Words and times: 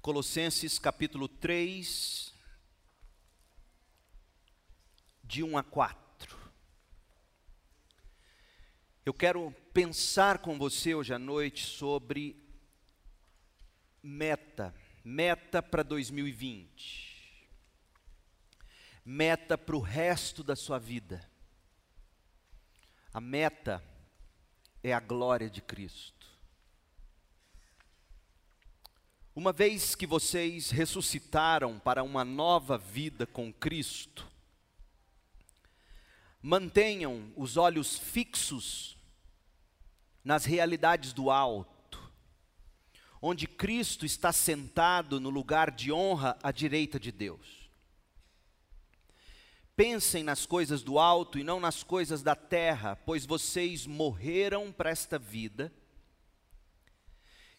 Colossenses 0.00 0.78
capítulo 0.78 1.28
3, 1.28 2.32
de 5.22 5.42
1 5.42 5.58
a 5.58 5.62
4. 5.62 6.38
Eu 9.04 9.12
quero 9.12 9.52
pensar 9.74 10.38
com 10.38 10.58
você 10.58 10.94
hoje 10.94 11.12
à 11.12 11.18
noite 11.18 11.66
sobre 11.66 12.42
meta, 14.02 14.74
meta 15.04 15.62
para 15.62 15.82
2020, 15.82 17.50
meta 19.04 19.58
para 19.58 19.76
o 19.76 19.80
resto 19.80 20.42
da 20.42 20.56
sua 20.56 20.78
vida. 20.78 21.28
A 23.12 23.20
meta 23.20 23.84
é 24.82 24.94
a 24.94 25.00
glória 25.00 25.50
de 25.50 25.60
Cristo. 25.60 26.19
Uma 29.34 29.52
vez 29.52 29.94
que 29.94 30.06
vocês 30.06 30.70
ressuscitaram 30.70 31.78
para 31.78 32.02
uma 32.02 32.24
nova 32.24 32.76
vida 32.76 33.26
com 33.26 33.52
Cristo, 33.52 34.26
mantenham 36.42 37.32
os 37.36 37.56
olhos 37.56 37.96
fixos 37.96 38.98
nas 40.24 40.44
realidades 40.44 41.12
do 41.12 41.30
alto, 41.30 42.12
onde 43.22 43.46
Cristo 43.46 44.04
está 44.04 44.32
sentado 44.32 45.20
no 45.20 45.30
lugar 45.30 45.70
de 45.70 45.92
honra 45.92 46.36
à 46.42 46.50
direita 46.50 46.98
de 46.98 47.12
Deus. 47.12 47.70
Pensem 49.76 50.24
nas 50.24 50.44
coisas 50.44 50.82
do 50.82 50.98
alto 50.98 51.38
e 51.38 51.44
não 51.44 51.60
nas 51.60 51.84
coisas 51.84 52.20
da 52.20 52.34
terra, 52.34 52.96
pois 53.06 53.24
vocês 53.24 53.86
morreram 53.86 54.72
para 54.72 54.90
esta 54.90 55.20
vida 55.20 55.72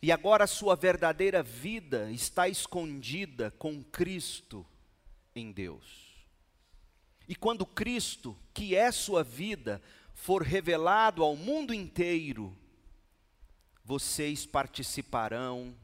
e 0.02 0.12
agora 0.12 0.46
a 0.46 0.48
sua 0.48 0.76
verdadeira 0.76 1.44
vida 1.44 2.12
está 2.12 2.48
escondida 2.48 3.52
com 3.52 3.84
Cristo 3.84 4.66
em 5.36 5.52
Deus. 5.52 6.26
E 7.27 7.35
quando 7.35 7.66
Cristo, 7.66 8.35
que 8.54 8.76
é 8.76 8.91
sua 8.91 9.24
vida, 9.24 9.82
for 10.13 10.41
revelado 10.41 11.24
ao 11.24 11.35
mundo 11.35 11.74
inteiro, 11.74 12.58
vocês 13.84 14.46
participarão 14.46 15.76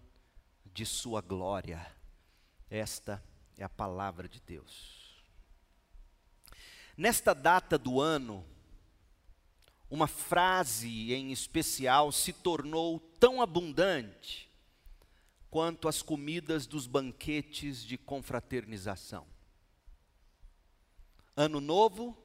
de 0.65 0.85
sua 0.85 1.21
glória. 1.21 1.85
Esta 2.69 3.23
é 3.57 3.63
a 3.63 3.69
palavra 3.69 4.27
de 4.27 4.41
Deus. 4.41 5.23
Nesta 6.97 7.33
data 7.33 7.77
do 7.77 8.01
ano, 8.01 8.43
uma 9.89 10.07
frase 10.07 11.13
em 11.13 11.31
especial 11.31 12.11
se 12.11 12.33
tornou 12.33 12.99
tão 13.19 13.41
abundante 13.41 14.49
quanto 15.49 15.87
as 15.87 16.01
comidas 16.01 16.67
dos 16.67 16.87
banquetes 16.87 17.83
de 17.83 17.97
confraternização. 17.97 19.25
Ano 21.35 21.61
novo, 21.61 22.17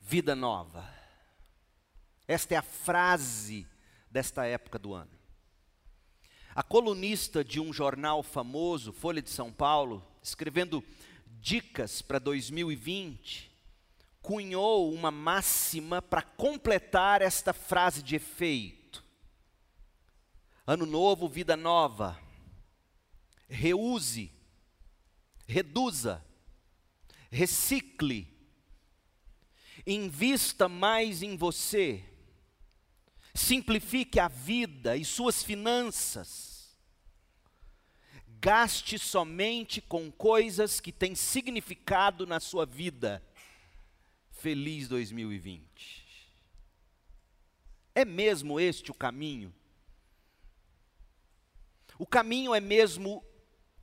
vida 0.00 0.36
nova. 0.36 0.88
Esta 2.26 2.54
é 2.54 2.56
a 2.58 2.62
frase 2.62 3.66
desta 4.10 4.46
época 4.46 4.78
do 4.78 4.94
ano. 4.94 5.18
A 6.54 6.62
colunista 6.62 7.44
de 7.44 7.60
um 7.60 7.72
jornal 7.72 8.22
famoso, 8.22 8.92
Folha 8.92 9.22
de 9.22 9.30
São 9.30 9.52
Paulo, 9.52 10.06
escrevendo 10.22 10.84
dicas 11.40 12.02
para 12.02 12.18
2020, 12.18 13.47
cunhou 14.28 14.92
uma 14.92 15.10
máxima 15.10 16.02
para 16.02 16.20
completar 16.20 17.22
esta 17.22 17.54
frase 17.54 18.02
de 18.02 18.16
efeito. 18.16 19.02
Ano 20.66 20.84
novo, 20.84 21.26
vida 21.26 21.56
nova. 21.56 22.20
Reuse, 23.48 24.30
reduza, 25.46 26.22
recicle, 27.30 28.28
invista 29.86 30.68
mais 30.68 31.22
em 31.22 31.34
você, 31.34 32.04
simplifique 33.34 34.20
a 34.20 34.28
vida 34.28 34.94
e 34.94 35.06
suas 35.06 35.42
finanças. 35.42 36.76
Gaste 38.26 38.98
somente 38.98 39.80
com 39.80 40.12
coisas 40.12 40.80
que 40.80 40.92
têm 40.92 41.14
significado 41.14 42.26
na 42.26 42.38
sua 42.38 42.66
vida 42.66 43.26
Feliz 44.38 44.86
2020. 44.86 46.16
É 47.92 48.04
mesmo 48.04 48.60
este 48.60 48.92
o 48.92 48.94
caminho? 48.94 49.52
O 51.98 52.06
caminho 52.06 52.54
é 52.54 52.60
mesmo, 52.60 53.24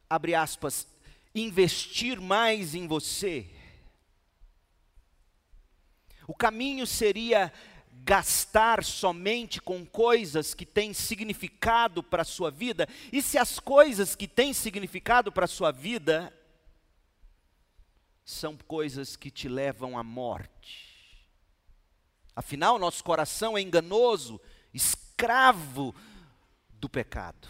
abre 0.09 0.33
aspas, 0.33 0.87
investir 1.35 2.21
mais 2.21 2.73
em 2.73 2.87
você. 2.87 3.49
O 6.25 6.33
caminho 6.33 6.87
seria 6.87 7.51
gastar 7.91 8.81
somente 8.81 9.61
com 9.61 9.85
coisas 9.85 10.53
que 10.53 10.65
têm 10.65 10.93
significado 10.93 12.01
para 12.01 12.21
a 12.21 12.25
sua 12.25 12.49
vida, 12.49 12.87
e 13.11 13.21
se 13.21 13.37
as 13.37 13.59
coisas 13.59 14.15
que 14.15 14.27
têm 14.27 14.53
significado 14.53 15.33
para 15.33 15.43
a 15.43 15.49
sua 15.49 15.71
vida 15.71 16.33
são 18.25 18.57
coisas 18.57 19.15
que 19.15 19.29
te 19.29 19.47
levam 19.47 19.97
à 19.97 20.03
morte. 20.03 21.29
Afinal, 22.35 22.79
nosso 22.79 23.03
coração 23.03 23.55
é 23.55 23.61
enganoso, 23.61 24.41
escravo 24.73 25.95
do 26.71 26.89
pecado. 26.89 27.47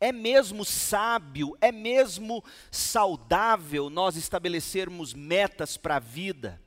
É 0.00 0.12
mesmo 0.12 0.64
sábio, 0.64 1.56
é 1.60 1.70
mesmo 1.70 2.44
saudável 2.70 3.88
nós 3.88 4.16
estabelecermos 4.16 5.14
metas 5.14 5.76
para 5.76 5.96
a 5.96 6.00
vida, 6.00 6.60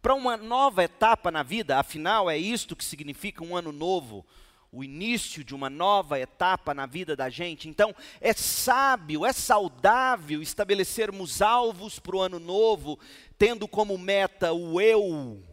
para 0.00 0.14
uma 0.14 0.36
nova 0.36 0.82
etapa 0.82 1.30
na 1.30 1.42
vida, 1.42 1.78
afinal, 1.78 2.30
é 2.30 2.38
isto 2.38 2.74
que 2.74 2.84
significa 2.84 3.44
um 3.44 3.56
ano 3.56 3.70
novo, 3.70 4.24
o 4.72 4.82
início 4.82 5.44
de 5.44 5.54
uma 5.54 5.68
nova 5.68 6.18
etapa 6.18 6.72
na 6.72 6.86
vida 6.86 7.14
da 7.14 7.28
gente. 7.28 7.68
Então, 7.68 7.94
é 8.22 8.32
sábio, 8.32 9.26
é 9.26 9.32
saudável 9.32 10.40
estabelecermos 10.40 11.42
alvos 11.42 11.98
para 11.98 12.16
o 12.16 12.22
ano 12.22 12.40
novo, 12.40 12.98
tendo 13.36 13.68
como 13.68 13.98
meta 13.98 14.54
o 14.54 14.80
eu, 14.80 15.44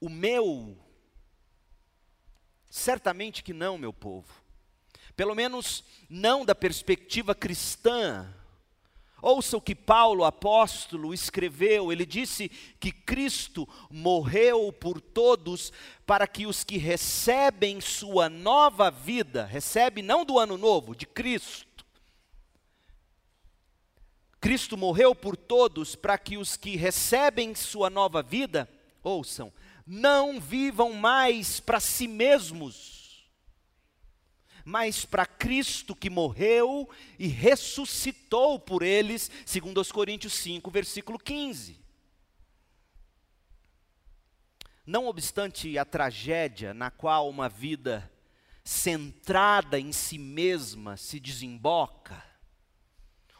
o 0.00 0.08
meu. 0.08 0.78
Certamente 2.70 3.42
que 3.42 3.52
não, 3.52 3.76
meu 3.76 3.92
povo. 3.92 4.32
Pelo 5.16 5.34
menos 5.34 5.82
não 6.08 6.44
da 6.44 6.54
perspectiva 6.54 7.34
cristã 7.34 8.32
Ouça 9.26 9.56
o 9.56 9.60
que 9.60 9.74
Paulo, 9.74 10.22
apóstolo, 10.22 11.14
escreveu. 11.14 11.90
Ele 11.90 12.04
disse 12.04 12.50
que 12.78 12.92
Cristo 12.92 13.66
morreu 13.90 14.70
por 14.70 15.00
todos 15.00 15.72
para 16.04 16.26
que 16.26 16.46
os 16.46 16.62
que 16.62 16.76
recebem 16.76 17.80
sua 17.80 18.28
nova 18.28 18.90
vida, 18.90 19.46
recebe 19.46 20.02
não 20.02 20.26
do 20.26 20.38
ano 20.38 20.58
novo, 20.58 20.94
de 20.94 21.06
Cristo. 21.06 21.86
Cristo 24.38 24.76
morreu 24.76 25.14
por 25.14 25.38
todos 25.38 25.96
para 25.96 26.18
que 26.18 26.36
os 26.36 26.54
que 26.54 26.76
recebem 26.76 27.54
sua 27.54 27.88
nova 27.88 28.22
vida, 28.22 28.68
ouçam, 29.02 29.50
não 29.86 30.38
vivam 30.38 30.92
mais 30.92 31.60
para 31.60 31.80
si 31.80 32.06
mesmos 32.06 32.93
mas 34.64 35.04
para 35.04 35.26
Cristo 35.26 35.94
que 35.94 36.08
morreu 36.08 36.88
e 37.18 37.26
ressuscitou 37.26 38.58
por 38.58 38.82
eles, 38.82 39.30
segundo 39.44 39.80
os 39.80 39.92
Coríntios 39.92 40.32
5, 40.34 40.70
versículo 40.70 41.18
15. 41.18 41.78
Não 44.86 45.06
obstante 45.06 45.78
a 45.78 45.84
tragédia 45.84 46.72
na 46.72 46.90
qual 46.90 47.28
uma 47.28 47.48
vida 47.48 48.10
centrada 48.62 49.78
em 49.78 49.92
si 49.92 50.18
mesma 50.18 50.96
se 50.96 51.20
desemboca, 51.20 52.22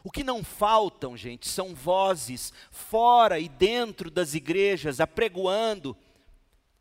o 0.05 0.11
que 0.11 0.23
não 0.23 0.43
faltam, 0.43 1.17
gente, 1.17 1.49
são 1.49 1.73
vozes 1.73 2.53
fora 2.69 3.39
e 3.39 3.49
dentro 3.49 4.11
das 4.11 4.35
igrejas 4.35 4.99
apregoando 4.99 5.97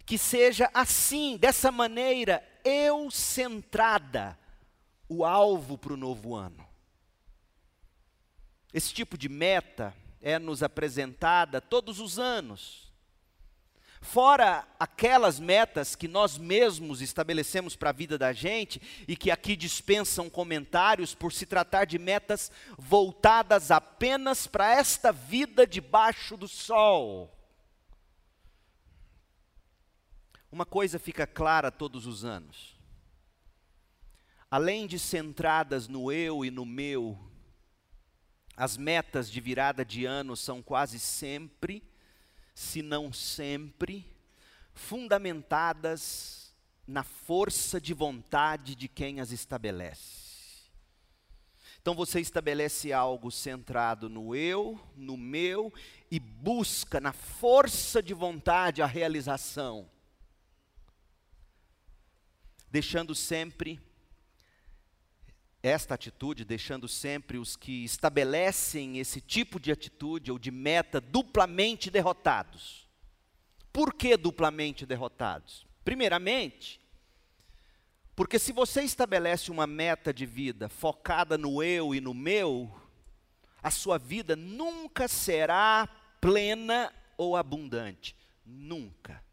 que 0.05 0.19
seja 0.19 0.71
assim, 0.75 1.39
dessa 1.39 1.73
maneira, 1.73 2.47
eu 2.63 3.11
centrada, 3.11 4.39
o 5.09 5.25
alvo 5.25 5.77
para 5.77 5.93
o 5.93 5.97
novo 5.97 6.35
ano. 6.35 6.67
Esse 8.73 8.93
tipo 8.93 9.17
de 9.17 9.29
meta 9.29 9.95
é 10.21 10.39
nos 10.39 10.63
apresentada 10.63 11.61
todos 11.61 12.01
os 12.01 12.19
anos. 12.19 12.93
Fora 14.01 14.69
aquelas 14.79 15.41
metas 15.41 15.97
que 15.97 16.07
nós 16.07 16.37
mesmos 16.37 17.01
estabelecemos 17.01 17.75
para 17.75 17.89
a 17.89 17.93
vida 17.93 18.19
da 18.19 18.35
gente 18.35 18.83
e 19.09 19.17
que 19.17 19.31
aqui 19.31 19.57
dispensam 19.57 20.29
comentários 20.29 21.15
por 21.15 21.33
se 21.33 21.47
tratar 21.47 21.87
de 21.87 21.99
metas 21.99 22.53
voltadas 22.77 23.71
apenas 23.71 24.47
para 24.47 24.75
esta 24.75 25.11
vida 25.11 25.67
debaixo 25.67 26.37
do 26.37 26.47
sol. 26.47 27.35
Uma 30.53 30.67
coisa 30.67 30.99
fica 30.99 31.27
clara 31.27 31.73
todos 31.73 32.07
os 32.07 32.27
anos: 32.27 32.74
além 34.55 34.87
de 34.87 35.01
centradas 35.01 35.89
no 35.89 36.13
eu 36.13 36.45
e 36.45 36.49
no 36.49 36.65
meu, 36.65 37.19
as 38.57 38.77
metas 38.77 39.29
de 39.29 39.41
virada 39.41 39.85
de 39.85 40.05
ano 40.05 40.37
são 40.37 40.63
quase 40.63 41.01
sempre, 41.01 41.83
se 42.55 42.81
não 42.81 43.13
sempre, 43.13 44.07
fundamentadas 44.73 46.55
na 46.87 47.03
força 47.03 47.81
de 47.81 47.93
vontade 47.93 48.77
de 48.77 48.87
quem 48.87 49.19
as 49.19 49.33
estabelece. 49.33 50.71
Então 51.83 51.93
você 51.97 52.21
estabelece 52.21 52.93
algo 52.93 53.33
centrado 53.33 54.09
no 54.09 54.37
eu, 54.37 54.81
no 54.95 55.17
meu, 55.17 55.75
e 56.09 56.21
busca 56.21 57.01
na 57.01 57.13
força 57.13 58.01
de 58.01 58.15
vontade 58.15 58.83
a 58.83 58.87
realização, 58.87 59.91
deixando 62.71 63.17
sempre 63.17 63.81
esta 65.65 65.95
atitude, 65.95 66.45
deixando 66.45 66.87
sempre 66.87 67.39
os 67.39 67.57
que 67.57 67.85
estabelecem 67.85 68.99
esse 68.99 69.19
tipo 69.19 69.59
de 69.59 69.73
atitude 69.73 70.31
ou 70.31 70.39
de 70.39 70.51
meta 70.51 71.01
duplamente 71.01 71.91
derrotados. 71.91 72.87
Por 73.73 73.95
que 73.95 74.15
duplamente 74.15 74.85
derrotados? 74.85 75.67
Primeiramente, 75.83 76.79
porque 78.15 78.39
se 78.39 78.53
você 78.53 78.83
estabelece 78.83 79.51
uma 79.51 79.67
meta 79.67 80.13
de 80.13 80.27
vida 80.27 80.69
focada 80.69 81.39
no 81.39 81.63
eu 81.63 81.95
e 81.95 82.01
no 82.01 82.13
meu, 82.13 82.71
a 83.63 83.71
sua 83.71 83.97
vida 83.97 84.37
nunca 84.37 85.09
será 85.09 85.89
plena 86.21 86.93
ou 87.17 87.39
abundante. 87.39 88.15
Nunca. 88.45 89.24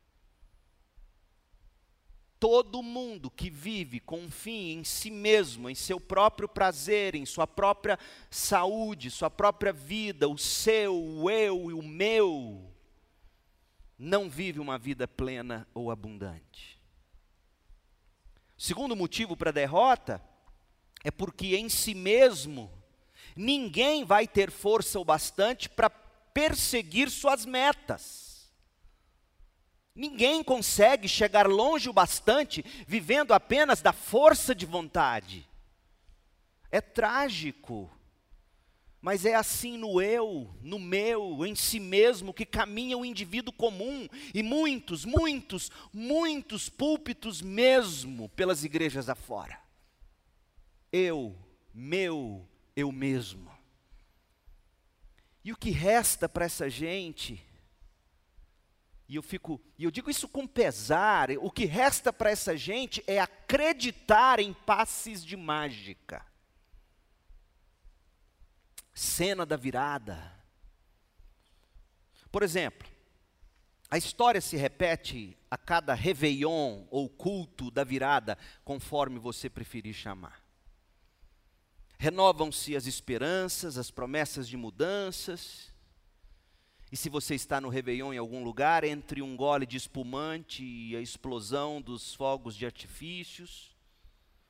Todo 2.42 2.82
mundo 2.82 3.30
que 3.30 3.52
vive 3.52 4.00
com 4.00 4.22
um 4.22 4.32
fim 4.32 4.72
em 4.72 4.84
si 4.84 5.12
mesmo, 5.12 5.70
em 5.70 5.76
seu 5.76 6.00
próprio 6.00 6.50
prazer, 6.50 7.14
em 7.14 7.24
sua 7.24 7.46
própria 7.46 8.00
saúde, 8.32 9.12
sua 9.12 9.30
própria 9.30 9.72
vida, 9.72 10.28
o 10.28 10.40
seu, 10.40 11.00
o 11.00 11.30
eu 11.30 11.70
e 11.70 11.74
o 11.76 11.84
meu, 11.84 12.68
não 13.96 14.28
vive 14.28 14.60
uma 14.60 14.80
vida 14.80 15.08
plena 15.08 15.68
ou 15.72 15.92
abundante. 15.92 16.82
Segundo 18.58 18.96
motivo 18.96 19.38
para 19.38 19.52
a 19.52 19.54
derrota 19.54 20.20
é 21.04 21.12
porque 21.12 21.56
em 21.56 21.70
si 21.70 21.94
mesmo 21.94 22.72
ninguém 23.36 24.04
vai 24.04 24.28
ter 24.28 24.50
força 24.50 25.00
o 25.00 25.06
bastante 25.06 25.70
para 25.70 25.92
perseguir 25.92 27.12
suas 27.12 27.46
metas. 27.46 28.31
Ninguém 29.94 30.44
consegue 30.44 31.08
chegar 31.08 31.48
longe 31.48 31.90
o 31.90 31.94
bastante 31.94 32.64
vivendo 32.88 33.34
apenas 33.34 33.82
da 33.82 33.92
força 33.92 34.56
de 34.56 34.66
vontade. 34.66 35.48
É 36.72 36.80
trágico, 36.80 37.92
mas 39.02 39.26
é 39.26 39.36
assim 39.36 39.78
no 39.78 40.02
eu, 40.02 40.56
no 40.62 40.80
meu, 40.80 41.46
em 41.46 41.56
si 41.56 41.80
mesmo, 41.80 42.34
que 42.34 42.46
caminha 42.46 42.98
o 42.98 43.04
indivíduo 43.04 43.52
comum, 43.52 44.08
e 44.34 44.42
muitos, 44.42 45.04
muitos, 45.04 45.70
muitos 45.92 46.70
púlpitos 46.70 47.42
mesmo 47.42 48.30
pelas 48.30 48.64
igrejas 48.64 49.10
afora. 49.10 49.60
Eu, 50.90 51.36
meu, 51.74 52.48
eu 52.76 52.92
mesmo. 52.92 53.52
E 55.44 55.52
o 55.52 55.58
que 55.58 55.72
resta 55.72 56.30
para 56.30 56.46
essa 56.46 56.70
gente 56.70 57.44
e 59.12 59.16
eu 59.18 59.22
fico, 59.22 59.62
e 59.78 59.84
eu 59.84 59.92
digo 59.92 60.10
isso 60.10 60.26
com 60.26 60.48
pesar, 60.48 61.32
o 61.42 61.52
que 61.52 61.66
resta 61.66 62.14
para 62.14 62.32
essa 62.32 62.56
gente 62.56 63.04
é 63.06 63.20
acreditar 63.20 64.40
em 64.40 64.54
passes 64.54 65.22
de 65.22 65.36
mágica. 65.36 66.26
Cena 68.94 69.46
da 69.46 69.58
virada. 69.58 70.18
Por 72.32 72.42
exemplo, 72.42 72.88
a 73.90 73.98
história 73.98 74.40
se 74.40 74.56
repete 74.56 75.38
a 75.50 75.58
cada 75.58 75.94
réveillon 75.94 76.86
ou 76.90 77.10
culto 77.10 77.70
da 77.70 77.84
virada, 77.84 78.38
conforme 78.64 79.20
você 79.20 79.50
preferir 79.50 79.94
chamar. 79.94 80.42
Renovam-se 81.98 82.78
as 82.78 82.86
esperanças, 82.86 83.78
as 83.78 83.92
promessas 83.92 84.48
de 84.48 84.56
mudanças, 84.56 85.71
e 86.92 86.98
se 86.98 87.08
você 87.08 87.36
está 87.36 87.62
no 87.62 87.70
Réveillon 87.70 88.14
em 88.14 88.18
algum 88.18 88.44
lugar, 88.44 88.84
entre 88.84 89.22
um 89.22 89.38
gole 89.38 89.66
de 89.66 89.78
espumante 89.78 90.62
e 90.62 90.94
a 90.96 91.00
explosão 91.00 91.82
dos 91.82 92.14
fogos 92.14 92.54
de 92.54 92.66
artifícios, 92.66 93.72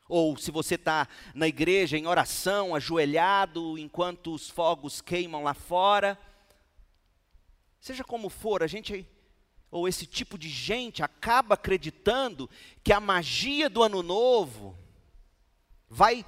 ou 0.10 0.36
se 0.36 0.50
você 0.50 0.74
está 0.74 1.08
na 1.36 1.48
igreja 1.48 1.98
em 1.98 2.08
oração, 2.08 2.74
ajoelhado, 2.74 3.78
enquanto 3.78 4.34
os 4.34 4.50
fogos 4.50 5.02
queimam 5.02 5.44
lá 5.44 5.54
fora, 5.54 6.18
seja 7.80 8.04
como 8.04 8.28
for, 8.28 8.64
a 8.64 8.68
gente, 8.68 9.08
ou 9.70 9.88
esse 9.88 10.08
tipo 10.08 10.36
de 10.36 10.50
gente, 10.50 11.04
acaba 11.04 11.54
acreditando 11.54 12.50
que 12.84 12.92
a 12.92 13.00
magia 13.00 13.70
do 13.70 13.84
ano 13.84 14.02
novo 14.02 14.76
vai 15.88 16.26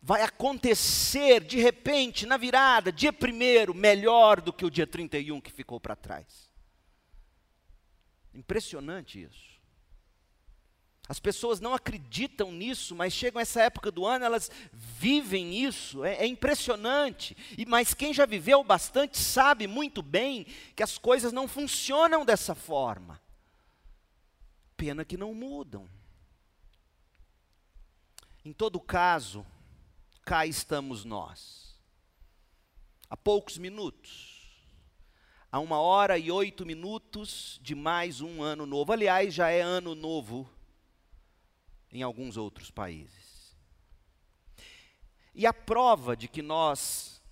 vai 0.00 0.22
acontecer 0.22 1.44
de 1.44 1.58
repente, 1.58 2.26
na 2.26 2.36
virada, 2.36 2.92
dia 2.92 3.12
primeiro, 3.12 3.74
melhor 3.74 4.40
do 4.40 4.52
que 4.52 4.64
o 4.64 4.70
dia 4.70 4.86
31 4.86 5.40
que 5.40 5.50
ficou 5.50 5.80
para 5.80 5.96
trás. 5.96 6.50
Impressionante 8.32 9.22
isso. 9.22 9.48
As 11.08 11.18
pessoas 11.18 11.58
não 11.58 11.72
acreditam 11.72 12.52
nisso, 12.52 12.94
mas 12.94 13.14
chegam 13.14 13.40
essa 13.40 13.62
época 13.62 13.90
do 13.90 14.04
ano, 14.04 14.26
elas 14.26 14.50
vivem 14.70 15.54
isso, 15.64 16.04
é, 16.04 16.16
é, 16.16 16.26
impressionante. 16.26 17.34
E 17.56 17.64
Mas 17.64 17.94
quem 17.94 18.12
já 18.12 18.26
viveu 18.26 18.62
bastante 18.62 19.16
sabe 19.16 19.66
muito 19.66 20.02
bem 20.02 20.44
que 20.76 20.82
as 20.82 20.98
coisas 20.98 21.32
não 21.32 21.48
funcionam 21.48 22.26
dessa 22.26 22.54
forma. 22.54 23.18
Pena 24.76 25.02
que 25.02 25.16
não 25.16 25.32
mudam. 25.32 25.88
Em 28.44 28.52
todo 28.52 28.78
caso, 28.78 29.46
cá 30.28 30.44
estamos 30.44 31.06
nós. 31.06 31.74
Há 33.08 33.16
poucos 33.16 33.56
minutos, 33.56 34.60
há 35.50 35.58
uma 35.58 35.80
hora 35.80 36.18
e 36.18 36.30
oito 36.30 36.66
minutos 36.66 37.58
de 37.62 37.74
mais 37.74 38.20
um 38.20 38.42
ano 38.42 38.66
novo. 38.66 38.92
Aliás, 38.92 39.32
já 39.32 39.48
é 39.48 39.62
ano 39.62 39.94
novo 39.94 40.46
em 41.90 42.02
alguns 42.02 42.36
outros 42.36 42.70
países. 42.70 43.56
E 45.34 45.46
a 45.46 45.54
prova 45.54 46.14
de 46.14 46.28
que 46.28 46.42
nós, 46.42 47.22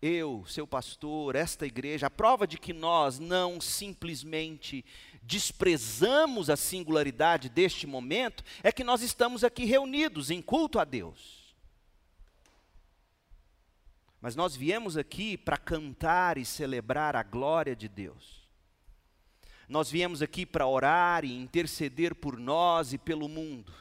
eu, 0.00 0.42
seu 0.46 0.66
pastor, 0.66 1.36
esta 1.36 1.66
igreja, 1.66 2.06
a 2.06 2.10
prova 2.10 2.46
de 2.46 2.56
que 2.56 2.72
nós 2.72 3.18
não 3.18 3.60
simplesmente 3.60 4.82
desprezamos 5.22 6.48
a 6.48 6.56
singularidade 6.56 7.50
deste 7.50 7.86
momento 7.86 8.42
é 8.62 8.72
que 8.72 8.82
nós 8.82 9.02
estamos 9.02 9.44
aqui 9.44 9.66
reunidos 9.66 10.30
em 10.30 10.40
culto 10.40 10.78
a 10.78 10.84
Deus. 10.84 11.39
Mas 14.20 14.36
nós 14.36 14.54
viemos 14.54 14.96
aqui 14.96 15.36
para 15.36 15.56
cantar 15.56 16.36
e 16.36 16.44
celebrar 16.44 17.16
a 17.16 17.22
glória 17.22 17.74
de 17.74 17.88
Deus. 17.88 18.46
Nós 19.68 19.90
viemos 19.90 20.20
aqui 20.20 20.44
para 20.44 20.66
orar 20.66 21.24
e 21.24 21.32
interceder 21.32 22.14
por 22.14 22.38
nós 22.38 22.92
e 22.92 22.98
pelo 22.98 23.28
mundo. 23.28 23.72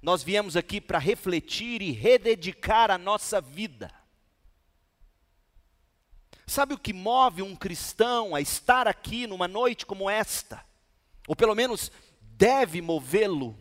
Nós 0.00 0.22
viemos 0.22 0.56
aqui 0.56 0.80
para 0.80 0.98
refletir 0.98 1.82
e 1.82 1.90
rededicar 1.90 2.90
a 2.90 2.98
nossa 2.98 3.40
vida. 3.40 3.92
Sabe 6.46 6.74
o 6.74 6.78
que 6.78 6.92
move 6.92 7.42
um 7.42 7.56
cristão 7.56 8.34
a 8.34 8.40
estar 8.40 8.86
aqui 8.86 9.26
numa 9.26 9.48
noite 9.48 9.84
como 9.84 10.08
esta? 10.08 10.64
Ou 11.26 11.34
pelo 11.34 11.54
menos 11.54 11.90
deve 12.20 12.80
movê-lo 12.80 13.58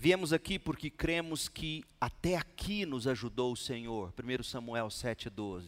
Viemos 0.00 0.32
aqui 0.32 0.60
porque 0.60 0.90
cremos 0.90 1.48
que 1.48 1.84
até 2.00 2.36
aqui 2.36 2.86
nos 2.86 3.08
ajudou 3.08 3.52
o 3.52 3.56
Senhor. 3.56 4.14
1 4.16 4.44
Samuel 4.44 4.86
7,12. 4.86 5.64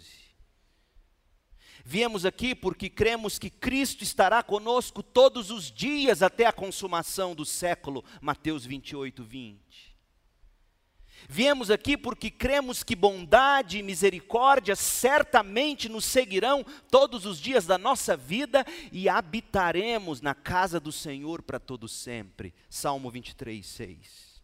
Viemos 1.84 2.24
aqui 2.24 2.54
porque 2.54 2.88
cremos 2.88 3.40
que 3.40 3.50
Cristo 3.50 4.04
estará 4.04 4.40
conosco 4.40 5.02
todos 5.02 5.50
os 5.50 5.68
dias 5.72 6.22
até 6.22 6.46
a 6.46 6.52
consumação 6.52 7.34
do 7.34 7.44
século. 7.44 8.04
Mateus 8.20 8.64
28, 8.64 9.24
20. 9.24 9.89
Viemos 11.32 11.70
aqui 11.70 11.96
porque 11.96 12.28
cremos 12.28 12.82
que 12.82 12.96
bondade 12.96 13.78
e 13.78 13.84
misericórdia 13.84 14.74
certamente 14.74 15.88
nos 15.88 16.04
seguirão 16.04 16.66
todos 16.90 17.24
os 17.24 17.40
dias 17.40 17.64
da 17.64 17.78
nossa 17.78 18.16
vida 18.16 18.66
e 18.90 19.08
habitaremos 19.08 20.20
na 20.20 20.34
casa 20.34 20.80
do 20.80 20.90
Senhor 20.90 21.40
para 21.40 21.60
todo 21.60 21.86
sempre. 21.86 22.52
Salmo 22.68 23.08
23, 23.12 23.64
6. 23.64 24.42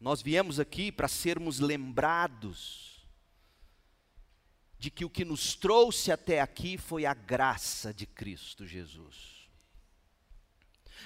Nós 0.00 0.20
viemos 0.20 0.58
aqui 0.58 0.90
para 0.90 1.06
sermos 1.06 1.60
lembrados 1.60 3.06
de 4.80 4.90
que 4.90 5.04
o 5.04 5.10
que 5.10 5.24
nos 5.24 5.54
trouxe 5.54 6.10
até 6.10 6.40
aqui 6.40 6.76
foi 6.76 7.06
a 7.06 7.14
graça 7.14 7.94
de 7.94 8.04
Cristo 8.04 8.66
Jesus. 8.66 9.48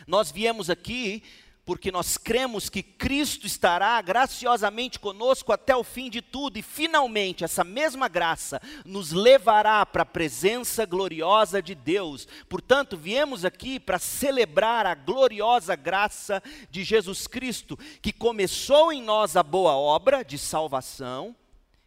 Nós 0.06 0.32
viemos 0.32 0.70
aqui 0.70 1.22
porque 1.64 1.92
nós 1.92 2.19
cremos 2.19 2.69
que 2.69 2.83
Cristo 2.83 3.47
estará 3.47 4.00
graciosamente 4.02 4.99
conosco 4.99 5.52
até 5.52 5.76
o 5.76 5.85
fim 5.85 6.11
de 6.11 6.21
tudo, 6.21 6.59
e 6.59 6.62
finalmente 6.62 7.45
essa 7.45 7.62
mesma 7.62 8.09
graça 8.09 8.61
nos 8.85 9.12
levará 9.12 9.87
para 9.87 10.02
a 10.02 10.07
presença 10.07 10.85
gloriosa 10.85 11.62
de 11.62 11.75
Deus. 11.75 12.26
Portanto, 12.49 12.97
viemos 12.97 13.45
aqui 13.45 13.78
para 13.78 13.99
celebrar 13.99 14.87
a 14.87 14.95
gloriosa 14.95 15.76
graça 15.76 16.42
de 16.69 16.83
Jesus 16.83 17.28
Cristo, 17.28 17.78
que 18.00 18.12
começou 18.12 18.92
em 18.92 19.02
nós 19.02 19.37
a 19.37 19.42
boa 19.42 19.76
obra 19.76 20.25
de 20.25 20.38
salvação 20.38 21.37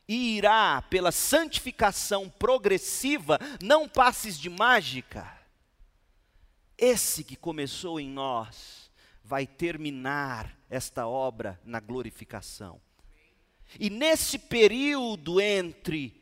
e 0.08 0.38
irá 0.38 0.84
pela 0.84 1.12
santificação 1.12 2.30
progressiva, 2.30 3.40
não 3.62 3.90
passes 3.90 4.40
de 4.40 4.50
mágica. 4.50 5.28
Esse 6.78 7.24
que 7.24 7.36
começou 7.36 8.00
em 8.00 8.08
nós 8.08 8.85
vai 9.26 9.48
terminar 9.48 10.56
esta 10.70 11.08
obra 11.08 11.60
na 11.66 11.80
glorificação. 11.80 12.80
E 13.80 13.90
nesse 13.90 14.38
período 14.38 15.42
entre 15.42 16.22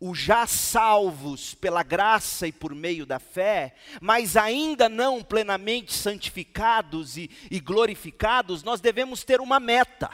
os 0.00 0.18
já 0.18 0.46
salvos 0.46 1.54
pela 1.54 1.82
graça 1.82 2.48
e 2.48 2.52
por 2.52 2.74
meio 2.74 3.06
da 3.06 3.18
fé, 3.20 3.74
mas 4.00 4.36
ainda 4.36 4.88
não 4.88 5.22
plenamente 5.22 5.92
santificados 5.92 7.16
e, 7.16 7.30
e 7.50 7.60
glorificados, 7.60 8.62
nós 8.62 8.80
devemos 8.80 9.22
ter 9.22 9.40
uma 9.40 9.60
meta. 9.60 10.10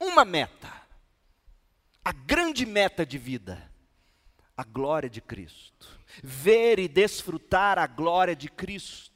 Uma 0.00 0.24
meta. 0.24 0.72
A 2.04 2.12
grande 2.12 2.64
meta 2.64 3.04
de 3.04 3.18
vida. 3.18 3.70
A 4.56 4.64
glória 4.64 5.10
de 5.10 5.20
Cristo. 5.20 6.00
Ver 6.22 6.78
e 6.78 6.88
desfrutar 6.88 7.78
a 7.78 7.86
glória 7.86 8.34
de 8.34 8.48
Cristo 8.48 9.11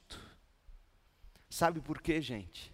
Sabe 1.57 1.81
por 1.81 1.99
quê, 1.99 2.21
gente? 2.21 2.71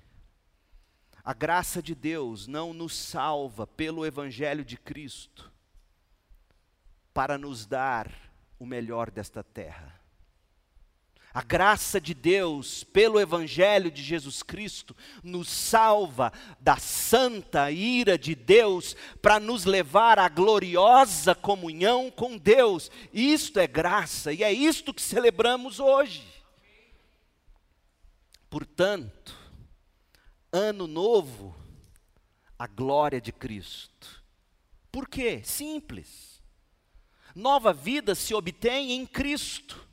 A 1.24 1.34
graça 1.34 1.82
de 1.82 1.96
Deus 1.96 2.48
não 2.48 2.74
nos 2.74 2.94
salva 2.94 3.66
pelo 3.66 4.06
Evangelho 4.06 4.66
de 4.66 4.76
Cristo 4.76 5.50
para 7.14 7.38
nos 7.38 7.66
dar 7.66 8.12
o 8.60 8.66
melhor 8.66 9.10
desta 9.10 9.42
terra. 9.42 9.98
A 11.34 11.42
graça 11.42 12.02
de 12.02 12.14
Deus, 12.14 12.84
pelo 12.84 13.22
Evangelho 13.22 13.90
de 13.90 14.04
Jesus 14.04 14.44
Cristo, 14.44 14.94
nos 15.24 15.48
salva 15.48 16.34
da 16.60 16.76
santa 16.76 17.72
ira 17.72 18.18
de 18.18 18.36
Deus 18.36 18.98
para 19.22 19.40
nos 19.40 19.64
levar 19.64 20.20
à 20.20 20.28
gloriosa 20.28 21.34
comunhão 21.34 22.12
com 22.12 22.38
Deus. 22.38 22.92
Isto 23.14 23.62
é 23.62 23.66
graça 23.66 24.34
e 24.34 24.44
é 24.44 24.52
isto 24.52 24.94
que 24.94 25.02
celebramos 25.02 25.80
hoje. 25.80 26.33
Portanto, 28.54 29.36
ano 30.52 30.86
novo, 30.86 31.56
a 32.56 32.68
glória 32.68 33.20
de 33.20 33.32
Cristo. 33.32 34.24
Por 34.92 35.10
quê? 35.10 35.42
Simples. 35.44 36.40
Nova 37.34 37.74
vida 37.74 38.14
se 38.14 38.32
obtém 38.32 38.92
em 38.92 39.08
Cristo. 39.08 39.88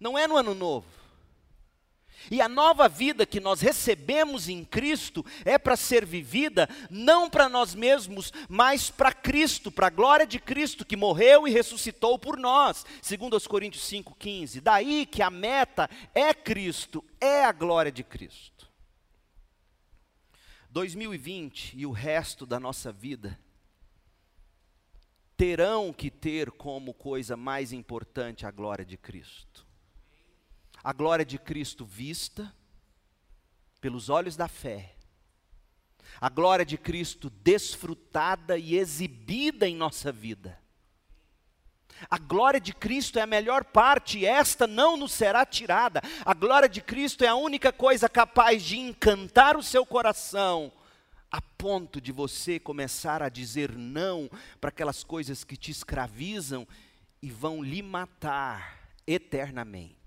Não 0.00 0.18
é 0.18 0.26
no 0.26 0.36
ano 0.36 0.56
novo. 0.56 0.88
E 2.30 2.40
a 2.40 2.48
nova 2.48 2.88
vida 2.88 3.24
que 3.24 3.40
nós 3.40 3.60
recebemos 3.60 4.48
em 4.48 4.64
Cristo 4.64 5.24
é 5.44 5.58
para 5.58 5.76
ser 5.76 6.04
vivida 6.04 6.68
não 6.90 7.30
para 7.30 7.48
nós 7.48 7.74
mesmos, 7.74 8.32
mas 8.48 8.90
para 8.90 9.12
Cristo, 9.12 9.70
para 9.70 9.86
a 9.86 9.90
glória 9.90 10.26
de 10.26 10.38
Cristo 10.38 10.84
que 10.84 10.96
morreu 10.96 11.46
e 11.46 11.50
ressuscitou 11.50 12.18
por 12.18 12.36
nós. 12.36 12.84
Segundo 13.00 13.36
os 13.36 13.46
Coríntios 13.46 13.84
5:15. 13.84 14.60
Daí 14.60 15.06
que 15.06 15.22
a 15.22 15.30
meta 15.30 15.88
é 16.14 16.34
Cristo, 16.34 17.04
é 17.20 17.44
a 17.44 17.52
glória 17.52 17.92
de 17.92 18.02
Cristo. 18.02 18.68
2020 20.70 21.74
e 21.76 21.86
o 21.86 21.90
resto 21.92 22.44
da 22.44 22.60
nossa 22.60 22.92
vida 22.92 23.38
terão 25.36 25.92
que 25.92 26.10
ter 26.10 26.50
como 26.50 26.92
coisa 26.92 27.36
mais 27.36 27.72
importante 27.72 28.44
a 28.44 28.50
glória 28.50 28.84
de 28.84 28.96
Cristo 28.96 29.67
a 30.82 30.92
glória 30.92 31.24
de 31.24 31.38
Cristo 31.38 31.84
vista 31.84 32.52
pelos 33.80 34.08
olhos 34.08 34.36
da 34.36 34.48
fé, 34.48 34.94
a 36.20 36.28
glória 36.28 36.64
de 36.64 36.76
Cristo 36.76 37.30
desfrutada 37.30 38.58
e 38.58 38.76
exibida 38.76 39.68
em 39.68 39.76
nossa 39.76 40.10
vida. 40.10 40.58
A 42.08 42.18
glória 42.18 42.60
de 42.60 42.72
Cristo 42.72 43.18
é 43.18 43.22
a 43.22 43.26
melhor 43.26 43.64
parte, 43.64 44.24
esta 44.24 44.66
não 44.66 44.96
nos 44.96 45.12
será 45.12 45.44
tirada. 45.44 46.00
A 46.24 46.32
glória 46.32 46.68
de 46.68 46.80
Cristo 46.80 47.24
é 47.24 47.28
a 47.28 47.34
única 47.34 47.72
coisa 47.72 48.08
capaz 48.08 48.62
de 48.62 48.78
encantar 48.78 49.56
o 49.56 49.62
seu 49.62 49.84
coração, 49.84 50.72
a 51.30 51.42
ponto 51.42 52.00
de 52.00 52.12
você 52.12 52.58
começar 52.58 53.20
a 53.22 53.28
dizer 53.28 53.72
não 53.72 54.30
para 54.60 54.68
aquelas 54.68 55.02
coisas 55.02 55.42
que 55.42 55.56
te 55.56 55.72
escravizam 55.72 56.66
e 57.20 57.30
vão 57.30 57.62
lhe 57.62 57.82
matar 57.82 58.78
eternamente 59.04 59.97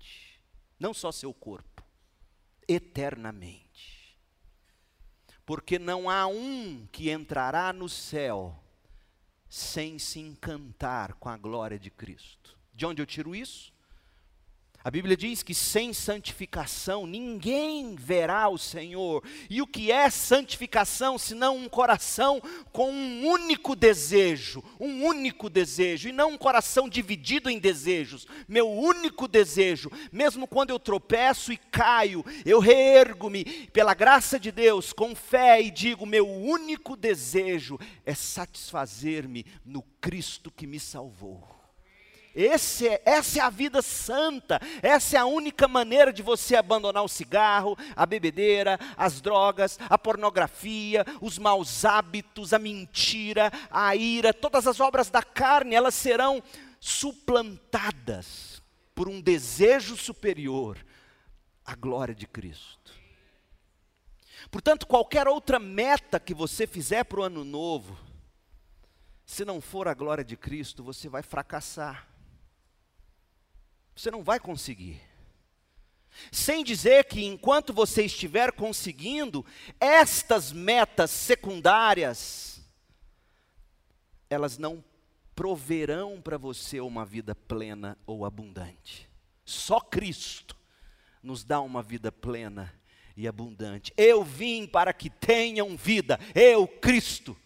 não 0.82 0.92
só 0.92 1.12
seu 1.12 1.32
corpo, 1.32 1.84
eternamente. 2.66 4.18
Porque 5.46 5.78
não 5.78 6.10
há 6.10 6.26
um 6.26 6.88
que 6.90 7.08
entrará 7.08 7.72
no 7.72 7.88
céu 7.88 8.60
sem 9.48 9.96
se 9.96 10.18
encantar 10.18 11.14
com 11.14 11.28
a 11.28 11.36
glória 11.36 11.78
de 11.78 11.88
Cristo. 11.88 12.58
De 12.74 12.84
onde 12.84 13.00
eu 13.00 13.06
tiro 13.06 13.32
isso? 13.32 13.71
A 14.84 14.90
Bíblia 14.90 15.16
diz 15.16 15.44
que 15.44 15.54
sem 15.54 15.92
santificação 15.92 17.06
ninguém 17.06 17.94
verá 17.94 18.48
o 18.48 18.58
Senhor. 18.58 19.22
E 19.48 19.62
o 19.62 19.66
que 19.66 19.92
é 19.92 20.10
santificação 20.10 21.16
senão 21.18 21.56
um 21.56 21.68
coração 21.68 22.42
com 22.72 22.90
um 22.90 23.26
único 23.26 23.76
desejo, 23.76 24.62
um 24.80 25.04
único 25.04 25.48
desejo, 25.48 26.08
e 26.08 26.12
não 26.12 26.32
um 26.32 26.38
coração 26.38 26.88
dividido 26.88 27.48
em 27.48 27.60
desejos. 27.60 28.26
Meu 28.48 28.68
único 28.68 29.28
desejo, 29.28 29.88
mesmo 30.10 30.48
quando 30.48 30.70
eu 30.70 30.80
tropeço 30.80 31.52
e 31.52 31.56
caio, 31.56 32.24
eu 32.44 32.58
reergo-me 32.58 33.44
pela 33.72 33.94
graça 33.94 34.38
de 34.38 34.50
Deus 34.50 34.92
com 34.92 35.14
fé 35.14 35.62
e 35.62 35.70
digo: 35.70 36.04
meu 36.04 36.28
único 36.28 36.96
desejo 36.96 37.78
é 38.04 38.14
satisfazer-me 38.14 39.46
no 39.64 39.82
Cristo 40.00 40.50
que 40.50 40.66
me 40.66 40.80
salvou. 40.80 41.51
Esse 42.34 42.88
é, 42.88 43.02
essa 43.04 43.38
é 43.38 43.42
a 43.42 43.50
vida 43.50 43.82
santa, 43.82 44.58
essa 44.82 45.16
é 45.16 45.20
a 45.20 45.26
única 45.26 45.68
maneira 45.68 46.12
de 46.12 46.22
você 46.22 46.56
abandonar 46.56 47.04
o 47.04 47.08
cigarro, 47.08 47.76
a 47.94 48.06
bebedeira, 48.06 48.78
as 48.96 49.20
drogas, 49.20 49.78
a 49.88 49.98
pornografia, 49.98 51.04
os 51.20 51.38
maus 51.38 51.84
hábitos, 51.84 52.52
a 52.54 52.58
mentira, 52.58 53.52
a 53.70 53.94
ira, 53.94 54.32
todas 54.32 54.66
as 54.66 54.80
obras 54.80 55.10
da 55.10 55.22
carne, 55.22 55.74
elas 55.74 55.94
serão 55.94 56.42
suplantadas 56.80 58.62
por 58.94 59.08
um 59.08 59.20
desejo 59.20 59.96
superior, 59.96 60.78
a 61.64 61.74
glória 61.74 62.14
de 62.14 62.26
Cristo. 62.26 62.92
Portanto, 64.50 64.86
qualquer 64.86 65.28
outra 65.28 65.58
meta 65.58 66.18
que 66.18 66.34
você 66.34 66.66
fizer 66.66 67.04
para 67.04 67.20
o 67.20 67.22
ano 67.22 67.44
novo, 67.44 67.98
se 69.24 69.44
não 69.44 69.60
for 69.60 69.86
a 69.86 69.94
glória 69.94 70.24
de 70.24 70.36
Cristo, 70.36 70.82
você 70.82 71.08
vai 71.08 71.22
fracassar. 71.22 72.11
Você 73.94 74.10
não 74.10 74.22
vai 74.22 74.40
conseguir. 74.40 75.00
Sem 76.30 76.62
dizer 76.62 77.04
que 77.04 77.24
enquanto 77.24 77.72
você 77.72 78.04
estiver 78.04 78.52
conseguindo 78.52 79.44
estas 79.80 80.52
metas 80.52 81.10
secundárias, 81.10 82.60
elas 84.28 84.58
não 84.58 84.84
proverão 85.34 86.20
para 86.20 86.36
você 86.36 86.80
uma 86.80 87.04
vida 87.04 87.34
plena 87.34 87.96
ou 88.06 88.24
abundante. 88.24 89.08
Só 89.44 89.80
Cristo 89.80 90.56
nos 91.22 91.44
dá 91.44 91.60
uma 91.60 91.82
vida 91.82 92.12
plena 92.12 92.72
e 93.16 93.26
abundante. 93.26 93.92
Eu 93.96 94.24
vim 94.24 94.66
para 94.66 94.92
que 94.92 95.08
tenham 95.08 95.76
vida, 95.76 96.18
eu, 96.34 96.66
Cristo. 96.66 97.36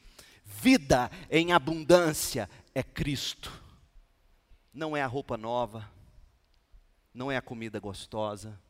Vida 0.45 1.11
em 1.31 1.53
abundância 1.53 2.49
é 2.75 2.83
Cristo. 2.83 3.53
Não 4.73 4.97
é 4.97 5.03
a 5.03 5.07
roupa 5.07 5.37
nova, 5.37 5.89
não 7.17 7.33
é 7.33 7.37
a 7.39 7.43
comida 7.43 7.81
gostosa, 7.81 8.61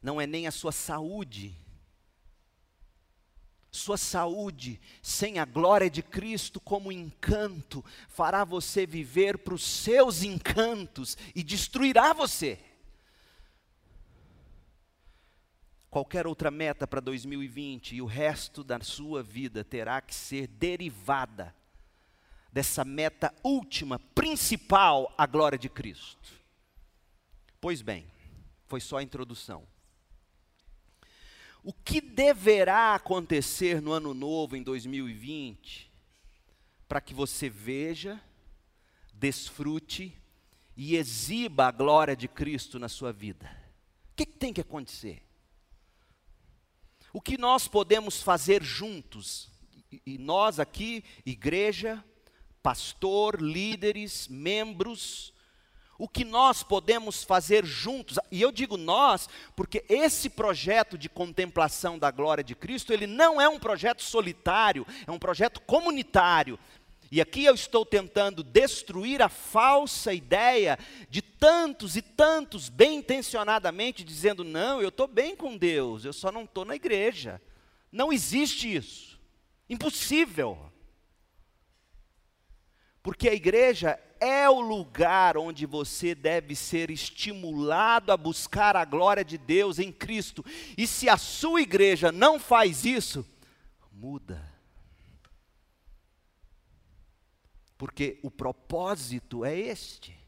não 0.00 0.20
é 0.20 0.26
nem 0.26 0.46
a 0.46 0.52
sua 0.52 0.70
saúde. 0.70 1.54
Sua 3.72 3.96
saúde, 3.96 4.80
sem 5.02 5.38
a 5.38 5.44
glória 5.44 5.90
de 5.90 6.02
Cristo 6.02 6.60
como 6.60 6.90
encanto, 6.90 7.84
fará 8.08 8.44
você 8.44 8.86
viver 8.86 9.38
para 9.38 9.54
os 9.54 9.62
seus 9.62 10.22
encantos 10.22 11.16
e 11.34 11.42
destruirá 11.42 12.12
você. 12.12 12.58
Qualquer 15.88 16.26
outra 16.26 16.50
meta 16.50 16.86
para 16.86 17.00
2020 17.00 17.96
e 17.96 18.02
o 18.02 18.06
resto 18.06 18.62
da 18.62 18.80
sua 18.80 19.22
vida 19.22 19.64
terá 19.64 20.00
que 20.00 20.14
ser 20.14 20.46
derivada 20.46 21.54
dessa 22.52 22.84
meta 22.84 23.32
última, 23.42 23.98
principal, 24.14 25.12
a 25.16 25.26
glória 25.26 25.58
de 25.58 25.68
Cristo. 25.68 26.39
Pois 27.60 27.82
bem, 27.82 28.06
foi 28.66 28.80
só 28.80 28.96
a 28.96 29.02
introdução. 29.02 29.66
O 31.62 31.72
que 31.74 32.00
deverá 32.00 32.94
acontecer 32.94 33.82
no 33.82 33.92
ano 33.92 34.14
novo, 34.14 34.56
em 34.56 34.62
2020, 34.62 35.90
para 36.88 37.02
que 37.02 37.12
você 37.12 37.50
veja, 37.50 38.18
desfrute 39.12 40.16
e 40.74 40.96
exiba 40.96 41.66
a 41.66 41.70
glória 41.70 42.16
de 42.16 42.26
Cristo 42.26 42.78
na 42.78 42.88
sua 42.88 43.12
vida? 43.12 43.54
O 44.12 44.16
que, 44.16 44.24
que 44.24 44.38
tem 44.38 44.54
que 44.54 44.62
acontecer? 44.62 45.22
O 47.12 47.20
que 47.20 47.36
nós 47.36 47.68
podemos 47.68 48.22
fazer 48.22 48.62
juntos, 48.62 49.50
e 50.06 50.16
nós 50.16 50.58
aqui, 50.58 51.04
igreja, 51.26 52.02
pastor, 52.62 53.40
líderes, 53.42 54.28
membros, 54.28 55.34
o 56.00 56.08
que 56.08 56.24
nós 56.24 56.62
podemos 56.62 57.22
fazer 57.22 57.62
juntos. 57.62 58.18
E 58.30 58.40
eu 58.40 58.50
digo 58.50 58.78
nós, 58.78 59.28
porque 59.54 59.84
esse 59.86 60.30
projeto 60.30 60.96
de 60.96 61.10
contemplação 61.10 61.98
da 61.98 62.10
glória 62.10 62.42
de 62.42 62.54
Cristo, 62.54 62.90
ele 62.90 63.06
não 63.06 63.38
é 63.38 63.46
um 63.46 63.58
projeto 63.58 64.02
solitário, 64.02 64.86
é 65.06 65.10
um 65.10 65.18
projeto 65.18 65.60
comunitário. 65.60 66.58
E 67.12 67.20
aqui 67.20 67.44
eu 67.44 67.54
estou 67.54 67.84
tentando 67.84 68.42
destruir 68.42 69.20
a 69.20 69.28
falsa 69.28 70.14
ideia 70.14 70.78
de 71.10 71.20
tantos 71.20 71.96
e 71.96 72.00
tantos, 72.00 72.70
bem 72.70 72.96
intencionadamente, 72.96 74.02
dizendo: 74.02 74.42
não, 74.42 74.80
eu 74.80 74.88
estou 74.88 75.06
bem 75.06 75.36
com 75.36 75.54
Deus, 75.54 76.06
eu 76.06 76.14
só 76.14 76.32
não 76.32 76.44
estou 76.44 76.64
na 76.64 76.76
igreja. 76.76 77.42
Não 77.92 78.10
existe 78.10 78.74
isso. 78.74 79.20
Impossível. 79.68 80.72
Porque 83.02 83.28
a 83.28 83.34
igreja 83.34 84.00
é 84.20 84.48
o 84.48 84.60
lugar 84.60 85.38
onde 85.38 85.64
você 85.64 86.14
deve 86.14 86.54
ser 86.54 86.90
estimulado 86.90 88.12
a 88.12 88.16
buscar 88.16 88.76
a 88.76 88.84
glória 88.84 89.24
de 89.24 89.38
Deus 89.38 89.78
em 89.78 89.90
Cristo. 89.90 90.44
E 90.76 90.86
se 90.86 91.08
a 91.08 91.16
sua 91.16 91.62
igreja 91.62 92.12
não 92.12 92.38
faz 92.38 92.84
isso, 92.84 93.26
muda. 93.90 94.46
Porque 97.78 98.20
o 98.22 98.30
propósito 98.30 99.42
é 99.42 99.58
este 99.58 100.20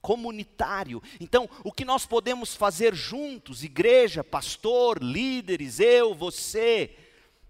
comunitário. 0.00 1.02
Então, 1.20 1.48
o 1.64 1.72
que 1.72 1.84
nós 1.84 2.06
podemos 2.06 2.54
fazer 2.54 2.94
juntos, 2.94 3.62
igreja, 3.62 4.24
pastor, 4.24 5.02
líderes, 5.02 5.80
eu, 5.80 6.14
você, 6.14 6.96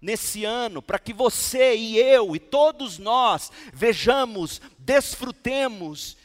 nesse 0.01 0.43
ano, 0.43 0.81
para 0.81 0.97
que 0.97 1.13
você 1.13 1.75
e 1.75 1.97
eu 1.97 2.35
e 2.35 2.39
todos 2.39 2.97
nós 2.97 3.51
vejamos, 3.71 4.59
desfrutemos 4.79 6.17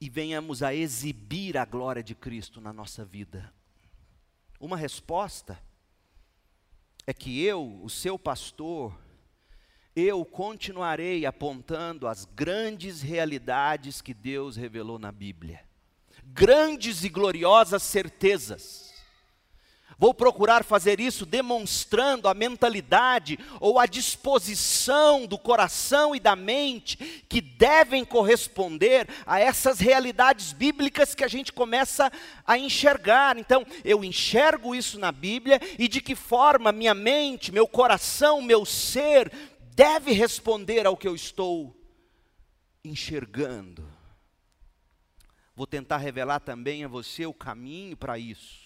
e 0.00 0.08
venhamos 0.08 0.62
a 0.62 0.72
exibir 0.72 1.58
a 1.58 1.64
glória 1.64 2.02
de 2.02 2.14
Cristo 2.14 2.60
na 2.60 2.72
nossa 2.72 3.04
vida. 3.04 3.52
Uma 4.60 4.76
resposta 4.76 5.60
é 7.06 7.12
que 7.12 7.42
eu, 7.42 7.80
o 7.82 7.90
seu 7.90 8.18
pastor, 8.18 8.96
eu 9.96 10.24
continuarei 10.24 11.26
apontando 11.26 12.06
as 12.06 12.24
grandes 12.24 13.02
realidades 13.02 14.00
que 14.00 14.14
Deus 14.14 14.54
revelou 14.54 14.98
na 14.98 15.10
Bíblia, 15.10 15.64
grandes 16.24 17.02
e 17.02 17.08
gloriosas 17.08 17.82
certezas 17.82 18.89
Vou 20.00 20.14
procurar 20.14 20.64
fazer 20.64 20.98
isso 20.98 21.26
demonstrando 21.26 22.26
a 22.26 22.32
mentalidade 22.32 23.38
ou 23.60 23.78
a 23.78 23.84
disposição 23.84 25.26
do 25.26 25.36
coração 25.36 26.16
e 26.16 26.18
da 26.18 26.34
mente 26.34 26.96
que 27.28 27.42
devem 27.42 28.02
corresponder 28.02 29.06
a 29.26 29.38
essas 29.38 29.78
realidades 29.78 30.54
bíblicas 30.54 31.14
que 31.14 31.22
a 31.22 31.28
gente 31.28 31.52
começa 31.52 32.10
a 32.46 32.56
enxergar. 32.56 33.36
Então, 33.36 33.62
eu 33.84 34.02
enxergo 34.02 34.74
isso 34.74 34.98
na 34.98 35.12
Bíblia 35.12 35.60
e 35.78 35.86
de 35.86 36.00
que 36.00 36.14
forma 36.14 36.72
minha 36.72 36.94
mente, 36.94 37.52
meu 37.52 37.68
coração, 37.68 38.40
meu 38.40 38.64
ser 38.64 39.30
deve 39.74 40.12
responder 40.12 40.86
ao 40.86 40.96
que 40.96 41.06
eu 41.06 41.14
estou 41.14 41.76
enxergando. 42.82 43.86
Vou 45.54 45.66
tentar 45.66 45.98
revelar 45.98 46.40
também 46.40 46.86
a 46.86 46.88
você 46.88 47.26
o 47.26 47.34
caminho 47.34 47.98
para 47.98 48.18
isso. 48.18 48.59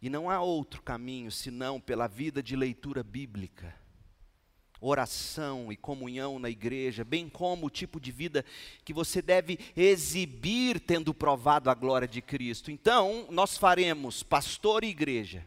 E 0.00 0.10
não 0.10 0.28
há 0.28 0.40
outro 0.40 0.82
caminho 0.82 1.30
senão 1.30 1.80
pela 1.80 2.06
vida 2.06 2.42
de 2.42 2.54
leitura 2.54 3.02
bíblica, 3.02 3.74
oração 4.80 5.72
e 5.72 5.76
comunhão 5.76 6.38
na 6.38 6.50
igreja, 6.50 7.02
bem 7.02 7.28
como 7.28 7.66
o 7.66 7.70
tipo 7.70 7.98
de 7.98 8.12
vida 8.12 8.44
que 8.84 8.92
você 8.92 9.22
deve 9.22 9.58
exibir 9.74 10.78
tendo 10.80 11.14
provado 11.14 11.70
a 11.70 11.74
glória 11.74 12.06
de 12.06 12.20
Cristo. 12.20 12.70
Então, 12.70 13.26
nós 13.30 13.56
faremos 13.56 14.22
pastor 14.22 14.84
e 14.84 14.88
igreja. 14.88 15.46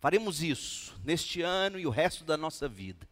Faremos 0.00 0.42
isso 0.42 0.96
neste 1.04 1.42
ano 1.42 1.78
e 1.78 1.86
o 1.86 1.90
resto 1.90 2.24
da 2.24 2.36
nossa 2.36 2.68
vida. 2.68 3.08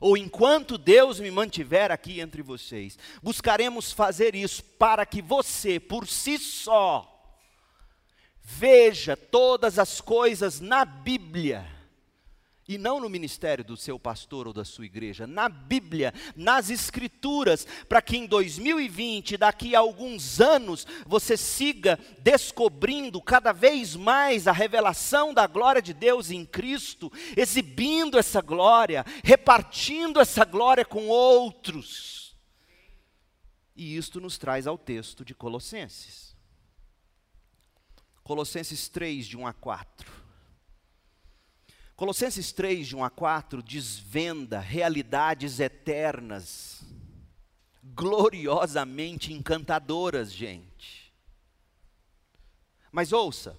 Ou 0.00 0.16
enquanto 0.16 0.76
Deus 0.76 1.20
me 1.20 1.30
mantiver 1.30 1.92
aqui 1.92 2.20
entre 2.20 2.42
vocês, 2.42 2.98
buscaremos 3.22 3.92
fazer 3.92 4.34
isso 4.34 4.62
para 4.62 5.06
que 5.06 5.22
você, 5.22 5.78
por 5.78 6.06
si 6.08 6.38
só, 6.38 7.13
Veja 8.46 9.16
todas 9.16 9.78
as 9.78 10.02
coisas 10.02 10.60
na 10.60 10.84
Bíblia. 10.84 11.66
E 12.68 12.78
não 12.78 13.00
no 13.00 13.10
ministério 13.10 13.64
do 13.64 13.76
seu 13.76 13.98
pastor 13.98 14.46
ou 14.46 14.52
da 14.52 14.64
sua 14.64 14.86
igreja, 14.86 15.26
na 15.26 15.50
Bíblia, 15.50 16.14
nas 16.34 16.70
Escrituras, 16.70 17.66
para 17.88 18.00
que 18.00 18.16
em 18.16 18.26
2020, 18.26 19.36
daqui 19.36 19.74
a 19.74 19.80
alguns 19.80 20.40
anos, 20.40 20.86
você 21.06 21.36
siga 21.36 21.98
descobrindo 22.20 23.20
cada 23.20 23.52
vez 23.52 23.94
mais 23.96 24.48
a 24.48 24.52
revelação 24.52 25.34
da 25.34 25.46
glória 25.46 25.82
de 25.82 25.92
Deus 25.92 26.30
em 26.30 26.44
Cristo, 26.46 27.12
exibindo 27.36 28.18
essa 28.18 28.40
glória, 28.40 29.04
repartindo 29.22 30.18
essa 30.18 30.44
glória 30.44 30.86
com 30.86 31.06
outros. 31.08 32.34
E 33.76 33.94
isto 33.96 34.22
nos 34.22 34.38
traz 34.38 34.66
ao 34.66 34.78
texto 34.78 35.22
de 35.22 35.34
Colossenses. 35.34 36.23
Colossenses 38.24 38.88
3, 38.88 39.26
de 39.26 39.36
1 39.36 39.46
a 39.46 39.52
4. 39.52 40.10
Colossenses 41.94 42.50
3, 42.52 42.88
de 42.88 42.96
1 42.96 43.04
a 43.04 43.10
4, 43.10 43.62
desvenda 43.62 44.58
realidades 44.58 45.60
eternas, 45.60 46.82
gloriosamente 47.82 49.32
encantadoras, 49.32 50.32
gente. 50.32 51.12
Mas 52.90 53.12
ouça, 53.12 53.56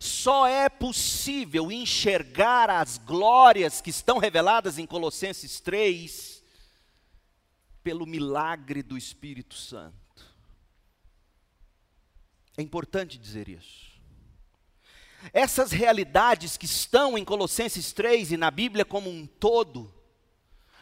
só 0.00 0.46
é 0.46 0.68
possível 0.68 1.70
enxergar 1.70 2.70
as 2.70 2.96
glórias 2.96 3.80
que 3.82 3.90
estão 3.90 4.18
reveladas 4.18 4.78
em 4.78 4.86
Colossenses 4.86 5.60
3 5.60 6.42
pelo 7.84 8.06
milagre 8.06 8.82
do 8.82 8.96
Espírito 8.96 9.54
Santo. 9.54 10.01
É 12.56 12.62
importante 12.62 13.18
dizer 13.18 13.48
isso. 13.48 13.92
Essas 15.32 15.70
realidades 15.70 16.56
que 16.56 16.66
estão 16.66 17.16
em 17.16 17.24
Colossenses 17.24 17.92
3 17.92 18.32
e 18.32 18.36
na 18.36 18.50
Bíblia 18.50 18.84
como 18.84 19.08
um 19.08 19.26
todo, 19.26 19.92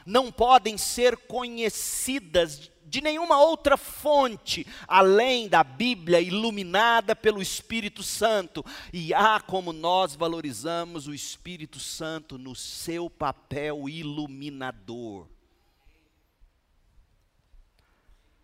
não 0.07 0.33
podem 0.33 0.79
ser 0.79 1.17
conhecidas 1.17 2.71
de 2.87 3.01
nenhuma 3.01 3.41
outra 3.41 3.77
fonte 3.77 4.67
além 4.89 5.49
da 5.49 5.63
Bíblia 5.63 6.21
iluminada 6.21 7.15
pelo 7.15 7.41
Espírito 7.41 8.03
Santo. 8.03 8.65
E 8.93 9.15
há 9.15 9.41
como 9.41 9.73
nós 9.73 10.17
valorizamos 10.17 11.07
o 11.07 11.15
Espírito 11.15 11.79
Santo 11.79 12.37
no 12.37 12.57
seu 12.57 13.09
papel 13.09 13.89
iluminador. 13.89 15.29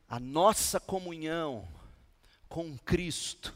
A 0.09 0.21
nossa 0.21 0.79
comunhão 0.79 1.67
com 2.49 2.77
Cristo 2.79 3.55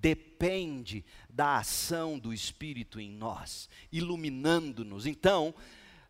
depende 0.00 1.04
da 1.28 1.58
ação 1.58 2.18
do 2.18 2.32
Espírito 2.32 3.00
em 3.00 3.10
nós, 3.10 3.68
iluminando-nos. 3.92 5.06
Então, 5.06 5.54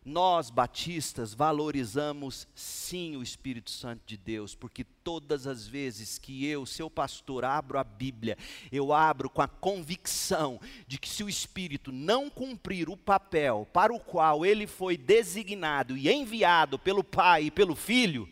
nós 0.05 0.49
batistas 0.49 1.33
valorizamos 1.33 2.47
sim 2.55 3.15
o 3.17 3.23
Espírito 3.23 3.69
Santo 3.69 4.01
de 4.05 4.15
Deus, 4.15 4.55
porque 4.55 4.83
todas 4.83 5.45
as 5.45 5.67
vezes 5.67 6.17
que 6.17 6.45
eu, 6.45 6.65
seu 6.65 6.89
pastor, 6.89 7.43
abro 7.43 7.77
a 7.77 7.83
Bíblia, 7.83 8.37
eu 8.71 8.93
abro 8.93 9.29
com 9.29 9.41
a 9.41 9.47
convicção 9.47 10.59
de 10.87 10.97
que 10.97 11.09
se 11.09 11.23
o 11.23 11.29
Espírito 11.29 11.91
não 11.91 12.29
cumprir 12.29 12.89
o 12.89 12.97
papel 12.97 13.67
para 13.73 13.93
o 13.93 13.99
qual 13.99 14.45
ele 14.45 14.65
foi 14.65 14.97
designado 14.97 15.97
e 15.97 16.09
enviado 16.09 16.79
pelo 16.79 17.03
Pai 17.03 17.45
e 17.45 17.51
pelo 17.51 17.75
Filho, 17.75 18.27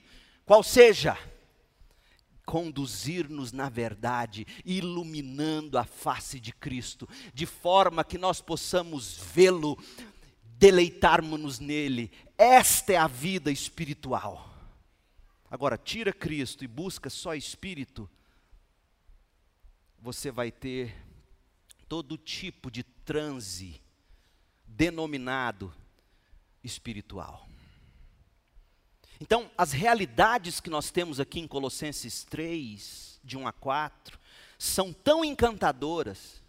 qual 0.45 0.63
seja, 0.63 1.17
conduzir-nos 2.47 3.51
na 3.51 3.67
verdade, 3.67 4.47
iluminando 4.63 5.77
a 5.77 5.83
face 5.83 6.39
de 6.39 6.53
Cristo, 6.53 7.07
de 7.33 7.45
forma 7.45 8.05
que 8.05 8.17
nós 8.17 8.39
possamos 8.39 9.17
vê-lo, 9.33 9.77
deleitarmos-nos 10.57 11.59
nele. 11.59 12.09
Esta 12.37 12.93
é 12.93 12.95
a 12.95 13.05
vida 13.05 13.51
espiritual. 13.51 14.49
Agora, 15.51 15.77
tira 15.77 16.13
Cristo 16.13 16.63
e 16.63 16.67
busca 16.67 17.09
só 17.09 17.35
Espírito, 17.35 18.09
você 19.99 20.31
vai 20.31 20.49
ter 20.49 20.95
todo 21.85 22.17
tipo 22.17 22.71
de 22.71 22.81
transe 22.81 23.81
denominado 24.65 25.73
espiritual. 26.63 27.46
Então, 29.19 29.49
as 29.57 29.71
realidades 29.71 30.59
que 30.59 30.69
nós 30.69 30.91
temos 30.91 31.19
aqui 31.19 31.39
em 31.39 31.47
Colossenses 31.47 32.23
3, 32.23 33.19
de 33.23 33.37
1 33.37 33.47
a 33.47 33.51
4, 33.51 34.19
são 34.57 34.93
tão 34.93 35.25
encantadoras 35.25 36.41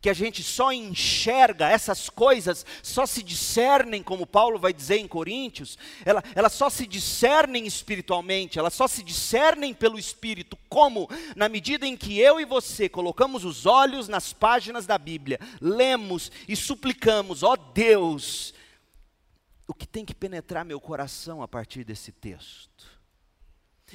que 0.00 0.08
a 0.08 0.14
gente 0.14 0.42
só 0.42 0.72
enxerga 0.72 1.68
essas 1.68 2.08
coisas, 2.08 2.64
só 2.82 3.04
se 3.04 3.22
discernem, 3.22 4.02
como 4.02 4.26
Paulo 4.26 4.58
vai 4.58 4.72
dizer 4.72 4.96
em 4.96 5.06
Coríntios, 5.06 5.76
elas 6.06 6.24
ela 6.34 6.48
só 6.48 6.70
se 6.70 6.86
discernem 6.86 7.66
espiritualmente, 7.66 8.58
elas 8.58 8.72
só 8.72 8.88
se 8.88 9.02
discernem 9.02 9.74
pelo 9.74 9.98
Espírito, 9.98 10.56
como? 10.70 11.08
Na 11.36 11.50
medida 11.50 11.86
em 11.86 11.98
que 11.98 12.18
eu 12.18 12.40
e 12.40 12.46
você 12.46 12.88
colocamos 12.88 13.44
os 13.44 13.66
olhos 13.66 14.08
nas 14.08 14.32
páginas 14.32 14.86
da 14.86 14.96
Bíblia, 14.96 15.38
lemos 15.60 16.32
e 16.48 16.56
suplicamos, 16.56 17.42
ó 17.42 17.54
Deus, 17.54 18.54
o 19.70 19.74
que 19.74 19.86
tem 19.86 20.04
que 20.04 20.12
penetrar 20.12 20.64
meu 20.64 20.80
coração 20.80 21.42
a 21.42 21.46
partir 21.46 21.84
desse 21.84 22.10
texto. 22.10 23.00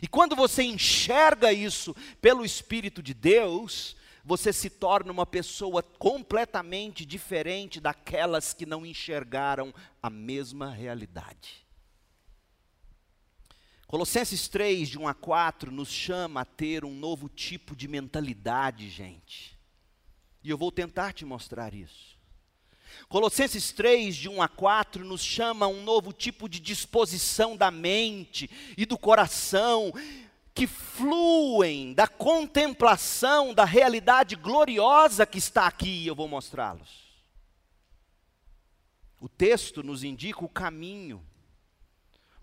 E 0.01 0.07
quando 0.07 0.33
você 0.33 0.63
enxerga 0.63 1.51
isso 1.51 1.93
pelo 2.21 2.45
Espírito 2.45 3.03
de 3.03 3.13
Deus, 3.13 3.97
você 4.23 4.53
se 4.53 4.69
torna 4.69 5.11
uma 5.11 5.25
pessoa 5.25 5.83
completamente 5.83 7.05
diferente 7.05 7.81
daquelas 7.81 8.53
que 8.53 8.65
não 8.65 8.85
enxergaram 8.85 9.73
a 10.01 10.09
mesma 10.09 10.71
realidade. 10.71 11.65
Colossenses 13.85 14.47
3, 14.47 14.87
de 14.87 14.97
1 14.97 15.09
a 15.09 15.13
4, 15.13 15.71
nos 15.73 15.89
chama 15.89 16.41
a 16.41 16.45
ter 16.45 16.85
um 16.85 16.95
novo 16.95 17.27
tipo 17.27 17.75
de 17.75 17.89
mentalidade, 17.89 18.89
gente. 18.89 19.59
E 20.41 20.49
eu 20.49 20.57
vou 20.57 20.71
tentar 20.71 21.11
te 21.11 21.25
mostrar 21.25 21.73
isso. 21.73 22.14
Colossenses 23.07 23.71
3, 23.71 24.15
de 24.15 24.29
1 24.29 24.41
a 24.41 24.47
4, 24.47 25.05
nos 25.05 25.23
chama 25.23 25.65
a 25.65 25.69
um 25.69 25.83
novo 25.83 26.11
tipo 26.11 26.49
de 26.49 26.59
disposição 26.59 27.55
da 27.55 27.69
mente 27.71 28.49
e 28.77 28.85
do 28.85 28.97
coração 28.97 29.93
que 30.53 30.65
fluem 30.65 31.93
da 31.93 32.07
contemplação 32.07 33.53
da 33.53 33.65
realidade 33.65 34.37
gloriosa 34.37 35.25
que 35.25 35.37
está 35.37 35.67
aqui, 35.67 36.07
eu 36.07 36.15
vou 36.15 36.29
mostrá-los. 36.29 37.05
O 39.19 39.27
texto 39.27 39.83
nos 39.83 40.03
indica 40.03 40.45
o 40.45 40.49
caminho, 40.49 41.21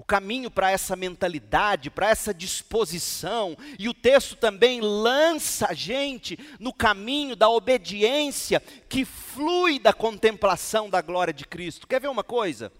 o 0.02 0.04
caminho 0.04 0.50
para 0.50 0.68
essa 0.68 0.96
mentalidade, 0.96 1.88
para 1.88 2.10
essa 2.10 2.34
disposição, 2.34 3.56
e 3.78 3.88
o 3.88 3.94
texto 3.94 4.34
também 4.34 4.80
lança 4.80 5.68
a 5.68 5.74
gente 5.74 6.36
no 6.58 6.74
caminho 6.74 7.36
da 7.36 7.48
obediência 7.48 8.58
que 8.88 9.04
flui 9.04 9.78
da 9.78 9.92
contemplação 9.92 10.90
da 10.90 11.00
glória 11.00 11.32
de 11.32 11.44
Cristo. 11.44 11.86
Quer 11.86 12.00
ver 12.00 12.08
uma 12.08 12.24
coisa? 12.24 12.72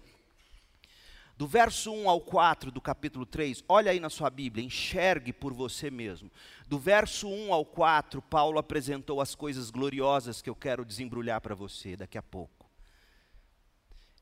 Do 1.37 1.47
verso 1.47 1.93
1 1.93 2.09
ao 2.09 2.19
4 2.19 2.69
do 2.69 2.81
capítulo 2.81 3.25
3, 3.25 3.63
olha 3.69 3.93
aí 3.93 4.01
na 4.01 4.09
sua 4.09 4.29
Bíblia, 4.29 4.65
enxergue 4.65 5.31
por 5.31 5.53
você 5.53 5.89
mesmo. 5.89 6.29
Do 6.67 6.77
verso 6.77 7.29
1 7.29 7.53
ao 7.53 7.63
4, 7.63 8.21
Paulo 8.21 8.59
apresentou 8.59 9.21
as 9.21 9.33
coisas 9.33 9.69
gloriosas 9.69 10.41
que 10.41 10.49
eu 10.49 10.55
quero 10.55 10.83
desembrulhar 10.83 11.39
para 11.39 11.55
você 11.55 11.95
daqui 11.95 12.17
a 12.17 12.21
pouco. 12.21 12.62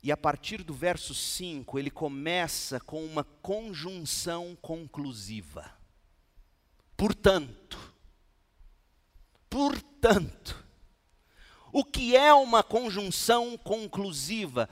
E 0.04 0.12
a 0.12 0.18
partir 0.18 0.64
do 0.64 0.74
verso 0.74 1.14
5, 1.14 1.78
ele 1.78 1.92
começa 1.92 2.80
com 2.80 3.06
uma 3.06 3.24
conjunção 3.24 4.58
conclusiva. 4.62 5.72
Portanto, 6.98 7.94
portanto, 9.50 10.66
o 11.72 11.84
que 11.84 12.16
é 12.16 12.34
uma 12.34 12.64
conjunção 12.64 13.58
conclusiva? 13.58 14.68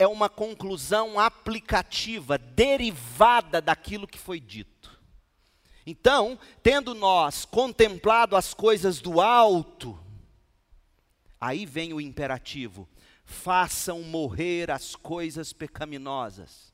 é 0.00 0.06
uma 0.06 0.30
conclusão 0.30 1.20
aplicativa, 1.20 2.38
derivada 2.38 3.60
daquilo 3.60 4.08
que 4.08 4.18
foi 4.18 4.40
dito. 4.40 4.98
Então, 5.84 6.38
tendo 6.62 6.94
nós 6.94 7.44
contemplado 7.44 8.34
as 8.34 8.54
coisas 8.54 8.98
do 8.98 9.20
alto, 9.20 10.00
aí 11.38 11.66
vem 11.66 11.92
o 11.92 12.00
imperativo: 12.00 12.88
façam 13.30 14.02
morrer 14.02 14.70
as 14.70 14.96
coisas 14.96 15.52
pecaminosas 15.52 16.70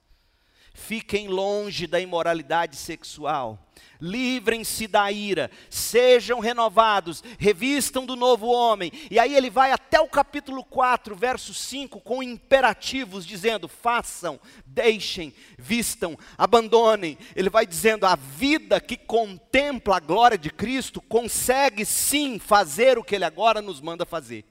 fiquem 0.76 1.26
longe 1.26 1.86
da 1.86 1.98
imoralidade 1.98 2.76
sexual, 2.76 3.58
livrem-se 3.98 4.86
da 4.86 5.10
ira, 5.10 5.50
sejam 5.70 6.38
renovados, 6.38 7.24
revistam 7.38 8.04
do 8.04 8.14
novo 8.14 8.46
homem. 8.46 8.92
E 9.10 9.18
aí 9.18 9.34
ele 9.34 9.48
vai 9.48 9.72
até 9.72 9.98
o 9.98 10.08
capítulo 10.08 10.62
4, 10.62 11.16
verso 11.16 11.54
5, 11.54 12.00
com 12.00 12.22
imperativos, 12.22 13.26
dizendo: 13.26 13.66
façam, 13.66 14.38
deixem, 14.66 15.34
vistam, 15.58 16.16
abandonem. 16.36 17.16
Ele 17.34 17.48
vai 17.48 17.66
dizendo: 17.66 18.04
a 18.04 18.14
vida 18.14 18.78
que 18.78 18.96
contempla 18.96 19.96
a 19.96 20.00
glória 20.00 20.36
de 20.36 20.50
Cristo 20.50 21.00
consegue 21.00 21.84
sim 21.86 22.38
fazer 22.38 22.98
o 22.98 23.04
que 23.04 23.14
ele 23.14 23.24
agora 23.24 23.62
nos 23.62 23.80
manda 23.80 24.04
fazer. 24.04 24.44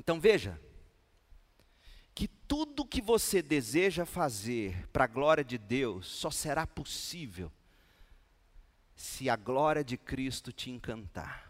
Então 0.00 0.18
veja, 0.18 0.58
que 2.14 2.26
tudo 2.26 2.86
que 2.86 3.02
você 3.02 3.42
deseja 3.42 4.06
fazer 4.06 4.88
para 4.88 5.04
a 5.04 5.06
glória 5.06 5.44
de 5.44 5.58
Deus 5.58 6.06
só 6.06 6.30
será 6.30 6.66
possível 6.66 7.52
se 8.96 9.28
a 9.28 9.36
glória 9.36 9.84
de 9.84 9.98
Cristo 9.98 10.54
te 10.54 10.70
encantar. 10.70 11.49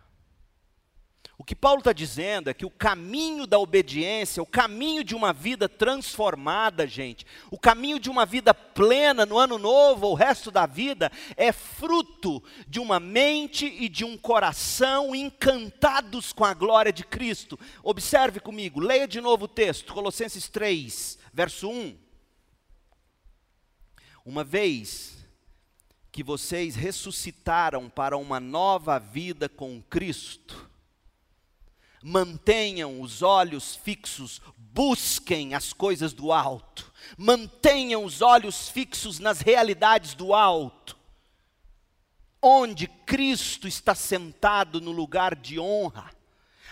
O 1.40 1.42
que 1.42 1.56
Paulo 1.56 1.78
está 1.78 1.94
dizendo 1.94 2.50
é 2.50 2.54
que 2.54 2.66
o 2.66 2.70
caminho 2.70 3.46
da 3.46 3.58
obediência, 3.58 4.42
o 4.42 4.46
caminho 4.46 5.02
de 5.02 5.14
uma 5.14 5.32
vida 5.32 5.70
transformada, 5.70 6.86
gente, 6.86 7.24
o 7.50 7.58
caminho 7.58 7.98
de 7.98 8.10
uma 8.10 8.26
vida 8.26 8.52
plena 8.52 9.24
no 9.24 9.38
ano 9.38 9.56
novo, 9.56 10.08
o 10.08 10.14
resto 10.14 10.50
da 10.50 10.66
vida, 10.66 11.10
é 11.38 11.50
fruto 11.50 12.42
de 12.68 12.78
uma 12.78 13.00
mente 13.00 13.64
e 13.64 13.88
de 13.88 14.04
um 14.04 14.18
coração 14.18 15.14
encantados 15.14 16.30
com 16.30 16.44
a 16.44 16.52
glória 16.52 16.92
de 16.92 17.04
Cristo. 17.04 17.58
Observe 17.82 18.38
comigo, 18.38 18.78
leia 18.78 19.08
de 19.08 19.18
novo 19.18 19.46
o 19.46 19.48
texto, 19.48 19.94
Colossenses 19.94 20.46
3, 20.46 21.18
verso 21.32 21.70
1. 21.70 21.96
Uma 24.26 24.44
vez 24.44 25.26
que 26.12 26.22
vocês 26.22 26.76
ressuscitaram 26.76 27.88
para 27.88 28.18
uma 28.18 28.38
nova 28.38 28.98
vida 28.98 29.48
com 29.48 29.80
Cristo, 29.88 30.69
mantenham 32.02 33.00
os 33.00 33.22
olhos 33.22 33.76
fixos, 33.76 34.40
busquem 34.56 35.54
as 35.54 35.72
coisas 35.72 36.12
do 36.12 36.32
alto, 36.32 36.90
mantenham 37.16 38.04
os 38.04 38.22
olhos 38.22 38.68
fixos 38.68 39.18
nas 39.18 39.40
realidades 39.40 40.14
do 40.14 40.32
alto, 40.34 40.96
onde 42.42 42.86
Cristo 42.86 43.68
está 43.68 43.94
sentado 43.94 44.80
no 44.80 44.92
lugar 44.92 45.34
de 45.34 45.58
honra, 45.58 46.10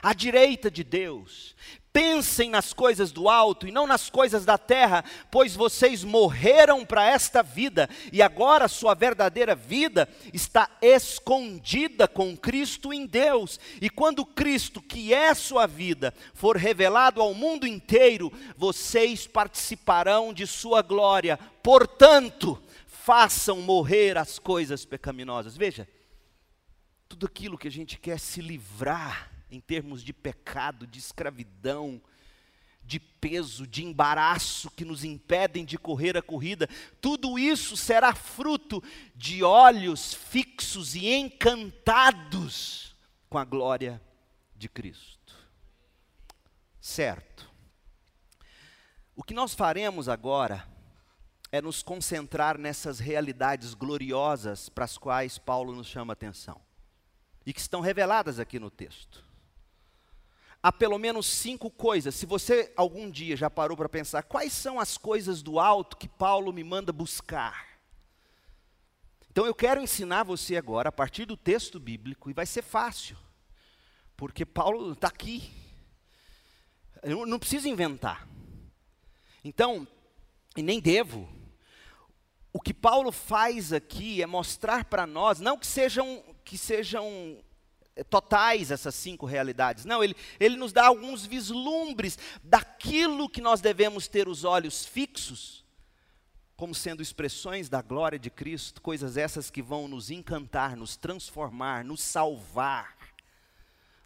à 0.02 0.12
direita 0.12 0.70
de 0.70 0.82
Deus. 0.82 1.54
Pensem 1.92 2.50
nas 2.50 2.72
coisas 2.72 3.10
do 3.10 3.28
alto 3.28 3.66
e 3.66 3.72
não 3.72 3.86
nas 3.86 4.10
coisas 4.10 4.44
da 4.44 4.58
terra, 4.58 5.04
pois 5.30 5.56
vocês 5.56 6.04
morreram 6.04 6.84
para 6.84 7.06
esta 7.06 7.42
vida 7.42 7.88
e 8.12 8.20
agora 8.20 8.68
sua 8.68 8.94
verdadeira 8.94 9.54
vida 9.54 10.08
está 10.32 10.70
escondida 10.82 12.06
com 12.06 12.36
Cristo 12.36 12.92
em 12.92 13.06
Deus. 13.06 13.58
E 13.80 13.88
quando 13.88 14.24
Cristo, 14.24 14.82
que 14.82 15.14
é 15.14 15.32
sua 15.32 15.66
vida, 15.66 16.12
for 16.34 16.56
revelado 16.56 17.22
ao 17.22 17.32
mundo 17.32 17.66
inteiro, 17.66 18.32
vocês 18.56 19.26
participarão 19.26 20.32
de 20.32 20.46
sua 20.46 20.82
glória. 20.82 21.38
Portanto, 21.62 22.62
façam 22.86 23.62
morrer 23.62 24.18
as 24.18 24.38
coisas 24.38 24.84
pecaminosas. 24.84 25.56
Veja, 25.56 25.88
tudo 27.08 27.24
aquilo 27.24 27.56
que 27.56 27.68
a 27.68 27.70
gente 27.70 27.98
quer 27.98 28.20
se 28.20 28.42
livrar 28.42 29.37
em 29.50 29.60
termos 29.60 30.02
de 30.02 30.12
pecado, 30.12 30.86
de 30.86 30.98
escravidão, 30.98 32.00
de 32.88 32.98
peso, 32.98 33.66
de 33.66 33.84
embaraço 33.84 34.70
que 34.70 34.82
nos 34.82 35.04
impedem 35.04 35.62
de 35.62 35.76
correr 35.76 36.16
a 36.16 36.22
corrida, 36.22 36.66
tudo 37.02 37.38
isso 37.38 37.76
será 37.76 38.14
fruto 38.14 38.82
de 39.14 39.44
olhos 39.44 40.14
fixos 40.14 40.94
e 40.94 41.06
encantados 41.06 42.96
com 43.28 43.36
a 43.36 43.44
glória 43.44 44.00
de 44.56 44.70
Cristo. 44.70 45.36
Certo. 46.80 47.50
O 49.14 49.22
que 49.22 49.34
nós 49.34 49.52
faremos 49.52 50.08
agora 50.08 50.66
é 51.52 51.60
nos 51.60 51.82
concentrar 51.82 52.56
nessas 52.56 52.98
realidades 52.98 53.74
gloriosas 53.74 54.70
para 54.70 54.86
as 54.86 54.96
quais 54.96 55.36
Paulo 55.36 55.74
nos 55.74 55.86
chama 55.86 56.14
atenção 56.14 56.58
e 57.44 57.52
que 57.52 57.60
estão 57.60 57.82
reveladas 57.82 58.38
aqui 58.38 58.58
no 58.58 58.70
texto 58.70 59.27
há 60.62 60.72
pelo 60.72 60.98
menos 60.98 61.26
cinco 61.26 61.70
coisas. 61.70 62.14
Se 62.14 62.26
você 62.26 62.72
algum 62.76 63.10
dia 63.10 63.36
já 63.36 63.48
parou 63.48 63.76
para 63.76 63.88
pensar, 63.88 64.22
quais 64.22 64.52
são 64.52 64.78
as 64.80 64.98
coisas 64.98 65.42
do 65.42 65.58
alto 65.58 65.96
que 65.96 66.08
Paulo 66.08 66.52
me 66.52 66.64
manda 66.64 66.92
buscar? 66.92 67.68
Então 69.30 69.46
eu 69.46 69.54
quero 69.54 69.80
ensinar 69.80 70.24
você 70.24 70.56
agora, 70.56 70.88
a 70.88 70.92
partir 70.92 71.24
do 71.24 71.36
texto 71.36 71.78
bíblico, 71.78 72.28
e 72.28 72.32
vai 72.32 72.46
ser 72.46 72.62
fácil. 72.62 73.16
porque 74.18 74.44
Paulo 74.44 74.92
está 74.92 75.06
aqui. 75.06 75.48
Eu 77.04 77.24
não 77.24 77.38
preciso 77.38 77.68
inventar. 77.68 78.28
Então, 79.44 79.86
e 80.56 80.62
nem 80.62 80.80
devo. 80.80 81.28
O 82.52 82.60
que 82.60 82.74
Paulo 82.74 83.12
faz 83.12 83.72
aqui 83.72 84.20
é 84.20 84.26
mostrar 84.26 84.86
para 84.86 85.06
nós, 85.06 85.38
não 85.38 85.56
que 85.56 85.66
sejam, 85.68 86.24
que 86.44 86.58
sejam 86.58 87.38
totais 88.04 88.70
essas 88.70 88.94
cinco 88.94 89.26
realidades. 89.26 89.84
Não, 89.84 90.02
ele, 90.02 90.16
ele 90.38 90.56
nos 90.56 90.72
dá 90.72 90.86
alguns 90.86 91.24
vislumbres 91.24 92.18
daquilo 92.42 93.28
que 93.28 93.40
nós 93.40 93.60
devemos 93.60 94.08
ter 94.08 94.28
os 94.28 94.44
olhos 94.44 94.84
fixos, 94.84 95.64
como 96.56 96.74
sendo 96.74 97.02
expressões 97.02 97.68
da 97.68 97.80
glória 97.80 98.18
de 98.18 98.30
Cristo, 98.30 98.82
coisas 98.82 99.16
essas 99.16 99.50
que 99.50 99.62
vão 99.62 99.86
nos 99.86 100.10
encantar, 100.10 100.76
nos 100.76 100.96
transformar, 100.96 101.84
nos 101.84 102.02
salvar 102.02 102.97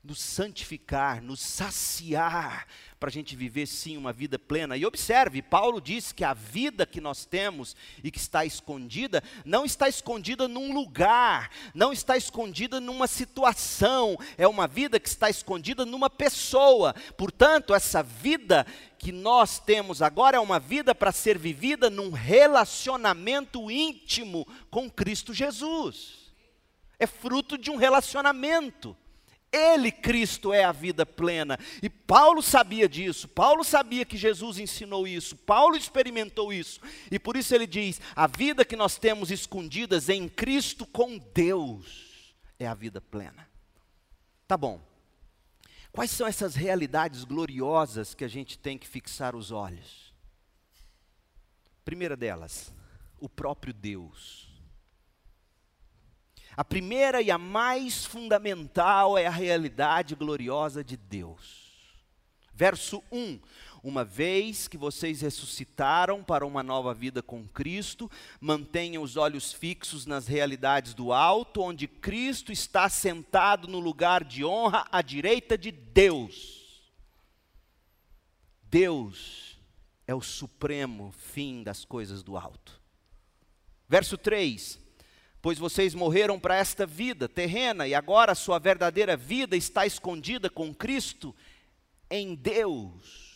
nos 0.05 0.21
santificar, 0.21 1.23
nos 1.23 1.41
saciar, 1.41 2.67
para 2.99 3.09
a 3.09 3.13
gente 3.13 3.37
viver 3.37 3.67
sim 3.67 3.97
uma 3.97 4.13
vida 4.13 4.39
plena. 4.39 4.77
E 4.77 4.85
observe, 4.85 5.43
Paulo 5.43 5.81
diz 5.81 6.13
que 6.13 6.25
a 6.25 6.35
vida 6.35 6.85
que 6.87 7.01
nós 7.01 7.25
temos 7.25 7.77
e 8.03 8.11
que 8.11 8.19
está 8.19 8.45
escondida, 8.45 9.23
não 9.45 9.65
está 9.65 9.89
escondida 9.89 10.49
num 10.49 10.73
lugar, 10.73 11.51
não 11.75 11.93
está 11.93 12.17
escondida 12.17 12.81
numa 12.81 13.07
situação, 13.07 14.17
é 14.37 14.47
uma 14.47 14.67
vida 14.67 14.99
que 15.01 15.09
está 15.09 15.31
escondida 15.31 15.85
numa 15.85 16.11
pessoa. 16.11 16.95
Portanto, 17.17 17.75
essa 17.75 18.03
vida 18.03 18.67
que 18.99 19.13
nós 19.13 19.59
temos 19.59 20.03
agora 20.03 20.37
é 20.37 20.41
uma 20.41 20.61
vida 20.61 20.95
para 20.95 21.11
ser 21.13 21.39
vivida 21.39 21.91
num 21.91 22.11
relacionamento 22.11 23.71
íntimo 23.71 24.47
com 24.71 24.91
Cristo 24.91 25.33
Jesus. 25.35 26.33
É 26.99 27.07
fruto 27.07 27.59
de 27.59 27.71
um 27.71 27.77
relacionamento. 27.77 28.97
Ele, 29.53 29.93
Cristo, 29.93 30.53
é 30.53 30.65
a 30.65 30.73
vida 30.73 31.05
plena. 31.05 31.59
E 31.83 31.91
Paulo 31.91 32.43
sabia 32.43 32.89
disso, 32.89 33.29
Paulo 33.29 33.63
sabia 33.63 34.05
que 34.05 34.17
Jesus 34.17 34.59
ensinou 34.59 35.07
isso, 35.07 35.37
Paulo 35.37 35.77
experimentou 35.77 36.53
isso. 36.53 36.81
E 37.11 37.19
por 37.19 37.37
isso 37.37 37.55
ele 37.55 37.67
diz: 37.67 38.01
a 38.17 38.27
vida 38.27 38.65
que 38.65 38.77
nós 38.77 38.97
temos 38.97 39.31
escondidas 39.31 40.09
em 40.09 40.27
Cristo 40.29 40.87
com 40.87 41.19
Deus 41.19 42.35
é 42.59 42.67
a 42.67 42.75
vida 42.75 43.01
plena. 43.01 43.47
Tá 44.49 44.57
bom. 44.57 44.81
Quais 45.93 46.11
são 46.11 46.27
essas 46.27 46.55
realidades 46.55 47.23
gloriosas 47.23 48.15
que 48.15 48.25
a 48.25 48.29
gente 48.29 48.59
tem 48.59 48.79
que 48.79 48.89
fixar 48.89 49.37
os 49.37 49.51
olhos? 49.51 50.15
Primeira 51.85 52.17
delas, 52.17 52.73
o 53.21 53.29
próprio 53.29 53.75
Deus. 53.75 54.52
A 56.57 56.65
primeira 56.65 57.23
e 57.23 57.31
a 57.31 57.39
mais 57.39 58.05
fundamental 58.05 59.17
é 59.17 59.27
a 59.27 59.31
realidade 59.31 60.15
gloriosa 60.15 60.85
de 60.85 60.97
Deus. 60.97 61.73
Verso 62.53 63.03
1: 63.11 63.41
Uma 63.83 64.05
vez 64.05 64.69
que 64.69 64.77
vocês 64.77 65.23
ressuscitaram 65.23 66.23
para 66.23 66.47
uma 66.47 66.63
nova 66.63 66.93
vida 66.93 67.23
com 67.23 67.49
Cristo, 67.49 68.11
mantenham 68.39 69.03
os 69.03 69.17
olhos 69.17 69.53
fixos 69.53 70.05
nas 70.05 70.27
realidades 70.27 70.93
do 70.93 71.13
alto, 71.13 71.63
onde 71.63 71.89
Cristo 71.89 72.53
está 72.53 72.89
sentado 72.89 73.67
no 73.67 73.81
lugar 73.81 74.23
de 74.23 74.45
honra 74.45 74.87
à 74.93 75.01
direita 75.01 75.57
de 75.57 75.71
Deus. 75.71 76.93
Deus 78.65 79.59
é 80.07 80.15
o 80.15 80.21
supremo 80.21 81.13
fim 81.13 81.63
das 81.63 81.85
coisas 81.85 82.23
do 82.23 82.37
alto. 82.37 82.81
Verso 83.89 84.19
3: 84.19 84.82
pois 85.43 85.59
vocês 85.59 85.93
morreram 85.93 86.39
para 86.39 86.55
esta 86.55 86.87
vida 86.87 87.29
terrena 87.29 87.87
e 87.89 87.95
agora 87.97 88.31
a 88.31 88.37
sua 88.37 88.61
verdadeira 88.61 89.17
vida 89.17 89.57
está 89.57 89.85
escondida 89.85 90.49
com 90.49 90.73
Cristo 90.73 91.35
em 92.09 92.37
Deus. 92.37 93.33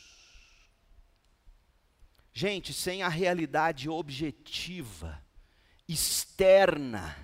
Gente, 2.32 2.72
sem 2.72 3.02
a 3.02 3.08
realidade 3.08 3.88
objetiva, 3.88 5.20
externa, 5.88 7.16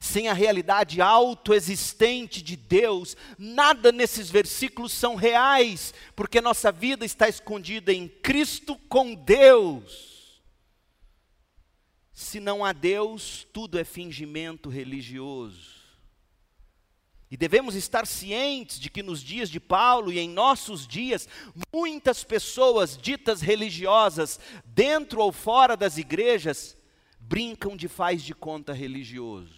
sem 0.00 0.26
a 0.26 0.32
realidade 0.32 1.00
autoexistente 1.00 2.42
de 2.42 2.56
Deus, 2.56 3.16
nada 3.38 3.92
nesses 3.92 4.28
versículos 4.28 4.92
são 4.92 5.14
reais, 5.14 5.94
porque 6.16 6.40
nossa 6.40 6.72
vida 6.72 7.04
está 7.04 7.28
escondida 7.28 7.92
em 7.92 8.08
Cristo 8.08 8.74
com 8.88 9.14
Deus. 9.14 10.17
Se 12.18 12.40
não 12.40 12.64
há 12.64 12.72
Deus, 12.72 13.46
tudo 13.52 13.78
é 13.78 13.84
fingimento 13.84 14.68
religioso. 14.68 15.76
E 17.30 17.36
devemos 17.36 17.76
estar 17.76 18.08
cientes 18.08 18.80
de 18.80 18.90
que 18.90 19.04
nos 19.04 19.22
dias 19.22 19.48
de 19.48 19.60
Paulo 19.60 20.10
e 20.10 20.18
em 20.18 20.28
nossos 20.28 20.84
dias, 20.84 21.28
muitas 21.72 22.24
pessoas 22.24 22.98
ditas 22.98 23.40
religiosas, 23.40 24.40
dentro 24.64 25.20
ou 25.20 25.30
fora 25.30 25.76
das 25.76 25.96
igrejas, 25.96 26.76
brincam 27.20 27.76
de 27.76 27.86
faz 27.86 28.20
de 28.20 28.34
conta 28.34 28.72
religioso. 28.72 29.54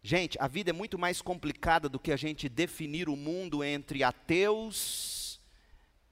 Gente, 0.00 0.38
a 0.40 0.46
vida 0.46 0.70
é 0.70 0.72
muito 0.72 0.96
mais 0.96 1.20
complicada 1.20 1.88
do 1.88 1.98
que 1.98 2.12
a 2.12 2.16
gente 2.16 2.48
definir 2.48 3.08
o 3.08 3.16
mundo 3.16 3.64
entre 3.64 4.04
ateus 4.04 5.40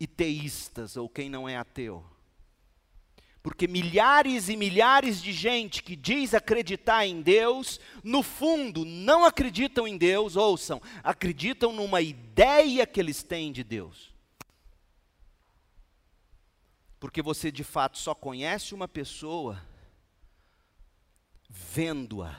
e 0.01 0.07
teístas, 0.09 0.97
ou 0.97 1.09
quem 1.09 1.31
não 1.31 1.49
é 1.49 1.57
ateu. 1.57 2.05
Porque 3.43 3.69
milhares 3.69 4.49
e 4.49 4.57
milhares 4.57 5.23
de 5.23 5.33
gente 5.33 5.83
que 5.83 5.95
diz 5.95 6.35
acreditar 6.35 7.07
em 7.07 7.23
Deus, 7.23 7.81
no 8.03 8.23
fundo 8.23 8.85
não 8.85 9.25
acreditam 9.25 9.87
em 9.87 9.97
Deus, 9.97 10.37
ouçam, 10.37 10.83
acreditam 11.03 11.73
numa 11.73 12.01
ideia 12.01 12.87
que 12.87 12.99
eles 12.99 13.23
têm 13.23 13.53
de 13.53 13.63
Deus. 13.63 14.13
Porque 16.99 17.23
você 17.23 17.51
de 17.51 17.63
fato 17.63 17.97
só 17.97 18.15
conhece 18.15 18.75
uma 18.75 18.89
pessoa 18.89 19.63
vendo-a 21.49 22.37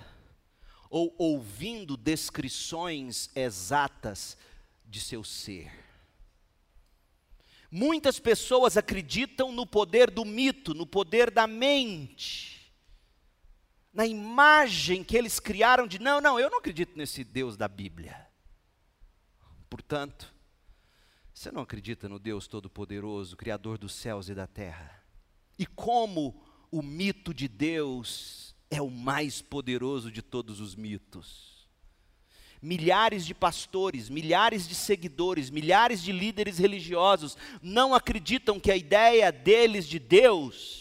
ou 0.90 1.16
ouvindo 1.18 1.96
descrições 1.96 3.30
exatas 3.36 4.38
de 4.86 5.00
seu 5.00 5.24
ser. 5.24 5.89
Muitas 7.72 8.20
pessoas 8.20 8.78
acreditam 8.78 9.52
no 9.52 9.66
poder 9.66 10.10
do 10.10 10.26
mito, 10.26 10.74
no 10.74 10.88
poder 10.88 11.30
da 11.30 11.46
mente, 11.46 12.74
na 13.94 14.08
imagem 14.08 15.04
que 15.04 15.16
eles 15.16 15.40
criaram 15.40 15.86
de 15.88 16.00
não, 16.00 16.20
não, 16.20 16.40
eu 16.40 16.50
não 16.50 16.58
acredito 16.58 16.98
nesse 16.98 17.24
Deus 17.24 17.56
da 17.56 17.68
Bíblia. 17.68 18.28
Portanto, 19.70 20.34
você 21.34 21.52
não 21.52 21.62
acredita 21.62 22.10
no 22.10 22.18
Deus 22.18 22.48
Todo-Poderoso, 22.48 23.38
Criador 23.38 23.78
dos 23.78 23.94
céus 23.94 24.30
e 24.30 24.34
da 24.34 24.48
terra. 24.48 25.04
E 25.58 25.66
como 25.66 26.44
o 26.72 26.82
mito 26.82 27.34
de 27.34 27.48
Deus 27.48 28.56
é 28.70 28.82
o 28.82 28.90
mais 28.90 29.42
poderoso 29.42 30.12
de 30.12 30.22
todos 30.22 30.60
os 30.60 30.76
mitos 30.76 31.59
milhares 32.62 33.26
de 33.26 33.34
pastores, 33.34 34.10
milhares 34.10 34.68
de 34.68 34.76
seguidores, 34.76 35.50
milhares 35.50 36.04
de 36.04 36.12
líderes 36.12 36.60
religiosos 36.60 37.38
não 37.62 37.94
acreditam 37.94 38.60
que 38.60 38.72
a 38.72 38.78
ideia 38.78 39.32
deles 39.32 39.88
de 39.88 40.00
Deus 40.00 40.79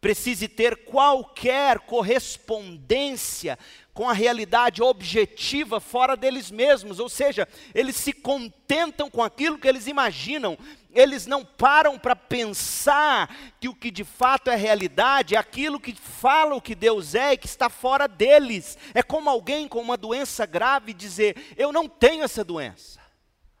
precise 0.00 0.48
ter 0.48 0.84
qualquer 0.84 1.80
correspondência 1.80 3.58
com 3.96 4.08
a 4.08 4.12
realidade 4.12 4.82
objetiva 4.82 5.80
fora 5.80 6.14
deles 6.14 6.50
mesmos, 6.50 7.00
ou 7.00 7.08
seja, 7.08 7.48
eles 7.74 7.96
se 7.96 8.12
contentam 8.12 9.10
com 9.10 9.22
aquilo 9.22 9.58
que 9.58 9.66
eles 9.66 9.86
imaginam, 9.86 10.58
eles 10.92 11.26
não 11.26 11.42
param 11.42 11.98
para 11.98 12.14
pensar 12.14 13.34
que 13.58 13.68
o 13.68 13.74
que 13.74 13.90
de 13.90 14.04
fato 14.04 14.50
é 14.50 14.54
realidade 14.54 15.34
é 15.34 15.38
aquilo 15.38 15.80
que 15.80 15.94
falam 15.94 16.60
que 16.60 16.74
Deus 16.74 17.14
é 17.14 17.32
e 17.32 17.38
que 17.38 17.46
está 17.46 17.70
fora 17.70 18.06
deles. 18.06 18.76
É 18.92 19.02
como 19.02 19.30
alguém 19.30 19.66
com 19.66 19.80
uma 19.80 19.96
doença 19.96 20.44
grave 20.44 20.92
dizer: 20.92 21.54
Eu 21.56 21.72
não 21.72 21.88
tenho 21.88 22.22
essa 22.22 22.44
doença. 22.44 23.00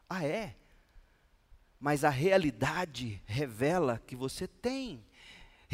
Ah, 0.08 0.24
é? 0.24 0.54
Mas 1.80 2.04
a 2.04 2.10
realidade 2.10 3.22
revela 3.26 4.02
que 4.06 4.16
você 4.16 4.46
tem. 4.46 5.05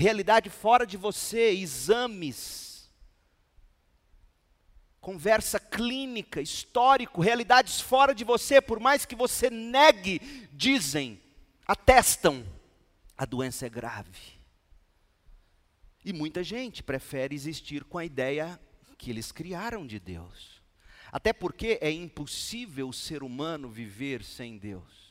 Realidade 0.03 0.51
fora 0.51 0.85
de 0.85 0.97
você, 0.97 1.53
exames, 1.53 2.91
conversa 5.01 5.61
clínica, 5.61 6.41
histórico, 6.41 7.21
realidades 7.21 7.81
fora 7.81 8.13
de 8.13 8.25
você, 8.25 8.61
por 8.61 8.81
mais 8.81 9.05
que 9.05 9.15
você 9.15 9.49
negue, 9.49 10.19
dizem 10.53 11.23
atestam 11.65 12.45
a 13.17 13.25
doença 13.25 13.67
é 13.67 13.69
grave. 13.69 14.41
E 16.05 16.13
muita 16.13 16.43
gente 16.43 16.83
prefere 16.83 17.37
existir 17.37 17.85
com 17.85 17.97
a 17.97 18.05
ideia 18.05 18.61
que 18.99 19.09
eles 19.09 19.31
criaram 19.31 19.87
de 19.87 20.01
Deus. 20.01 20.61
Até 21.13 21.33
porque 21.33 21.79
é 21.81 21.93
impossível 21.93 22.89
o 22.89 22.93
ser 22.93 23.23
humano 23.23 23.69
viver 23.69 24.25
sem 24.25 24.59
Deus. 24.59 25.02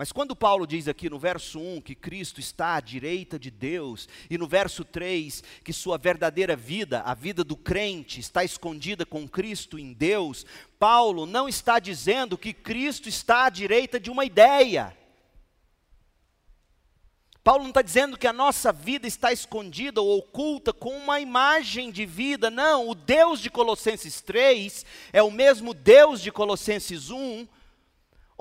Mas 0.00 0.12
quando 0.12 0.34
Paulo 0.34 0.66
diz 0.66 0.88
aqui 0.88 1.10
no 1.10 1.18
verso 1.18 1.60
1 1.60 1.82
que 1.82 1.94
Cristo 1.94 2.40
está 2.40 2.76
à 2.76 2.80
direita 2.80 3.38
de 3.38 3.50
Deus, 3.50 4.08
e 4.30 4.38
no 4.38 4.48
verso 4.48 4.82
3 4.82 5.44
que 5.62 5.74
sua 5.74 5.98
verdadeira 5.98 6.56
vida, 6.56 7.02
a 7.02 7.12
vida 7.12 7.44
do 7.44 7.54
crente, 7.54 8.18
está 8.18 8.42
escondida 8.42 9.04
com 9.04 9.28
Cristo 9.28 9.78
em 9.78 9.92
Deus, 9.92 10.46
Paulo 10.78 11.26
não 11.26 11.46
está 11.46 11.78
dizendo 11.78 12.38
que 12.38 12.54
Cristo 12.54 13.10
está 13.10 13.44
à 13.44 13.50
direita 13.50 14.00
de 14.00 14.10
uma 14.10 14.24
ideia. 14.24 14.96
Paulo 17.44 17.64
não 17.64 17.68
está 17.68 17.82
dizendo 17.82 18.16
que 18.16 18.26
a 18.26 18.32
nossa 18.32 18.72
vida 18.72 19.06
está 19.06 19.34
escondida 19.34 20.00
ou 20.00 20.16
oculta 20.16 20.72
com 20.72 20.96
uma 20.96 21.20
imagem 21.20 21.90
de 21.90 22.06
vida, 22.06 22.50
não. 22.50 22.88
O 22.88 22.94
Deus 22.94 23.38
de 23.38 23.50
Colossenses 23.50 24.22
3 24.22 24.82
é 25.12 25.22
o 25.22 25.30
mesmo 25.30 25.74
Deus 25.74 26.22
de 26.22 26.32
Colossenses 26.32 27.10
1 27.10 27.46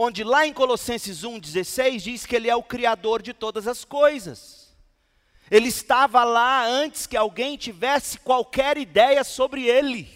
onde 0.01 0.23
lá 0.23 0.47
em 0.47 0.53
Colossenses 0.53 1.23
1,16 1.23 1.99
diz 1.99 2.25
que 2.25 2.33
Ele 2.33 2.49
é 2.49 2.55
o 2.55 2.63
Criador 2.63 3.21
de 3.21 3.33
todas 3.33 3.67
as 3.67 3.83
coisas. 3.83 4.73
Ele 5.51 5.67
estava 5.67 6.23
lá 6.23 6.65
antes 6.65 7.05
que 7.05 7.17
alguém 7.17 7.57
tivesse 7.57 8.17
qualquer 8.17 8.77
ideia 8.77 9.25
sobre 9.25 9.65
Ele. 9.65 10.07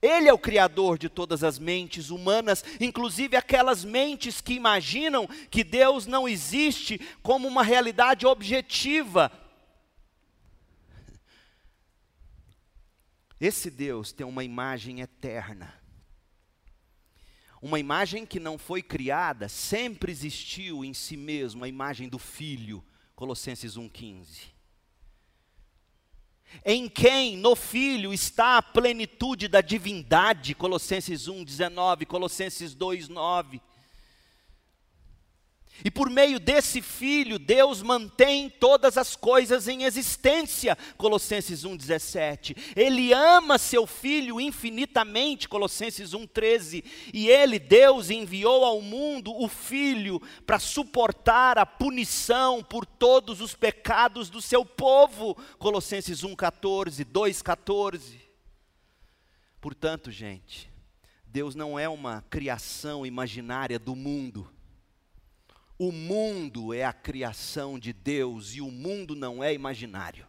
Ele 0.00 0.28
é 0.28 0.32
o 0.32 0.38
Criador 0.38 0.96
de 0.96 1.08
todas 1.08 1.42
as 1.42 1.58
mentes 1.58 2.08
humanas, 2.08 2.64
inclusive 2.78 3.36
aquelas 3.36 3.84
mentes 3.84 4.40
que 4.40 4.54
imaginam 4.54 5.26
que 5.50 5.64
Deus 5.64 6.06
não 6.06 6.28
existe 6.28 7.00
como 7.24 7.48
uma 7.48 7.64
realidade 7.64 8.26
objetiva. 8.26 9.32
Esse 13.40 13.72
Deus 13.72 14.12
tem 14.12 14.24
uma 14.24 14.44
imagem 14.44 15.00
eterna 15.00 15.85
uma 17.66 17.80
imagem 17.80 18.24
que 18.24 18.38
não 18.38 18.56
foi 18.56 18.80
criada, 18.80 19.48
sempre 19.48 20.12
existiu 20.12 20.84
em 20.84 20.94
si 20.94 21.16
mesmo 21.16 21.64
a 21.64 21.68
imagem 21.68 22.08
do 22.08 22.16
Filho, 22.16 22.82
Colossenses 23.16 23.76
1,15. 23.76 24.54
Em 26.64 26.88
quem, 26.88 27.36
no 27.36 27.56
Filho, 27.56 28.14
está 28.14 28.58
a 28.58 28.62
plenitude 28.62 29.48
da 29.48 29.60
divindade, 29.60 30.54
Colossenses 30.54 31.26
1,19, 31.26 32.06
Colossenses 32.06 32.72
2,9. 32.72 33.60
E 35.84 35.90
por 35.90 36.08
meio 36.08 36.40
desse 36.40 36.80
filho, 36.80 37.38
Deus 37.38 37.82
mantém 37.82 38.48
todas 38.48 38.96
as 38.96 39.14
coisas 39.14 39.68
em 39.68 39.84
existência, 39.84 40.76
Colossenses 40.96 41.64
1,17. 41.64 42.56
Ele 42.74 43.12
ama 43.12 43.58
seu 43.58 43.86
filho 43.86 44.40
infinitamente, 44.40 45.48
Colossenses 45.48 46.12
1,13. 46.12 46.82
E 47.12 47.28
ele, 47.28 47.58
Deus, 47.58 48.10
enviou 48.10 48.64
ao 48.64 48.80
mundo 48.80 49.34
o 49.36 49.48
filho 49.48 50.20
para 50.46 50.58
suportar 50.58 51.58
a 51.58 51.66
punição 51.66 52.62
por 52.62 52.86
todos 52.86 53.40
os 53.40 53.54
pecados 53.54 54.30
do 54.30 54.40
seu 54.40 54.64
povo, 54.64 55.36
Colossenses 55.58 56.22
1,14, 56.22 57.04
2,14. 57.04 58.00
Portanto, 59.60 60.10
gente, 60.10 60.70
Deus 61.26 61.54
não 61.54 61.78
é 61.78 61.88
uma 61.88 62.24
criação 62.30 63.04
imaginária 63.04 63.78
do 63.78 63.94
mundo 63.94 64.55
o 65.78 65.92
mundo 65.92 66.72
é 66.72 66.84
a 66.84 66.92
criação 66.92 67.78
de 67.78 67.92
Deus 67.92 68.54
e 68.54 68.60
o 68.60 68.70
mundo 68.70 69.14
não 69.14 69.44
é 69.44 69.52
imaginário. 69.52 70.26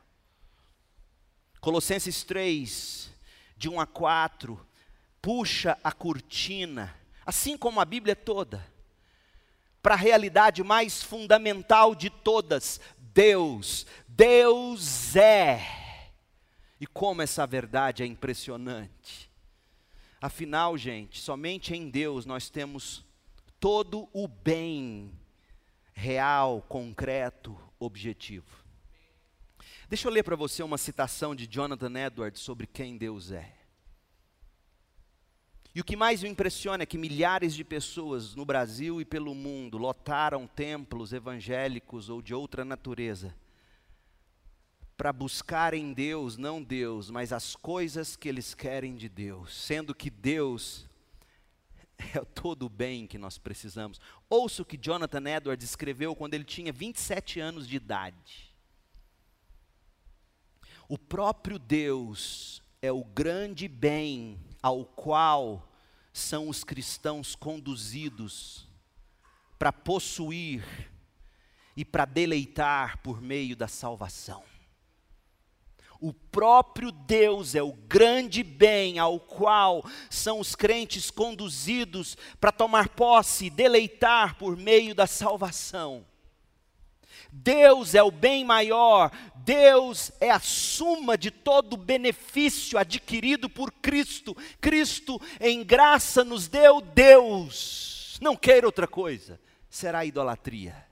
Colossenses 1.62 2.24
3, 2.24 3.10
de 3.56 3.70
1 3.70 3.80
a 3.80 3.86
4, 3.86 4.68
puxa 5.22 5.78
a 5.84 5.92
cortina, 5.92 6.96
assim 7.26 7.58
como 7.58 7.80
a 7.80 7.86
Bíblia 7.86 8.16
toda, 8.16 8.66
para 9.82 9.94
a 9.94 9.98
realidade 9.98 10.64
mais 10.64 11.02
fundamental 11.02 11.96
de 11.96 12.10
todas: 12.10 12.82
Deus. 12.98 13.86
Deus 14.08 15.16
é. 15.16 15.62
E 16.80 16.86
como 16.86 17.22
essa 17.22 17.48
verdade 17.48 18.04
é 18.04 18.06
impressionante. 18.06 19.32
Afinal, 20.22 20.78
gente, 20.78 21.22
somente 21.22 21.74
em 21.74 21.90
Deus 21.90 22.26
nós 22.26 22.50
temos 22.50 23.06
todo 23.60 24.10
o 24.14 24.28
bem 24.28 25.12
real, 25.98 26.62
concreto, 26.70 27.58
objetivo. 27.80 28.64
Deixa 29.90 30.08
eu 30.08 30.12
ler 30.12 30.22
para 30.22 30.36
você 30.36 30.62
uma 30.62 30.78
citação 30.78 31.34
de 31.34 31.48
Jonathan 31.48 31.92
Edwards 32.00 32.40
sobre 32.40 32.68
quem 32.68 32.98
Deus 32.98 33.32
é. 33.32 33.52
E 35.74 35.82
o 35.82 35.84
que 35.84 35.96
mais 35.96 36.22
me 36.22 36.30
impressiona 36.30 36.84
é 36.84 36.86
que 36.86 37.00
milhares 37.00 37.56
de 37.56 37.64
pessoas 37.64 38.36
no 38.36 38.46
Brasil 38.46 39.02
e 39.02 39.06
pelo 39.06 39.34
mundo 39.34 39.80
lotaram 39.80 40.46
templos 40.46 41.14
evangélicos 41.14 42.10
ou 42.10 42.22
de 42.22 42.32
outra 42.32 42.64
natureza 42.64 43.36
para 44.96 45.12
buscar 45.12 45.74
em 45.74 45.94
Deus, 45.94 46.38
não 46.38 46.62
Deus, 46.62 47.10
mas 47.10 47.34
as 47.34 47.56
coisas 47.56 48.16
que 48.16 48.30
eles 48.30 48.54
querem 48.54 48.96
de 48.96 49.10
Deus, 49.10 49.56
sendo 49.56 49.96
que 49.96 50.12
Deus 50.12 50.87
é 52.16 52.24
todo 52.24 52.66
o 52.66 52.70
bem 52.70 53.08
que 53.08 53.18
nós 53.18 53.38
precisamos. 53.38 54.00
Ouça 54.30 54.62
o 54.62 54.66
que 54.66 54.78
Jonathan 54.78 55.30
Edwards 55.30 55.68
escreveu 55.68 56.16
quando 56.16 56.34
ele 56.34 56.44
tinha 56.44 56.72
27 56.72 57.40
anos 57.40 57.68
de 57.68 57.76
idade. 57.76 58.56
O 60.88 60.98
próprio 60.98 61.60
Deus 61.60 62.62
é 62.82 62.92
o 62.92 63.04
grande 63.04 63.68
bem 63.68 64.40
ao 64.62 64.86
qual 64.86 65.70
são 66.14 66.48
os 66.48 66.64
cristãos 66.64 67.36
conduzidos 67.36 68.68
para 69.60 69.74
possuir 69.74 70.64
e 71.76 71.84
para 71.84 72.06
deleitar 72.06 73.00
por 73.02 73.22
meio 73.22 73.56
da 73.56 73.68
salvação. 73.68 74.44
O 76.00 76.14
próprio 76.14 76.92
Deus 76.92 77.56
é 77.56 77.62
o 77.62 77.74
grande 77.74 78.44
bem 78.44 79.00
ao 79.00 79.20
qual 79.20 79.84
são 80.10 80.40
os 80.40 80.56
crentes 80.56 81.10
conduzidos 81.10 82.16
para 82.40 82.52
tomar 82.52 82.90
posse 82.90 83.46
e 83.46 83.50
deleitar 83.50 84.36
por 84.36 84.56
meio 84.56 84.94
da 84.94 85.08
salvação. 85.08 86.06
Deus 87.32 87.94
é 87.94 88.02
o 88.02 88.12
bem 88.12 88.46
maior, 88.46 89.12
Deus 89.36 90.12
é 90.20 90.32
a 90.32 90.40
suma 90.40 91.18
de 91.18 91.30
todo 91.30 91.74
o 91.74 91.78
benefício 91.78 92.78
adquirido 92.78 93.50
por 93.50 93.72
Cristo. 93.72 94.36
Cristo, 94.62 95.20
em 95.40 95.64
graça, 95.64 96.24
nos 96.24 96.48
deu 96.48 96.80
Deus. 96.80 98.18
Não 98.22 98.36
queira 98.36 98.66
outra 98.66 98.88
coisa, 98.88 99.40
será 99.70 100.06
idolatria. 100.06 100.87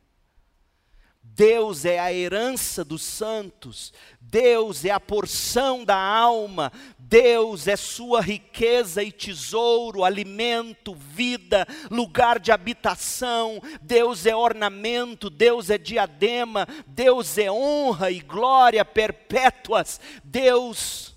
Deus 1.35 1.83
é 1.83 1.99
a 1.99 2.13
herança 2.13 2.81
dos 2.81 3.01
santos, 3.01 3.91
Deus 4.21 4.85
é 4.85 4.91
a 4.91 5.01
porção 5.01 5.83
da 5.83 5.97
alma, 5.97 6.71
Deus 6.97 7.67
é 7.67 7.75
sua 7.75 8.21
riqueza 8.21 9.03
e 9.03 9.11
tesouro, 9.11 10.05
alimento, 10.05 10.95
vida, 10.95 11.67
lugar 11.91 12.39
de 12.39 12.53
habitação, 12.53 13.61
Deus 13.81 14.25
é 14.25 14.33
ornamento, 14.33 15.29
Deus 15.29 15.69
é 15.69 15.77
diadema, 15.77 16.65
Deus 16.87 17.37
é 17.37 17.51
honra 17.51 18.11
e 18.11 18.21
glória 18.21 18.85
perpétuas, 18.85 19.99
Deus, 20.23 21.13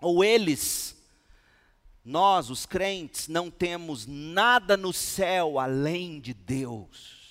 ou 0.00 0.22
eles, 0.22 0.96
nós, 2.04 2.48
os 2.48 2.64
crentes, 2.64 3.26
não 3.26 3.50
temos 3.50 4.06
nada 4.06 4.76
no 4.76 4.92
céu 4.92 5.58
além 5.58 6.20
de 6.20 6.32
Deus. 6.32 7.21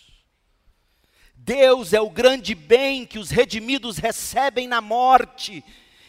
Deus 1.44 1.92
é 1.92 2.00
o 2.00 2.10
grande 2.10 2.54
bem 2.54 3.04
que 3.04 3.18
os 3.18 3.32
redimidos 3.32 3.98
recebem 3.98 4.68
na 4.68 4.80
morte 4.80 5.64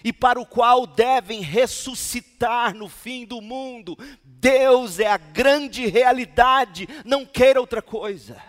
e 0.04 0.12
para 0.12 0.38
o 0.38 0.44
qual 0.44 0.86
devem 0.86 1.40
ressuscitar 1.40 2.74
no 2.74 2.86
fim 2.86 3.24
do 3.24 3.40
mundo. 3.40 3.96
Deus 4.22 4.98
é 4.98 5.06
a 5.06 5.16
grande 5.16 5.86
realidade, 5.86 6.86
não 7.04 7.24
queira 7.24 7.60
outra 7.60 7.80
coisa. 7.80 8.42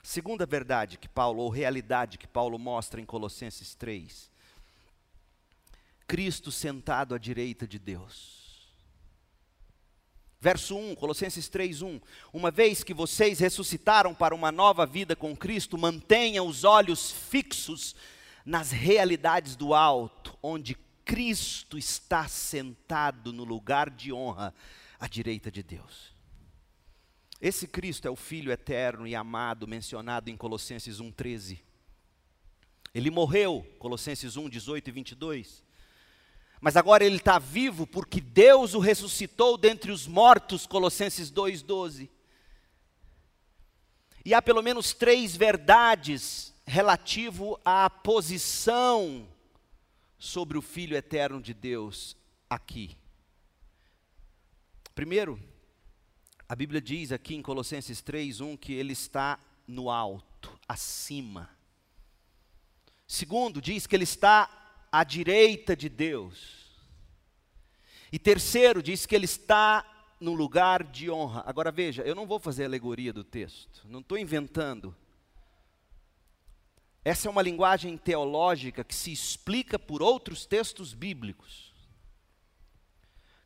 Segunda 0.00 0.46
verdade 0.46 0.96
que 0.96 1.08
Paulo, 1.08 1.42
ou 1.42 1.50
realidade 1.50 2.18
que 2.18 2.28
Paulo 2.28 2.56
mostra 2.56 3.00
em 3.00 3.04
Colossenses 3.04 3.74
3. 3.74 4.30
Cristo 6.06 6.52
sentado 6.52 7.16
à 7.16 7.18
direita 7.18 7.66
de 7.66 7.80
Deus. 7.80 8.35
Verso 10.46 10.76
1, 10.76 10.94
Colossenses 10.94 11.48
3:1. 11.48 12.00
Uma 12.32 12.52
vez 12.52 12.84
que 12.84 12.94
vocês 12.94 13.40
ressuscitaram 13.40 14.14
para 14.14 14.32
uma 14.32 14.52
nova 14.52 14.86
vida 14.86 15.16
com 15.16 15.36
Cristo, 15.36 15.76
mantenham 15.76 16.46
os 16.46 16.62
olhos 16.62 17.10
fixos 17.10 17.96
nas 18.44 18.70
realidades 18.70 19.56
do 19.56 19.74
alto, 19.74 20.38
onde 20.40 20.76
Cristo 21.04 21.76
está 21.76 22.28
sentado 22.28 23.32
no 23.32 23.42
lugar 23.42 23.90
de 23.90 24.12
honra 24.12 24.54
à 25.00 25.08
direita 25.08 25.50
de 25.50 25.64
Deus. 25.64 26.14
Esse 27.40 27.66
Cristo 27.66 28.06
é 28.06 28.10
o 28.12 28.14
Filho 28.14 28.52
eterno 28.52 29.04
e 29.04 29.16
amado 29.16 29.66
mencionado 29.66 30.30
em 30.30 30.36
Colossenses 30.36 31.00
1:13. 31.00 31.58
Ele 32.94 33.10
morreu, 33.10 33.66
Colossenses 33.80 34.36
1, 34.36 34.48
18 34.48 34.90
e 34.90 34.92
22 34.92 35.65
mas 36.60 36.76
agora 36.76 37.04
ele 37.04 37.16
está 37.16 37.38
vivo 37.38 37.86
porque 37.86 38.20
Deus 38.20 38.74
o 38.74 38.78
ressuscitou 38.78 39.56
dentre 39.56 39.92
os 39.92 40.06
mortos, 40.06 40.66
Colossenses 40.66 41.30
2,12. 41.30 42.08
E 44.24 44.34
há 44.34 44.42
pelo 44.42 44.62
menos 44.62 44.92
três 44.92 45.36
verdades 45.36 46.54
relativo 46.66 47.60
à 47.64 47.88
posição 47.88 49.28
sobre 50.18 50.58
o 50.58 50.62
Filho 50.62 50.96
eterno 50.96 51.40
de 51.40 51.54
Deus 51.54 52.16
aqui. 52.50 52.96
Primeiro, 54.94 55.38
a 56.48 56.56
Bíblia 56.56 56.80
diz 56.80 57.12
aqui 57.12 57.34
em 57.34 57.42
Colossenses 57.42 58.00
3:1 58.00 58.56
que 58.56 58.72
ele 58.72 58.92
está 58.92 59.38
no 59.66 59.90
alto, 59.90 60.58
acima. 60.66 61.50
Segundo, 63.06 63.60
diz 63.60 63.86
que 63.86 63.94
ele 63.94 64.04
está 64.04 64.65
à 64.96 65.04
direita 65.04 65.76
de 65.76 65.90
Deus. 65.90 66.64
E 68.10 68.18
terceiro, 68.18 68.82
diz 68.82 69.04
que 69.04 69.14
ele 69.14 69.26
está 69.26 69.84
no 70.18 70.32
lugar 70.32 70.82
de 70.82 71.10
honra. 71.10 71.44
Agora 71.44 71.70
veja, 71.70 72.00
eu 72.02 72.14
não 72.14 72.26
vou 72.26 72.40
fazer 72.40 72.64
alegoria 72.64 73.12
do 73.12 73.22
texto, 73.22 73.82
não 73.90 74.00
estou 74.00 74.16
inventando. 74.16 74.96
Essa 77.04 77.28
é 77.28 77.30
uma 77.30 77.42
linguagem 77.42 77.94
teológica 77.98 78.82
que 78.82 78.94
se 78.94 79.12
explica 79.12 79.78
por 79.78 80.02
outros 80.02 80.46
textos 80.46 80.94
bíblicos. 80.94 81.74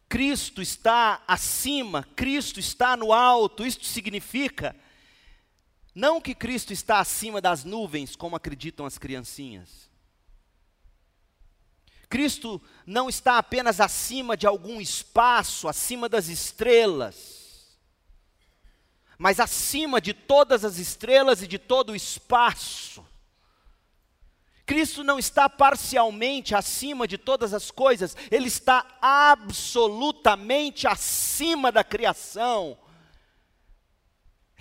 Cristo 0.09 0.62
está 0.62 1.20
acima, 1.26 2.05
Cristo 2.14 2.61
está 2.61 2.96
no 2.96 3.12
alto, 3.12 3.66
isto 3.66 3.84
significa 3.84 4.76
não 5.92 6.20
que 6.20 6.32
Cristo 6.32 6.72
está 6.72 7.01
acima 7.01 7.40
das 7.40 7.64
nuvens, 7.64 8.14
como 8.14 8.36
acreditam 8.36 8.86
as 8.86 8.98
criancinhas. 8.98 9.89
Cristo 12.11 12.61
não 12.84 13.08
está 13.08 13.38
apenas 13.38 13.80
acima 13.80 14.36
de 14.36 14.46
algum 14.46 14.80
espaço, 14.80 15.68
acima 15.68 16.08
das 16.08 16.28
estrelas, 16.28 17.78
mas 19.16 19.40
acima 19.40 19.98
de 20.00 20.12
todas 20.12 20.64
as 20.64 20.76
estrelas 20.76 21.40
e 21.40 21.46
de 21.46 21.58
todo 21.58 21.90
o 21.90 21.96
espaço. 21.96 23.06
Cristo 24.66 25.02
não 25.02 25.18
está 25.18 25.48
parcialmente 25.48 26.54
acima 26.54 27.08
de 27.08 27.16
todas 27.16 27.54
as 27.54 27.70
coisas, 27.70 28.16
Ele 28.30 28.48
está 28.48 28.86
absolutamente 29.00 30.86
acima 30.86 31.72
da 31.72 31.82
criação 31.82 32.76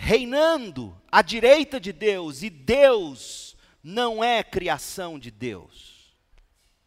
reinando 0.02 0.96
à 1.12 1.22
direita 1.22 1.78
de 1.78 1.92
Deus, 1.92 2.42
e 2.42 2.50
Deus 2.50 3.58
não 3.84 4.24
é 4.24 4.42
criação 4.42 5.20
de 5.20 5.30
Deus. 5.30 6.16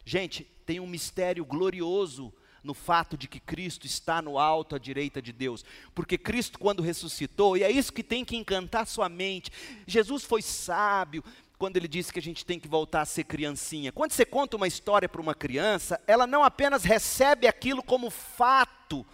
Gente, 0.02 0.50
tem 0.72 0.80
um 0.80 0.86
mistério 0.86 1.44
glorioso 1.44 2.32
no 2.64 2.72
fato 2.72 3.14
de 3.14 3.28
que 3.28 3.38
Cristo 3.38 3.84
está 3.84 4.22
no 4.22 4.38
alto 4.38 4.74
à 4.74 4.78
direita 4.78 5.20
de 5.20 5.30
Deus, 5.30 5.62
porque 5.94 6.16
Cristo, 6.16 6.58
quando 6.58 6.82
ressuscitou, 6.82 7.58
e 7.58 7.62
é 7.62 7.70
isso 7.70 7.92
que 7.92 8.02
tem 8.02 8.24
que 8.24 8.38
encantar 8.38 8.86
sua 8.86 9.06
mente, 9.06 9.52
Jesus 9.86 10.24
foi 10.24 10.40
sábio, 10.40 11.22
quando 11.58 11.76
ele 11.76 11.86
disse 11.86 12.10
que 12.10 12.18
a 12.18 12.22
gente 12.22 12.46
tem 12.46 12.58
que 12.58 12.66
voltar 12.66 13.02
a 13.02 13.04
ser 13.04 13.24
criancinha. 13.24 13.92
Quando 13.92 14.12
você 14.12 14.24
conta 14.24 14.56
uma 14.56 14.66
história 14.66 15.10
para 15.10 15.20
uma 15.20 15.34
criança, 15.34 16.00
ela 16.06 16.26
não 16.26 16.42
apenas 16.42 16.84
recebe 16.84 17.46
aquilo 17.46 17.82
como 17.82 18.08
fato, 18.08 19.04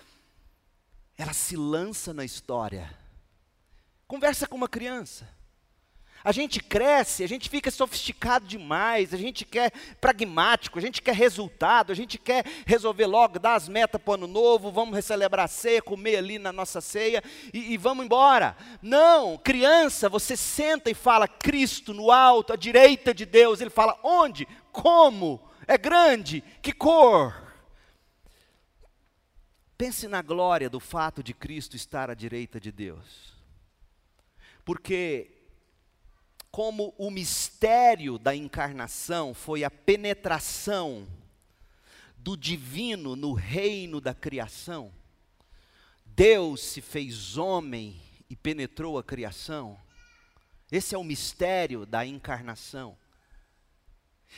ela 1.16 1.32
se 1.32 1.56
lança 1.56 2.14
na 2.14 2.24
história. 2.24 2.96
Conversa 4.06 4.46
com 4.46 4.56
uma 4.56 4.68
criança. 4.68 5.28
A 6.25 6.33
gente 6.33 6.61
cresce, 6.61 7.23
a 7.23 7.29
gente 7.29 7.49
fica 7.49 7.71
sofisticado 7.71 8.47
demais, 8.47 9.14
a 9.14 9.16
gente 9.16 9.45
quer 9.45 9.73
pragmático, 10.01 10.79
a 10.79 10.83
gente 10.83 11.01
quer 11.01 11.14
resultado, 11.14 11.93
a 11.93 11.95
gente 11.95 12.19
quer 12.19 12.45
resolver 12.66 13.07
logo, 13.07 13.39
dar 13.39 13.55
as 13.55 13.69
metas 13.69 14.01
para 14.03 14.11
o 14.11 14.14
ano 14.14 14.27
novo, 14.27 14.73
vamos 14.73 15.05
celebrar 15.05 15.45
a 15.45 15.49
ceia, 15.49 15.81
comer 15.81 16.16
ali 16.16 16.39
na 16.39 16.53
nossa 16.53 16.81
ceia 16.81 17.23
e, 17.55 17.73
e 17.73 17.77
vamos 17.77 18.05
embora. 18.05 18.57
Não, 18.83 19.39
criança, 19.39 20.09
você 20.09 20.37
senta 20.37 20.91
e 20.91 20.95
fala 20.95 21.29
Cristo 21.29 21.95
no 21.95 22.11
alto, 22.11 22.53
à 22.53 22.57
direita 22.57 23.14
de 23.14 23.25
Deus. 23.25 23.61
Ele 23.61 23.71
fala 23.71 23.99
onde? 24.03 24.47
Como? 24.73 25.41
É 25.66 25.79
grande? 25.79 26.43
Que 26.61 26.73
cor? 26.73 27.49
Pense 29.77 30.09
na 30.09 30.21
glória 30.21 30.69
do 30.69 30.81
fato 30.81 31.23
de 31.23 31.33
Cristo 31.33 31.77
estar 31.77 32.11
à 32.11 32.14
direita 32.14 32.59
de 32.59 32.73
Deus. 32.73 33.33
Porque, 34.64 35.38
como 36.51 36.94
o 36.96 37.11
mistério 37.11 38.18
da 38.18 38.34
encarnação 38.34 39.34
foi 39.34 39.64
a 39.64 39.70
penetração 39.70 41.07
do 42.16 42.36
divino 42.36 43.14
no 43.14 43.32
reino 43.32 44.01
da 44.01 44.12
criação, 44.12 44.92
Deus 46.05 46.61
se 46.62 46.80
fez 46.80 47.36
homem 47.36 48.01
e 48.28 48.34
penetrou 48.34 48.99
a 48.99 49.05
criação. 49.05 49.78
Esse 50.70 50.94
é 50.94 50.99
o 50.99 51.05
mistério 51.05 51.86
da 51.86 52.05
encarnação. 52.05 52.96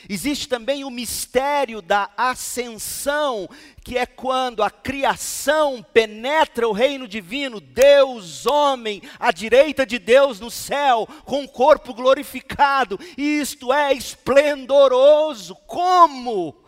Existe 0.09 0.49
também 0.49 0.83
o 0.83 0.91
mistério 0.91 1.83
da 1.83 2.11
ascensão, 2.17 3.49
que 3.85 3.99
é 3.99 4.07
quando 4.07 4.63
a 4.63 4.71
criação 4.71 5.83
penetra 5.83 6.67
o 6.67 6.73
reino 6.73 7.07
divino, 7.07 7.61
Deus, 7.61 8.47
homem, 8.47 9.03
à 9.19 9.31
direita 9.31 9.85
de 9.85 9.99
Deus 9.99 10.41
no 10.41 10.51
céu, 10.51 11.07
com 11.25 11.45
o 11.45 11.49
corpo 11.49 11.93
glorificado, 11.93 12.99
isto 13.17 13.73
é 13.73 13.93
esplendoroso. 13.93 15.55
Como? 15.67 16.65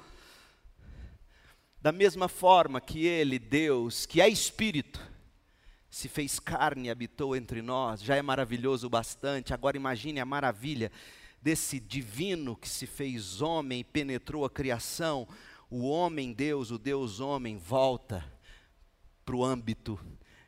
Da 1.80 1.90
mesma 1.90 2.28
forma 2.28 2.80
que 2.80 3.06
Ele, 3.06 3.38
Deus, 3.38 4.04
que 4.04 4.20
é 4.20 4.28
Espírito, 4.28 5.00
se 5.90 6.08
fez 6.08 6.38
carne 6.38 6.88
e 6.88 6.90
habitou 6.90 7.34
entre 7.34 7.62
nós, 7.62 8.02
já 8.02 8.14
é 8.14 8.22
maravilhoso 8.22 8.88
bastante, 8.90 9.54
agora 9.54 9.76
imagine 9.76 10.20
a 10.20 10.24
maravilha 10.24 10.92
desse 11.42 11.80
divino 11.80 12.56
que 12.56 12.68
se 12.68 12.86
fez 12.86 13.42
homem 13.42 13.82
penetrou 13.82 14.44
a 14.44 14.50
criação, 14.50 15.26
o 15.68 15.88
homem 15.88 16.32
Deus, 16.32 16.70
o 16.70 16.78
Deus 16.78 17.18
homem, 17.18 17.56
volta 17.56 18.24
para 19.24 19.34
o 19.34 19.44
âmbito 19.44 19.98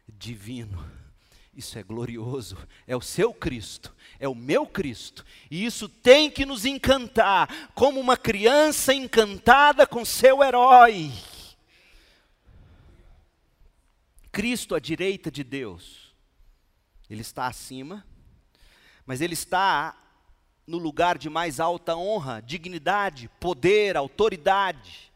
divino. 0.08 0.88
Isso 1.52 1.78
é 1.78 1.82
glorioso, 1.82 2.56
é 2.86 2.96
o 2.96 3.00
seu 3.00 3.32
Cristo, 3.32 3.94
é 4.18 4.28
o 4.28 4.34
meu 4.34 4.66
Cristo, 4.66 5.24
e 5.50 5.64
isso 5.64 5.88
tem 5.88 6.28
que 6.30 6.44
nos 6.44 6.64
encantar, 6.64 7.70
como 7.74 8.00
uma 8.00 8.16
criança 8.16 8.92
encantada 8.92 9.86
com 9.86 10.04
seu 10.04 10.42
herói. 10.42 11.12
Cristo 14.32 14.74
à 14.74 14.80
direita 14.80 15.30
de 15.30 15.44
Deus, 15.44 16.12
Ele 17.08 17.20
está 17.20 17.46
acima, 17.46 18.04
mas 19.06 19.20
Ele 19.20 19.34
está 19.34 19.96
no 20.66 20.78
lugar 20.78 21.18
de 21.18 21.28
mais 21.28 21.60
alta 21.60 21.96
honra, 21.96 22.40
dignidade, 22.40 23.30
poder, 23.38 23.96
autoridade. 23.96 25.12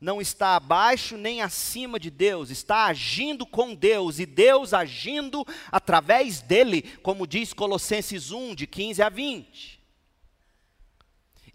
Não 0.00 0.20
está 0.20 0.56
abaixo 0.56 1.16
nem 1.16 1.40
acima 1.40 1.98
de 1.98 2.10
Deus, 2.10 2.50
está 2.50 2.86
agindo 2.86 3.46
com 3.46 3.74
Deus 3.74 4.18
e 4.18 4.26
Deus 4.26 4.74
agindo 4.74 5.46
através 5.72 6.40
dele, 6.40 6.82
como 7.02 7.26
diz 7.26 7.52
Colossenses 7.52 8.30
1, 8.30 8.54
de 8.54 8.66
15 8.66 9.02
a 9.02 9.08
20. 9.08 9.80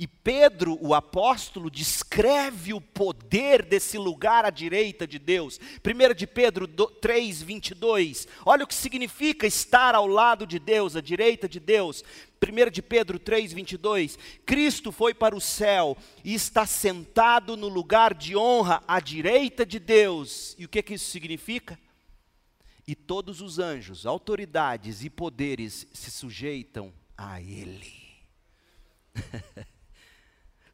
E 0.02 0.08
Pedro, 0.08 0.80
o 0.82 0.96
apóstolo, 0.96 1.70
descreve 1.70 2.74
o 2.74 2.82
poder 2.82 3.64
desse 3.64 4.00
lugar 4.00 4.46
à 4.46 4.50
direita 4.50 5.06
de 5.06 5.20
Deus. 5.20 5.60
1 5.86 6.16
de 6.16 6.26
Pedro 6.26 6.68
3, 6.68 7.44
22. 7.44 8.28
Olha 8.44 8.64
o 8.64 8.68
que 8.68 8.74
significa 8.74 9.46
estar 9.46 9.94
ao 9.94 10.08
lado 10.08 10.48
de 10.48 10.58
Deus, 10.58 10.96
à 10.96 11.02
direita 11.02 11.48
de 11.48 11.60
Deus. 11.60 12.04
1 12.44 12.72
de 12.72 12.82
Pedro 12.82 13.20
3, 13.20 13.54
22. 13.54 14.18
Cristo 14.44 14.92
foi 14.92 15.14
para 15.14 15.36
o 15.36 15.40
céu 15.40 15.96
e 16.24 16.34
está 16.34 16.66
sentado 16.66 17.56
no 17.56 17.68
lugar 17.68 18.16
de 18.16 18.36
honra 18.36 18.82
à 18.88 19.00
direita 19.00 19.64
de 19.64 19.78
Deus. 19.78 20.56
E 20.58 20.66
o 20.66 20.68
que, 20.68 20.82
que 20.82 20.96
isso 20.96 21.12
significa? 21.12 21.80
E 22.88 22.96
todos 22.96 23.40
os 23.40 23.60
anjos, 23.60 24.08
autoridades 24.08 25.04
e 25.04 25.12
poderes 25.12 25.86
se 25.94 26.10
sujeitam 26.10 26.92
a 27.16 27.40
Ele. 27.40 28.02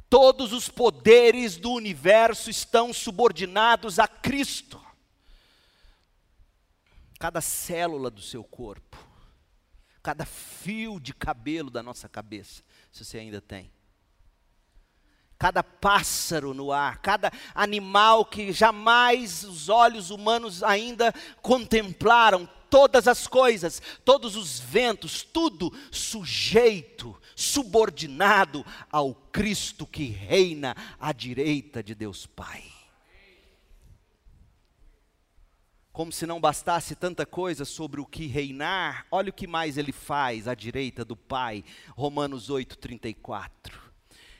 Todos 0.10 0.54
os 0.54 0.70
poderes 0.70 1.58
do 1.58 1.72
universo 1.72 2.50
estão 2.50 2.94
subordinados 2.94 4.00
a 4.00 4.08
Cristo. 4.08 4.82
Cada 7.20 7.42
célula 7.42 8.10
do 8.10 8.22
seu 8.22 8.44
corpo, 8.44 8.98
cada 10.02 10.26
fio 10.26 11.00
de 11.00 11.14
cabelo 11.14 11.70
da 11.70 11.84
nossa 11.84 12.08
cabeça, 12.08 12.64
se 12.92 13.04
você 13.04 13.18
ainda 13.18 13.42
tem. 13.42 13.72
Cada 15.38 15.64
pássaro 15.64 16.54
no 16.54 16.72
ar, 16.72 17.00
cada 17.00 17.32
animal 17.54 18.26
que 18.26 18.52
jamais 18.52 19.44
os 19.44 19.68
olhos 19.68 20.10
humanos 20.10 20.64
ainda 20.64 21.14
contemplaram, 21.42 22.50
todas 22.70 23.08
as 23.08 23.28
coisas, 23.28 23.82
todos 24.04 24.36
os 24.36 24.60
ventos, 24.60 25.24
tudo 25.24 25.74
sujeito 25.92 27.16
subordinado 27.36 28.66
ao 28.92 29.14
Cristo 29.14 29.86
que 29.86 30.06
reina 30.06 30.76
à 31.00 31.12
direita 31.14 31.84
de 31.84 31.94
Deus 31.94 32.26
Pai. 32.26 32.64
Como 35.92 36.12
se 36.12 36.28
não 36.28 36.40
bastasse 36.40 36.96
tanta 36.96 37.26
coisa 37.26 37.66
sobre 37.66 38.00
o 38.00 38.06
que 38.06 38.28
reinar, 38.28 39.08
olha 39.10 39.32
o 39.32 39.34
que 39.34 39.48
mais 39.48 39.78
ele 39.78 39.92
faz 39.92 40.48
à 40.48 40.54
direita 40.54 41.04
do 41.04 41.16
Pai. 41.16 41.64
Romanos 41.96 42.52
8, 42.52 42.78
34. 42.78 43.88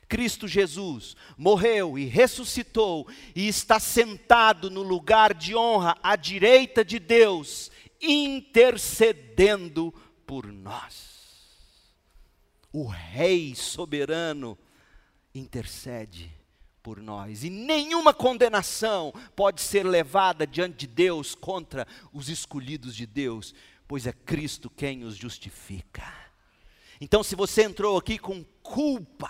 Cristo 0.08 0.48
Jesus 0.48 1.16
morreu 1.38 1.98
e 1.98 2.06
ressuscitou 2.06 3.08
e 3.36 3.48
está 3.48 3.80
sentado 3.80 4.70
no 4.70 4.82
lugar 4.82 5.34
de 5.34 5.56
honra 5.56 5.98
à 6.02 6.16
direita 6.16 6.86
de 6.86 6.98
Deus, 6.98 7.70
intercedendo 8.02 9.94
por 10.26 10.48
nós. 10.48 11.18
O 12.72 12.86
Rei 12.86 13.56
soberano 13.56 14.58
intercede 15.34 16.32
por 16.84 17.02
nós. 17.02 17.44
E 17.44 17.50
nenhuma 17.50 18.14
condenação 18.14 19.14
pode 19.36 19.62
ser 19.62 19.86
levada 19.86 20.48
diante 20.48 20.78
de 20.78 20.88
Deus 20.88 21.36
contra 21.36 21.88
os 22.14 22.30
escolhidos 22.30 22.96
de 22.96 23.06
Deus, 23.06 23.54
pois 23.88 24.08
é 24.08 24.14
Cristo 24.14 24.70
quem 24.70 25.04
os 25.04 25.16
justifica. 25.16 26.04
Então, 27.00 27.24
se 27.24 27.36
você 27.36 27.64
entrou 27.64 27.98
aqui 27.98 28.18
com 28.18 28.44
culpa, 28.64 29.30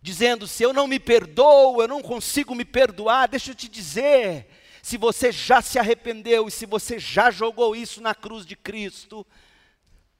dizendo: 0.00 0.46
se 0.46 0.62
eu 0.62 0.72
não 0.72 0.86
me 0.86 0.98
perdoo, 0.98 1.82
eu 1.82 1.88
não 1.88 2.02
consigo 2.02 2.54
me 2.54 2.64
perdoar, 2.64 3.28
deixa 3.28 3.50
eu 3.50 3.54
te 3.54 3.68
dizer. 3.68 4.48
Se 4.82 4.98
você 4.98 5.30
já 5.30 5.62
se 5.62 5.78
arrependeu 5.78 6.48
e 6.48 6.50
se 6.50 6.66
você 6.66 6.98
já 6.98 7.30
jogou 7.30 7.74
isso 7.76 8.00
na 8.00 8.16
cruz 8.16 8.44
de 8.44 8.56
Cristo, 8.56 9.24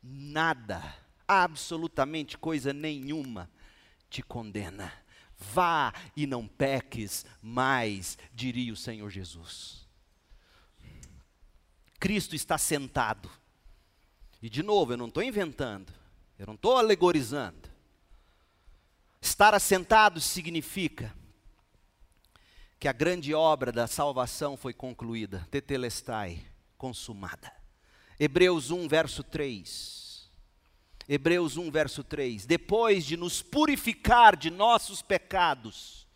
nada, 0.01 0.81
absolutamente 1.27 2.39
coisa 2.39 2.73
nenhuma 2.73 3.51
te 4.09 4.23
condena. 4.23 4.93
Vá 5.37 5.93
e 6.17 6.29
não 6.29 6.47
peques 6.47 7.27
mais, 7.43 8.17
diria 8.33 8.73
o 8.73 8.77
Senhor 8.77 9.11
Jesus. 9.11 9.85
Cristo 11.99 12.37
está 12.37 12.57
sentado. 12.57 13.29
E 14.41 14.49
de 14.49 14.63
novo, 14.63 14.93
eu 14.93 14.97
não 14.97 15.09
estou 15.09 15.25
inventando, 15.25 15.93
eu 16.39 16.47
não 16.47 16.55
estou 16.55 16.77
alegorizando. 16.77 17.69
Estar 19.21 19.55
assentado 19.55 20.21
significa 20.21 21.13
que 22.83 22.89
a 22.89 22.93
grande 22.93 23.33
obra 23.33 23.71
da 23.71 23.87
salvação 23.87 24.57
foi 24.57 24.73
concluída, 24.73 25.47
tetelestai, 25.53 26.43
consumada. 26.77 27.53
Hebreus 28.19 28.73
1, 28.73 28.89
verso 28.89 29.23
3. 29.23 30.29
Hebreus 31.09 31.57
1, 31.57 31.71
verso 31.71 32.03
3: 32.03 32.45
Depois 32.45 33.05
de 33.05 33.17
nos 33.17 33.41
purificar 33.41 34.37
de 34.37 34.51
nossos 34.51 35.01
pecados, 35.01 36.09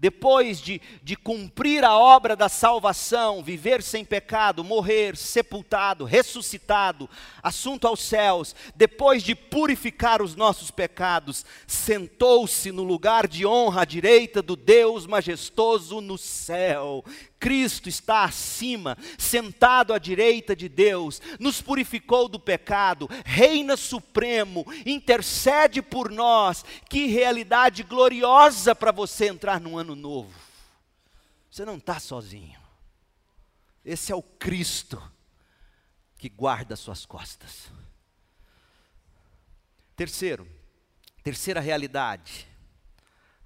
depois 0.00 0.62
de, 0.62 0.80
de 1.02 1.14
cumprir 1.14 1.84
a 1.84 1.96
obra 1.96 2.34
da 2.34 2.48
salvação, 2.48 3.42
viver 3.42 3.82
sem 3.82 4.02
pecado, 4.02 4.64
morrer, 4.64 5.14
sepultado, 5.14 6.06
ressuscitado, 6.06 7.08
assunto 7.42 7.86
aos 7.86 8.00
céus, 8.00 8.56
depois 8.74 9.22
de 9.22 9.34
purificar 9.34 10.22
os 10.22 10.34
nossos 10.34 10.70
pecados, 10.70 11.44
sentou-se 11.66 12.72
no 12.72 12.82
lugar 12.82 13.28
de 13.28 13.44
honra 13.44 13.82
à 13.82 13.84
direita 13.84 14.40
do 14.40 14.56
Deus 14.56 15.06
majestoso 15.06 16.00
no 16.00 16.16
céu. 16.16 17.04
Cristo 17.40 17.88
está 17.88 18.24
acima, 18.24 18.98
sentado 19.18 19.94
à 19.94 19.98
direita 19.98 20.54
de 20.54 20.68
Deus, 20.68 21.22
nos 21.40 21.62
purificou 21.62 22.28
do 22.28 22.38
pecado, 22.38 23.08
reina 23.24 23.78
supremo, 23.78 24.66
intercede 24.84 25.80
por 25.80 26.10
nós. 26.10 26.62
Que 26.88 27.06
realidade 27.06 27.82
gloriosa 27.82 28.74
para 28.74 28.92
você 28.92 29.28
entrar 29.28 29.58
num 29.58 29.78
ano 29.78 29.96
novo. 29.96 30.38
Você 31.50 31.64
não 31.64 31.78
está 31.78 31.98
sozinho. 31.98 32.60
Esse 33.82 34.12
é 34.12 34.14
o 34.14 34.22
Cristo 34.22 35.02
que 36.18 36.28
guarda 36.28 36.76
suas 36.76 37.06
costas. 37.06 37.70
Terceiro, 39.96 40.46
terceira 41.22 41.60
realidade, 41.60 42.46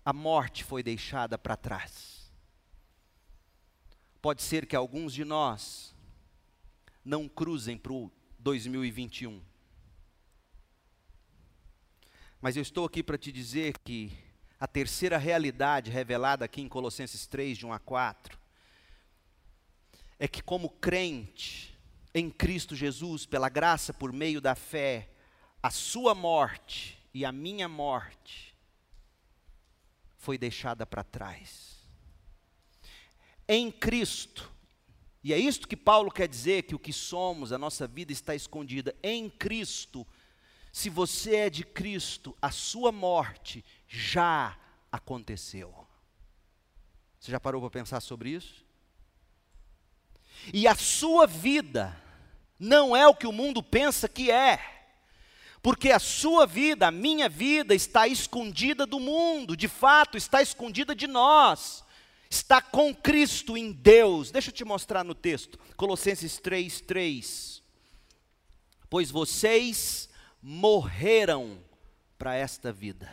a 0.05 0.13
morte 0.13 0.65
foi 0.65 0.83
deixada 0.83 1.39
para 1.39 1.57
trás 1.57 2.14
pode 4.25 4.43
ser 4.43 4.65
que 4.65 4.75
alguns 4.75 5.13
de 5.13 5.23
nós 5.23 5.95
não 7.05 7.29
cruzem 7.29 7.77
para 7.77 7.93
o 7.93 8.11
2021. 8.39 9.39
Mas 12.41 12.57
eu 12.57 12.63
estou 12.63 12.87
aqui 12.87 13.03
para 13.03 13.19
te 13.19 13.31
dizer 13.31 13.77
que 13.81 14.11
a 14.59 14.67
terceira 14.67 15.19
realidade 15.19 15.91
revelada 15.91 16.43
aqui 16.43 16.63
em 16.63 16.69
Colossenses 16.71 17.27
3, 17.27 17.59
de 17.59 17.67
1 17.67 17.75
a 17.75 17.79
4, 17.79 18.39
é 20.19 20.27
que, 20.27 20.43
como 20.43 20.71
crente 20.71 21.79
em 22.15 22.31
Cristo 22.31 22.75
Jesus, 22.75 23.27
pela 23.27 23.51
graça 23.51 23.93
por 23.93 24.11
meio 24.11 24.41
da 24.41 24.55
fé, 24.55 25.11
a 25.63 25.69
sua 25.69 26.15
morte 26.15 26.99
e 27.13 27.27
a 27.27 27.31
minha 27.31 27.69
morte 27.69 28.57
foi 30.17 30.39
deixada 30.39 30.87
para 30.87 31.05
trás 31.05 31.74
em 33.49 33.71
Cristo. 33.71 34.51
E 35.23 35.33
é 35.33 35.39
isto 35.39 35.67
que 35.67 35.77
Paulo 35.77 36.11
quer 36.11 36.29
dizer: 36.29 36.65
que 36.65 36.75
o 36.75 36.79
que 36.79 36.93
somos, 36.93 37.53
a 37.53 37.59
nossa 37.59 37.87
vida 37.87 38.13
está 38.13 38.35
escondida 38.35 38.95
em 39.03 39.31
Cristo. 39.31 40.07
Se 40.73 40.91
você 40.91 41.37
é 41.37 41.51
de 41.51 41.65
Cristo, 41.65 42.37
a 42.43 42.51
sua 42.51 42.91
morte 42.91 43.65
já 43.89 44.59
aconteceu. 44.91 45.73
Você 47.19 47.31
já 47.31 47.41
parou 47.41 47.61
para 47.61 47.71
pensar 47.71 48.01
sobre 48.01 48.31
isso? 48.31 48.65
E 50.53 50.67
a 50.67 50.75
sua 50.75 51.27
vida 51.27 51.97
não 52.59 52.95
é 52.95 53.07
o 53.07 53.15
que 53.15 53.27
o 53.27 53.33
mundo 53.33 53.63
pensa 53.63 54.09
que 54.09 54.31
é. 54.31 54.73
Porque 55.63 55.91
a 55.91 55.99
sua 55.99 56.45
vida, 56.47 56.89
a 56.89 56.91
minha 56.91 57.29
vida, 57.29 57.75
está 57.75 58.07
escondida 58.07 58.85
do 58.85 59.01
mundo, 59.01 59.57
de 59.57 59.69
fato, 59.69 60.19
está 60.19 60.43
escondida 60.43 60.95
de 60.95 61.07
nós 61.07 61.84
está 62.35 62.61
com 62.61 62.95
Cristo 62.95 63.57
em 63.57 63.73
Deus. 63.73 64.31
Deixa 64.31 64.51
eu 64.51 64.55
te 64.55 64.65
mostrar 64.65 65.05
no 65.05 65.15
texto, 65.15 65.59
Colossenses 65.77 66.39
3, 66.39 66.81
3. 66.81 67.63
Pois 68.91 69.11
vocês 69.11 70.09
morreram 70.43 71.59
para 72.19 72.35
esta 72.35 72.73
vida. 72.73 73.11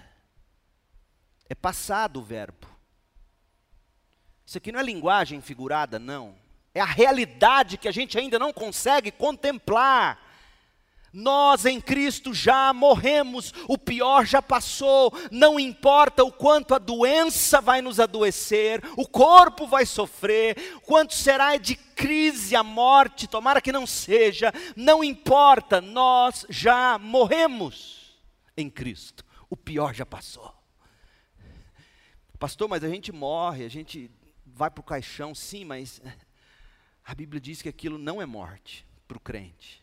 É 1.47 1.55
passado 1.55 2.19
o 2.19 2.23
verbo. 2.23 2.67
Isso 4.45 4.57
aqui 4.57 4.71
não 4.71 4.79
é 4.79 4.83
linguagem 4.83 5.41
figurada, 5.41 5.97
não. 5.99 6.35
É 6.73 6.79
a 6.79 6.85
realidade 6.85 7.77
que 7.77 7.87
a 7.87 7.91
gente 7.91 8.17
ainda 8.17 8.39
não 8.39 8.51
consegue 8.51 9.11
contemplar. 9.11 10.20
Nós 11.13 11.65
em 11.65 11.81
Cristo 11.81 12.33
já 12.33 12.71
morremos, 12.71 13.53
o 13.67 13.77
pior 13.77 14.25
já 14.25 14.41
passou, 14.41 15.11
não 15.29 15.59
importa 15.59 16.23
o 16.23 16.31
quanto 16.31 16.73
a 16.73 16.79
doença 16.79 17.59
vai 17.59 17.81
nos 17.81 17.99
adoecer, 17.99 18.81
o 18.95 19.05
corpo 19.05 19.67
vai 19.67 19.85
sofrer, 19.85 20.79
quanto 20.83 21.13
será 21.13 21.57
de 21.57 21.75
crise 21.75 22.55
a 22.55 22.63
morte, 22.63 23.27
tomara 23.27 23.59
que 23.59 23.73
não 23.73 23.85
seja, 23.85 24.53
não 24.73 25.03
importa, 25.03 25.81
nós 25.81 26.45
já 26.49 26.97
morremos 26.97 28.17
em 28.55 28.69
Cristo, 28.69 29.25
o 29.49 29.57
pior 29.57 29.93
já 29.93 30.05
passou. 30.05 30.53
Pastor, 32.39 32.69
mas 32.69 32.85
a 32.85 32.89
gente 32.89 33.11
morre, 33.11 33.65
a 33.65 33.69
gente 33.69 34.09
vai 34.45 34.71
para 34.71 34.81
o 34.81 34.83
caixão, 34.83 35.35
sim, 35.35 35.65
mas 35.65 36.01
a 37.03 37.13
Bíblia 37.13 37.41
diz 37.41 37.61
que 37.61 37.69
aquilo 37.69 37.97
não 37.97 38.21
é 38.21 38.25
morte 38.25 38.87
para 39.07 39.17
o 39.17 39.19
crente 39.21 39.80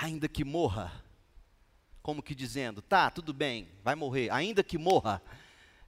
ainda 0.00 0.28
que 0.28 0.44
morra, 0.44 0.92
como 2.02 2.22
que 2.22 2.34
dizendo, 2.34 2.80
tá, 2.80 3.10
tudo 3.10 3.34
bem, 3.34 3.68
vai 3.84 3.94
morrer, 3.94 4.30
ainda 4.30 4.64
que 4.64 4.78
morra, 4.78 5.22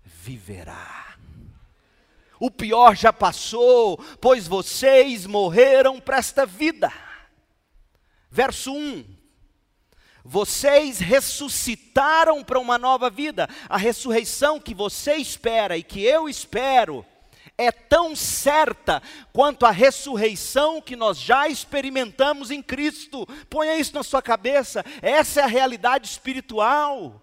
viverá. 0.04 1.16
O 2.38 2.50
pior 2.50 2.94
já 2.94 3.12
passou, 3.12 3.96
pois 4.20 4.46
vocês 4.46 5.26
morreram 5.26 6.00
para 6.00 6.18
esta 6.18 6.44
vida. 6.44 6.92
Verso 8.30 8.74
1: 8.74 9.04
Vocês 10.24 10.98
ressuscitaram 10.98 12.42
para 12.42 12.58
uma 12.58 12.76
nova 12.76 13.08
vida. 13.08 13.48
A 13.68 13.76
ressurreição 13.76 14.60
que 14.60 14.74
você 14.74 15.14
espera 15.14 15.76
e 15.76 15.84
que 15.84 16.02
eu 16.02 16.28
espero 16.28 17.06
é 17.56 17.70
tão 17.70 18.16
certa 18.16 19.02
quanto 19.32 19.66
a 19.66 19.70
ressurreição 19.70 20.80
que 20.80 20.96
nós 20.96 21.18
já 21.18 21.48
experimentamos 21.48 22.50
em 22.50 22.62
Cristo. 22.62 23.26
Ponha 23.48 23.76
isso 23.76 23.94
na 23.94 24.02
sua 24.02 24.22
cabeça, 24.22 24.84
essa 25.00 25.40
é 25.40 25.44
a 25.44 25.48
realidade 25.48 26.08
espiritual. 26.08 27.22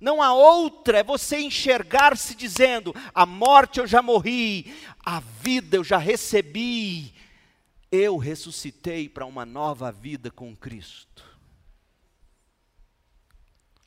Não 0.00 0.20
há 0.20 0.34
outra, 0.34 0.98
é 0.98 1.04
você 1.04 1.38
enxergar-se 1.38 2.34
dizendo: 2.34 2.92
a 3.14 3.24
morte 3.24 3.78
eu 3.78 3.86
já 3.86 4.02
morri, 4.02 4.74
a 5.04 5.20
vida 5.20 5.76
eu 5.76 5.84
já 5.84 5.98
recebi, 5.98 7.14
eu 7.90 8.16
ressuscitei 8.16 9.08
para 9.08 9.26
uma 9.26 9.46
nova 9.46 9.92
vida 9.92 10.30
com 10.30 10.56
Cristo. 10.56 11.24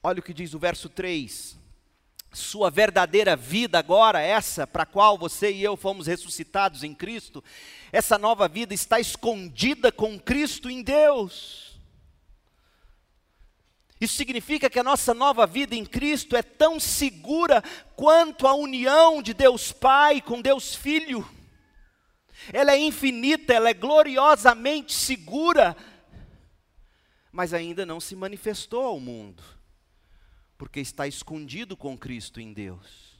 Olha 0.01 0.19
o 0.19 0.23
que 0.23 0.33
diz 0.33 0.53
o 0.53 0.59
verso 0.59 0.87
3. 0.87 1.64
Sua 2.35 2.69
verdadeira 2.69 3.35
vida 3.35 3.79
agora, 3.79 4.19
essa 4.19 4.67
para 4.67 4.83
a 4.83 4.85
qual 4.85 5.17
você 5.17 5.51
e 5.51 5.63
eu 5.63 5.77
fomos 5.77 6.05
ressuscitados 6.05 6.83
em 6.83 6.93
Cristo, 6.93 7.43
essa 7.91 8.17
nova 8.17 8.47
vida 8.47 8.73
está 8.73 8.99
escondida 8.99 9.91
com 9.91 10.19
Cristo 10.19 10.69
em 10.69 10.83
Deus. 10.83 11.79
Isso 14.01 14.15
significa 14.15 14.69
que 14.69 14.77
a 14.77 14.83
nossa 14.83 15.13
nova 15.13 15.47
vida 15.47 15.75
em 15.75 15.85
Cristo 15.85 16.35
é 16.35 16.43
tão 16.43 16.77
segura 16.77 17.63
quanto 17.95 18.45
a 18.45 18.53
união 18.53 19.21
de 19.21 19.33
Deus 19.33 19.71
Pai 19.71 20.19
com 20.19 20.41
Deus 20.41 20.75
Filho. 20.75 21.25
Ela 22.51 22.73
é 22.73 22.77
infinita, 22.77 23.53
ela 23.53 23.69
é 23.69 23.73
gloriosamente 23.73 24.93
segura, 24.93 25.75
mas 27.31 27.53
ainda 27.53 27.85
não 27.85 28.01
se 28.01 28.13
manifestou 28.13 28.83
ao 28.83 28.99
mundo 28.99 29.54
porque 30.57 30.79
está 30.79 31.07
escondido 31.07 31.75
com 31.75 31.97
Cristo 31.97 32.39
em 32.39 32.53
Deus. 32.53 33.15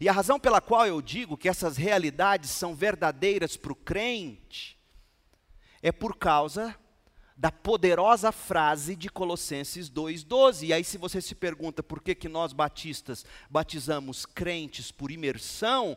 E 0.00 0.08
a 0.08 0.12
razão 0.12 0.38
pela 0.38 0.60
qual 0.60 0.86
eu 0.86 1.00
digo 1.00 1.36
que 1.36 1.48
essas 1.48 1.76
realidades 1.76 2.50
são 2.50 2.74
verdadeiras 2.74 3.56
para 3.56 3.72
o 3.72 3.76
crente 3.76 4.78
é 5.82 5.90
por 5.90 6.16
causa 6.16 6.76
da 7.36 7.52
poderosa 7.52 8.32
frase 8.32 8.96
de 8.96 9.10
Colossenses 9.10 9.90
2,12. 9.90 10.68
E 10.68 10.72
aí, 10.72 10.82
se 10.82 10.96
você 10.96 11.20
se 11.20 11.34
pergunta 11.34 11.82
por 11.82 12.02
que, 12.02 12.14
que 12.14 12.28
nós 12.28 12.52
batistas 12.52 13.24
batizamos 13.50 14.24
crentes 14.24 14.90
por 14.90 15.10
imersão, 15.10 15.96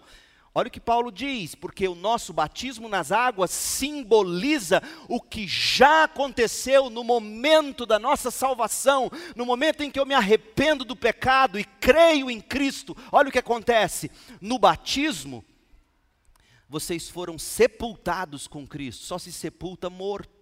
Olha 0.53 0.67
o 0.67 0.71
que 0.71 0.79
Paulo 0.79 1.11
diz, 1.11 1.53
porque 1.53 1.87
o 1.87 1.93
nosso 1.93 2.33
batismo 2.33 2.89
nas 2.89 3.11
águas 3.11 3.51
simboliza 3.51 4.81
o 5.07 5.21
que 5.21 5.47
já 5.47 6.05
aconteceu 6.05 6.89
no 6.89 7.03
momento 7.03 7.85
da 7.85 7.99
nossa 7.99 8.31
salvação, 8.31 9.11
no 9.35 9.45
momento 9.45 9.83
em 9.83 9.91
que 9.91 9.99
eu 9.99 10.07
me 10.07 10.15
arrependo 10.15 10.83
do 10.83 10.95
pecado 10.95 11.59
e 11.59 11.63
creio 11.63 12.31
em 12.31 12.41
Cristo. 12.41 12.97
Olha 13.11 13.29
o 13.29 13.31
que 13.31 13.37
acontece: 13.37 14.09
no 14.41 14.57
batismo, 14.57 15.45
vocês 16.67 17.07
foram 17.07 17.37
sepultados 17.37 18.47
com 18.47 18.67
Cristo, 18.67 19.05
só 19.05 19.19
se 19.19 19.31
sepulta 19.31 19.89
morto. 19.89 20.38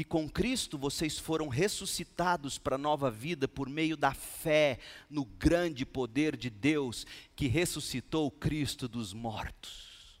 E 0.00 0.04
com 0.04 0.26
Cristo 0.26 0.78
vocês 0.78 1.18
foram 1.18 1.46
ressuscitados 1.48 2.56
para 2.56 2.76
a 2.76 2.78
nova 2.78 3.10
vida 3.10 3.46
por 3.46 3.68
meio 3.68 3.98
da 3.98 4.14
fé 4.14 4.78
no 5.10 5.26
grande 5.26 5.84
poder 5.84 6.38
de 6.38 6.48
Deus 6.48 7.06
que 7.36 7.46
ressuscitou 7.46 8.30
Cristo 8.30 8.88
dos 8.88 9.12
mortos. 9.12 10.18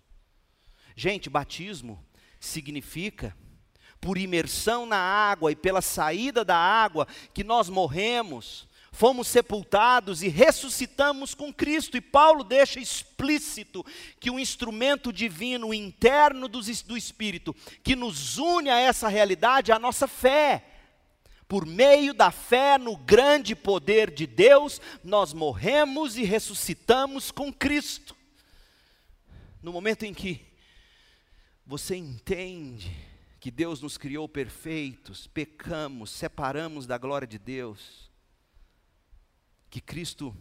Gente, 0.94 1.30
batismo 1.30 2.04
significa, 2.38 3.34
por 3.98 4.18
imersão 4.18 4.84
na 4.84 4.98
água 4.98 5.50
e 5.50 5.56
pela 5.56 5.80
saída 5.80 6.44
da 6.44 6.58
água, 6.58 7.08
que 7.32 7.42
nós 7.42 7.70
morremos 7.70 8.68
fomos 8.92 9.28
sepultados 9.28 10.22
e 10.22 10.28
ressuscitamos 10.28 11.34
com 11.34 11.52
Cristo. 11.52 11.96
E 11.96 12.00
Paulo 12.00 12.42
deixa 12.42 12.80
explícito 12.80 13.84
que 14.18 14.30
o 14.30 14.38
instrumento 14.38 15.12
divino 15.12 15.72
interno 15.72 16.48
do, 16.48 16.60
do 16.60 16.96
Espírito, 16.96 17.54
que 17.82 17.94
nos 17.94 18.38
une 18.38 18.70
a 18.70 18.78
essa 18.78 19.08
realidade, 19.08 19.70
é 19.70 19.74
a 19.74 19.78
nossa 19.78 20.08
fé. 20.08 20.66
Por 21.48 21.66
meio 21.66 22.14
da 22.14 22.30
fé 22.30 22.78
no 22.78 22.96
grande 22.96 23.56
poder 23.56 24.10
de 24.10 24.26
Deus, 24.26 24.80
nós 25.02 25.32
morremos 25.32 26.16
e 26.16 26.22
ressuscitamos 26.22 27.30
com 27.30 27.52
Cristo. 27.52 28.16
No 29.62 29.72
momento 29.72 30.04
em 30.04 30.14
que 30.14 30.46
você 31.66 31.96
entende 31.96 32.96
que 33.40 33.50
Deus 33.50 33.80
nos 33.80 33.96
criou 33.96 34.28
perfeitos, 34.28 35.26
pecamos, 35.26 36.10
separamos 36.10 36.86
da 36.86 36.98
glória 36.98 37.26
de 37.26 37.38
Deus, 37.38 38.09
que 39.70 39.80
Cristo 39.80 40.36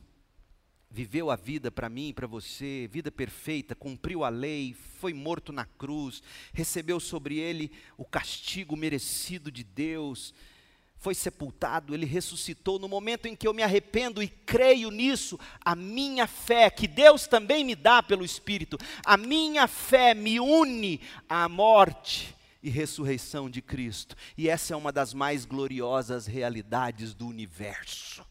viveu 0.91 1.29
a 1.29 1.35
vida 1.35 1.69
para 1.69 1.87
mim 1.87 2.09
e 2.09 2.13
para 2.13 2.25
você, 2.25 2.89
vida 2.91 3.11
perfeita, 3.11 3.75
cumpriu 3.75 4.23
a 4.23 4.29
lei, 4.29 4.75
foi 4.99 5.13
morto 5.13 5.53
na 5.53 5.65
cruz, 5.65 6.23
recebeu 6.51 6.99
sobre 6.99 7.37
ele 7.37 7.71
o 7.95 8.03
castigo 8.03 8.75
merecido 8.75 9.51
de 9.51 9.63
Deus, 9.63 10.33
foi 10.97 11.13
sepultado, 11.13 11.93
ele 11.93 12.05
ressuscitou. 12.05 12.79
No 12.79 12.89
momento 12.89 13.27
em 13.27 13.35
que 13.35 13.47
eu 13.47 13.53
me 13.53 13.61
arrependo 13.61 14.21
e 14.21 14.27
creio 14.27 14.89
nisso, 14.89 15.39
a 15.63 15.75
minha 15.75 16.27
fé, 16.27 16.69
que 16.69 16.87
Deus 16.87 17.27
também 17.27 17.63
me 17.63 17.75
dá 17.75 18.01
pelo 18.01 18.25
Espírito, 18.25 18.77
a 19.05 19.15
minha 19.15 19.67
fé 19.67 20.15
me 20.15 20.39
une 20.39 20.99
à 21.29 21.47
morte 21.47 22.35
e 22.61 22.69
ressurreição 22.69 23.49
de 23.49 23.61
Cristo. 23.61 24.15
E 24.35 24.49
essa 24.49 24.73
é 24.73 24.75
uma 24.77 24.91
das 24.91 25.13
mais 25.13 25.45
gloriosas 25.45 26.25
realidades 26.25 27.13
do 27.13 27.27
universo. 27.27 28.28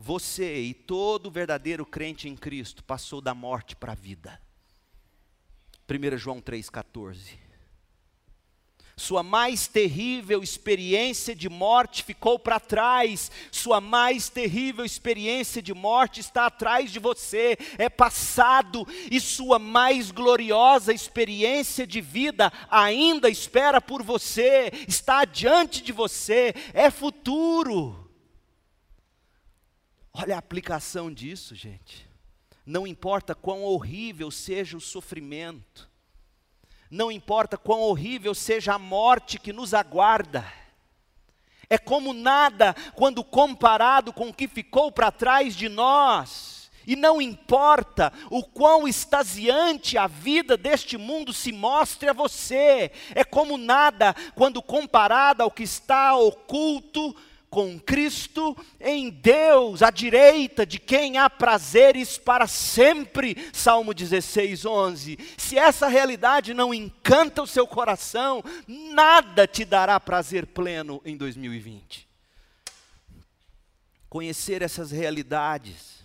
Você 0.00 0.60
e 0.60 0.74
todo 0.74 1.28
verdadeiro 1.28 1.84
crente 1.84 2.28
em 2.28 2.36
Cristo 2.36 2.84
passou 2.84 3.20
da 3.20 3.34
morte 3.34 3.74
para 3.74 3.92
a 3.92 3.96
vida. 3.96 4.40
1 5.90 6.16
João 6.16 6.40
3,14. 6.40 7.36
Sua 8.96 9.24
mais 9.24 9.66
terrível 9.66 10.40
experiência 10.40 11.34
de 11.34 11.48
morte 11.48 12.04
ficou 12.04 12.38
para 12.38 12.60
trás, 12.60 13.30
sua 13.50 13.80
mais 13.80 14.28
terrível 14.28 14.84
experiência 14.84 15.60
de 15.60 15.74
morte 15.74 16.20
está 16.20 16.46
atrás 16.46 16.92
de 16.92 17.00
você, 17.00 17.56
é 17.76 17.88
passado, 17.88 18.86
e 19.10 19.20
sua 19.20 19.58
mais 19.58 20.12
gloriosa 20.12 20.92
experiência 20.92 21.84
de 21.86 22.00
vida 22.00 22.52
ainda 22.70 23.28
espera 23.28 23.80
por 23.80 24.02
você, 24.02 24.70
está 24.86 25.24
diante 25.24 25.82
de 25.82 25.92
você, 25.92 26.54
é 26.72 26.88
futuro. 26.88 28.07
Olha 30.12 30.34
a 30.34 30.38
aplicação 30.38 31.12
disso, 31.12 31.54
gente. 31.54 32.08
Não 32.64 32.86
importa 32.86 33.34
quão 33.34 33.62
horrível 33.62 34.30
seja 34.30 34.76
o 34.76 34.80
sofrimento, 34.80 35.88
não 36.90 37.10
importa 37.10 37.56
quão 37.56 37.80
horrível 37.80 38.34
seja 38.34 38.74
a 38.74 38.78
morte 38.78 39.38
que 39.38 39.52
nos 39.52 39.74
aguarda, 39.74 40.44
é 41.70 41.76
como 41.76 42.12
nada 42.12 42.74
quando 42.94 43.22
comparado 43.22 44.12
com 44.12 44.28
o 44.28 44.34
que 44.34 44.48
ficou 44.48 44.90
para 44.90 45.10
trás 45.10 45.54
de 45.54 45.68
nós. 45.68 46.58
E 46.86 46.96
não 46.96 47.20
importa 47.20 48.10
o 48.30 48.42
quão 48.42 48.88
extasiante 48.88 49.98
a 49.98 50.06
vida 50.06 50.56
deste 50.56 50.96
mundo 50.96 51.34
se 51.34 51.52
mostre 51.52 52.08
a 52.08 52.14
você, 52.14 52.90
é 53.14 53.22
como 53.22 53.58
nada 53.58 54.14
quando 54.34 54.62
comparado 54.62 55.42
ao 55.42 55.50
que 55.50 55.64
está 55.64 56.16
oculto 56.16 57.14
com 57.50 57.78
Cristo 57.78 58.56
em 58.80 59.10
Deus, 59.10 59.82
à 59.82 59.90
direita 59.90 60.66
de 60.66 60.78
quem 60.78 61.18
há 61.18 61.28
prazeres 61.28 62.18
para 62.18 62.46
sempre. 62.46 63.36
Salmo 63.52 63.94
16, 63.94 64.64
11. 64.64 65.18
Se 65.36 65.58
essa 65.58 65.88
realidade 65.88 66.54
não 66.54 66.72
encanta 66.72 67.42
o 67.42 67.46
seu 67.46 67.66
coração, 67.66 68.42
nada 68.66 69.46
te 69.46 69.64
dará 69.64 69.98
prazer 69.98 70.46
pleno 70.46 71.00
em 71.04 71.16
2020. 71.16 72.08
Conhecer 74.08 74.62
essas 74.62 74.90
realidades 74.90 75.97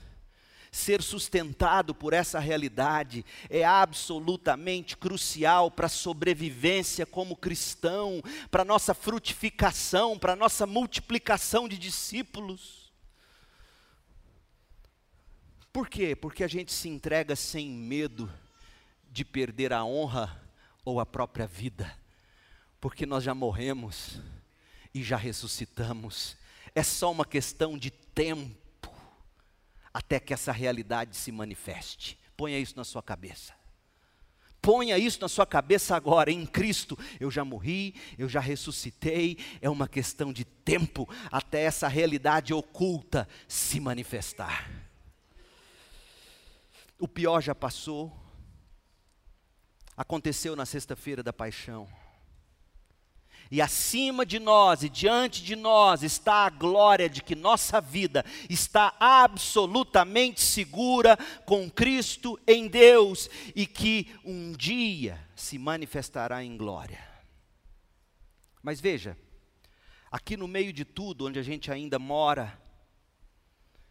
ser 0.74 1.04
sustentado 1.04 1.94
por 1.94 2.14
essa 2.14 2.40
realidade 2.40 3.24
é 3.48 3.64
absolutamente 3.64 4.98
crucial 4.98 5.70
para 5.70 5.86
a 5.86 5.90
sobrevivência 5.90 7.06
como 7.06 7.36
cristão, 7.36 8.24
para 8.50 8.64
a 8.64 8.66
nossa 8.66 8.96
frutificação, 8.96 10.18
para 10.18 10.34
a 10.34 10.36
nossa 10.36 10.66
multiplicação 10.66 11.70
de 11.70 11.78
discípulos. 11.78 12.92
Por 15.72 15.88
quê? 15.88 16.16
Porque 16.16 16.44
a 16.44 16.48
gente 16.48 16.74
se 16.74 16.90
entrega 16.90 17.36
sem 17.36 17.70
medo 17.70 18.32
de 19.12 19.24
perder 19.24 19.74
a 19.74 19.86
honra 19.86 20.42
ou 20.84 21.00
a 21.00 21.06
própria 21.06 21.46
vida, 21.46 21.96
porque 22.82 23.06
nós 23.06 23.24
já 23.24 23.36
morremos 23.36 24.20
e 24.92 25.04
já 25.04 25.18
ressuscitamos. 25.18 26.36
É 26.74 26.82
só 26.82 27.12
uma 27.12 27.26
questão 27.26 27.78
de 27.78 27.92
tempo 27.92 28.63
até 29.94 30.20
que 30.20 30.34
essa 30.34 30.52
realidade 30.52 31.16
se 31.16 31.32
manifeste. 31.32 32.18
Ponha 32.36 32.58
isso 32.58 32.76
na 32.76 32.84
sua 32.84 33.04
cabeça. 33.04 33.54
Ponha 34.62 34.98
isso 34.98 35.20
na 35.22 35.28
sua 35.28 35.46
cabeça 35.46 35.96
agora, 35.96 36.32
em 36.32 36.46
Cristo. 36.46 36.98
Eu 37.20 37.30
já 37.30 37.44
morri, 37.46 37.96
eu 38.18 38.28
já 38.28 38.40
ressuscitei, 38.40 39.38
é 39.62 39.70
uma 39.70 39.88
questão 39.88 40.32
de 40.32 40.46
tempo 40.46 41.08
até 41.32 41.64
essa 41.64 41.88
realidade 41.88 42.54
oculta 42.54 43.28
se 43.48 43.80
manifestar. 43.80 44.70
O 46.98 47.08
pior 47.08 47.42
já 47.42 47.54
passou, 47.54 48.12
aconteceu 49.98 50.56
na 50.56 50.66
sexta-feira 50.66 51.22
da 51.22 51.34
paixão 51.34 51.88
e 53.54 53.62
acima 53.62 54.26
de 54.26 54.40
nós 54.40 54.82
e 54.82 54.90
diante 54.90 55.44
de 55.44 55.56
nós 55.56 56.02
está 56.02 56.48
a 56.48 56.50
glória 56.50 57.08
de 57.08 57.22
que 57.22 57.36
nossa 57.36 57.80
vida 57.80 58.26
está 58.50 58.96
absolutamente 59.00 60.42
segura 60.42 61.16
com 61.46 61.70
Cristo 61.70 62.40
em 62.48 62.68
Deus 62.68 63.30
e 63.56 63.68
que 63.68 64.08
um 64.26 64.54
dia 64.54 65.24
se 65.36 65.60
manifestará 65.60 66.44
em 66.44 66.58
glória. 66.58 67.08
Mas 68.64 68.82
veja, 68.82 69.16
aqui 70.12 70.36
no 70.36 70.48
meio 70.48 70.74
de 70.74 70.84
tudo, 70.84 71.28
onde 71.28 71.38
a 71.38 71.44
gente 71.44 71.72
ainda 71.72 72.00
mora, 72.00 72.60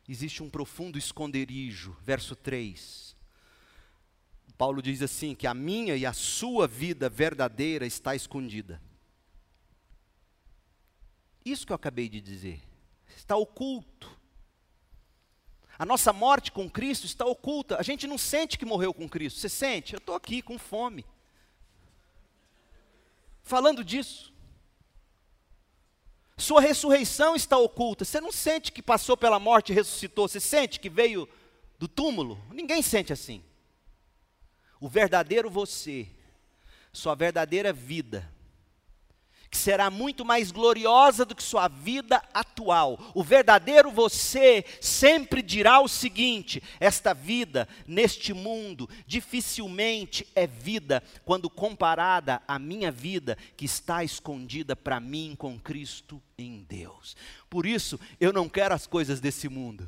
existe 0.09 0.43
um 0.43 0.51
profundo 0.51 0.99
esconderijo. 0.99 1.97
Verso 2.03 2.35
3. 2.35 3.15
Paulo 4.59 4.83
diz 4.83 5.03
assim: 5.03 5.37
que 5.37 5.47
a 5.47 5.55
minha 5.55 5.95
e 5.95 6.05
a 6.05 6.13
sua 6.13 6.67
vida 6.67 7.09
verdadeira 7.09 7.87
está 7.87 8.17
escondida. 8.17 8.83
Isso 11.45 11.67
que 11.67 11.73
eu 11.73 11.77
acabei 11.77 12.09
de 12.09 12.21
dizer, 12.21 12.61
está 13.17 13.37
oculto. 13.37 14.11
A 15.79 15.85
nossa 15.85 16.13
morte 16.13 16.53
com 16.53 16.71
Cristo 16.71 17.07
está 17.07 17.25
oculta. 17.25 17.79
A 17.79 17.83
gente 17.83 18.07
não 18.07 18.17
sente 18.17 18.59
que 18.59 18.65
morreu 18.65 18.95
com 18.95 19.09
Cristo. 19.09 19.41
Você 19.41 19.49
sente? 19.49 19.95
Eu 19.95 19.99
estou 19.99 20.15
aqui 20.15 20.41
com 20.41 20.59
fome. 20.59 21.05
Falando 23.43 23.83
disso. 23.85 24.33
Sua 26.37 26.61
ressurreição 26.61 27.35
está 27.35 27.59
oculta. 27.59 28.05
Você 28.05 28.21
não 28.21 28.31
sente 28.31 28.71
que 28.71 28.83
passou 28.83 29.17
pela 29.17 29.41
morte 29.41 29.73
e 29.73 29.75
ressuscitou. 29.75 30.29
Você 30.29 30.41
sente 30.41 30.79
que 30.79 30.89
veio 30.89 31.29
do 31.79 31.89
túmulo? 31.89 32.41
Ninguém 32.53 32.83
sente 32.83 33.13
assim. 33.13 33.43
O 34.81 34.89
verdadeiro 34.89 35.51
você, 35.51 36.09
sua 36.93 37.15
verdadeira 37.15 37.73
vida, 37.73 38.32
que 39.53 39.59
será 39.59 39.91
muito 39.91 40.25
mais 40.25 40.51
gloriosa 40.51 41.27
do 41.27 41.35
que 41.35 41.43
sua 41.43 41.69
vida 41.69 42.23
atual. 42.33 42.99
O 43.15 43.23
verdadeiro 43.23 43.91
você 43.91 44.65
sempre 44.81 45.43
dirá 45.43 45.79
o 45.81 45.89
seguinte: 45.89 46.63
esta 46.81 47.13
vida 47.13 47.69
neste 47.87 48.33
mundo 48.33 48.89
dificilmente 49.07 50.27
é 50.35 50.47
vida 50.47 51.03
quando 51.23 51.51
comparada 51.51 52.41
à 52.49 52.59
minha 52.59 52.91
vida 52.91 53.37
que 53.55 53.67
está 53.67 54.03
escondida 54.03 54.75
para 54.75 54.99
mim 54.99 55.35
com 55.37 55.61
Cristo 55.61 56.21
em 56.39 56.65
Deus. 56.67 57.15
Por 57.51 57.67
isso, 57.67 58.01
eu 58.19 58.33
não 58.33 58.49
quero 58.49 58.75
as 58.75 58.87
coisas 58.87 59.21
desse 59.21 59.51
mundo. 59.51 59.87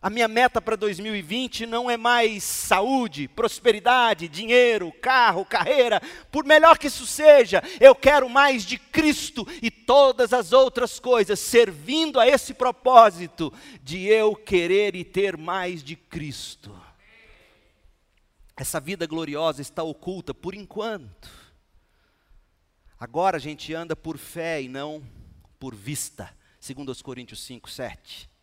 A 0.00 0.10
minha 0.10 0.28
meta 0.28 0.60
para 0.60 0.76
2020 0.76 1.64
não 1.64 1.90
é 1.90 1.96
mais 1.96 2.44
saúde, 2.44 3.26
prosperidade, 3.28 4.28
dinheiro, 4.28 4.92
carro, 5.00 5.44
carreira. 5.44 6.00
Por 6.30 6.44
melhor 6.44 6.78
que 6.78 6.86
isso 6.88 7.06
seja, 7.06 7.62
eu 7.80 7.94
quero 7.94 8.28
mais 8.28 8.64
de 8.64 8.78
Cristo 8.78 9.46
e 9.62 9.70
todas 9.70 10.32
as 10.32 10.52
outras 10.52 11.00
coisas, 11.00 11.40
servindo 11.40 12.20
a 12.20 12.28
esse 12.28 12.52
propósito 12.52 13.52
de 13.82 14.04
eu 14.04 14.36
querer 14.36 14.94
e 14.94 15.02
ter 15.02 15.36
mais 15.36 15.82
de 15.82 15.96
Cristo. 15.96 16.78
Essa 18.54 18.78
vida 18.78 19.06
gloriosa 19.06 19.60
está 19.60 19.82
oculta 19.82 20.32
por 20.32 20.54
enquanto. 20.54 21.30
Agora 23.00 23.38
a 23.38 23.40
gente 23.40 23.74
anda 23.74 23.96
por 23.96 24.18
fé 24.18 24.62
e 24.62 24.68
não 24.68 25.02
por 25.58 25.74
vista, 25.74 26.34
segundo 26.60 26.90
os 26.90 27.02
Coríntios 27.02 27.42
5, 27.42 27.68
7. 27.70 28.35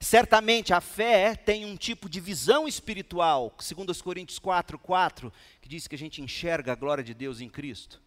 Certamente 0.00 0.72
a 0.72 0.80
fé 0.80 1.34
tem 1.34 1.64
um 1.64 1.76
tipo 1.76 2.08
de 2.08 2.20
visão 2.20 2.68
espiritual, 2.68 3.54
segundo 3.58 3.90
os 3.90 4.00
Coríntios 4.00 4.38
4, 4.38 4.78
4, 4.78 5.32
que 5.60 5.68
diz 5.68 5.88
que 5.88 5.94
a 5.94 5.98
gente 5.98 6.22
enxerga 6.22 6.72
a 6.72 6.76
glória 6.76 7.02
de 7.02 7.12
Deus 7.12 7.40
em 7.40 7.48
Cristo. 7.48 8.00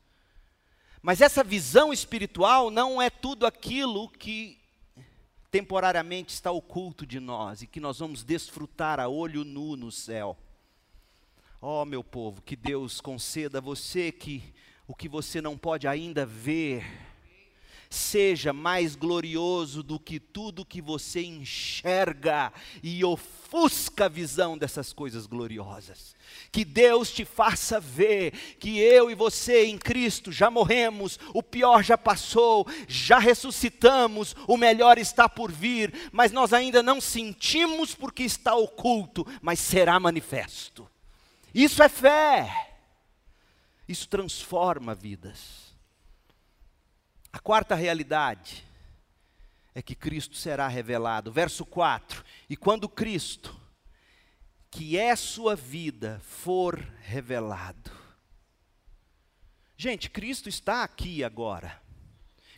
Mas 1.02 1.20
essa 1.20 1.44
visão 1.44 1.92
espiritual 1.92 2.70
não 2.70 3.02
é 3.02 3.10
tudo 3.10 3.46
aquilo 3.46 4.08
que 4.08 4.58
temporariamente 5.50 6.34
está 6.34 6.50
oculto 6.50 7.06
de 7.06 7.20
nós 7.20 7.62
e 7.62 7.68
que 7.68 7.82
nós 7.82 8.00
vamos 8.00 8.24
desfrutar 8.24 9.00
a 9.00 9.10
olho 9.10 9.44
nu 9.44 9.76
no 9.76 9.92
céu. 9.92 10.38
Oh, 11.60 11.84
meu 11.84 12.04
povo, 12.04 12.42
que 12.42 12.56
Deus 12.56 13.02
conceda 13.02 13.58
a 13.58 13.62
você 13.62 14.12
que 14.12 14.54
o 14.88 14.96
que 14.96 15.10
você 15.10 15.42
não 15.42 15.58
pode 15.58 15.88
ainda 15.88 16.26
ver, 16.26 16.86
seja 17.92 18.54
mais 18.54 18.96
glorioso 18.96 19.84
do 19.84 20.00
que 20.00 20.20
tudo 20.20 20.66
que 20.66 20.82
você 20.82 21.22
enxerga 21.22 22.52
e 22.82 23.04
ofusca 23.04 24.06
a 24.06 24.10
visão 24.10 24.58
dessas 24.58 24.94
coisas 24.94 25.26
gloriosas. 25.26 26.16
Que 26.52 26.64
Deus 26.64 27.12
te 27.12 27.26
faça 27.26 27.80
ver 27.80 28.32
que 28.58 28.80
eu 28.80 29.12
e 29.12 29.16
você 29.16 29.66
em 29.66 29.78
Cristo 29.78 30.32
já 30.32 30.50
morremos, 30.50 31.20
o 31.34 31.44
pior 31.44 31.84
já 31.84 31.98
passou, 31.98 32.66
já 32.88 33.20
ressuscitamos, 33.20 34.36
o 34.48 34.56
melhor 34.56 34.98
está 34.98 35.28
por 35.28 35.52
vir, 35.52 35.94
mas 36.14 36.32
nós 36.32 36.54
ainda 36.54 36.82
não 36.82 37.02
sentimos 37.02 37.94
porque 37.94 38.24
está 38.24 38.56
oculto, 38.56 39.28
mas 39.42 39.60
será 39.60 40.00
manifesto. 40.00 40.90
Isso 41.54 41.84
é 41.84 41.90
fé. 41.90 42.70
Isso 43.86 44.08
transforma 44.08 44.96
vidas. 44.96 45.71
A 47.32 47.40
quarta 47.40 47.76
realidade 47.76 48.64
é 49.74 49.82
que 49.82 49.96
Cristo 49.96 50.36
será 50.36 50.68
revelado. 50.68 51.32
Verso 51.32 51.66
4: 51.66 52.24
E 52.50 52.58
quando 52.58 52.90
Cristo, 52.90 53.56
que 54.70 54.98
é 54.98 55.16
sua 55.16 55.56
vida, 55.56 56.22
for 56.24 56.78
revelado. 57.02 57.92
Gente, 59.78 60.10
Cristo 60.10 60.50
está 60.50 60.84
aqui 60.84 61.24
agora. 61.24 61.82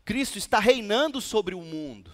Cristo 0.03 0.37
está 0.37 0.59
reinando 0.59 1.21
sobre 1.21 1.55
o 1.55 1.61
mundo. 1.61 2.11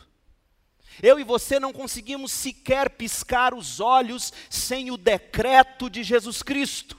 Eu 1.02 1.20
e 1.20 1.24
você 1.24 1.60
não 1.60 1.72
conseguimos 1.72 2.32
sequer 2.32 2.90
piscar 2.92 3.54
os 3.54 3.80
olhos 3.80 4.34
sem 4.50 4.92
o 4.92 4.98
decreto 4.98 5.90
de 5.90 6.04
Jesus 6.04 6.44
Cristo. 6.44 6.99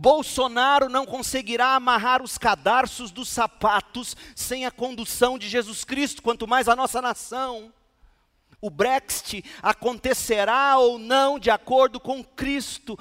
Bolsonaro 0.00 0.88
não 0.88 1.04
conseguirá 1.04 1.74
amarrar 1.74 2.22
os 2.22 2.38
cadarços 2.38 3.10
dos 3.10 3.28
sapatos 3.28 4.16
sem 4.32 4.64
a 4.64 4.70
condução 4.70 5.36
de 5.36 5.48
Jesus 5.48 5.82
Cristo, 5.82 6.22
quanto 6.22 6.46
mais 6.46 6.68
a 6.68 6.76
nossa 6.76 7.02
nação. 7.02 7.72
O 8.60 8.70
Brexit 8.70 9.44
acontecerá 9.60 10.78
ou 10.78 11.00
não 11.00 11.36
de 11.36 11.50
acordo 11.50 11.98
com 11.98 12.22
Cristo. 12.22 12.96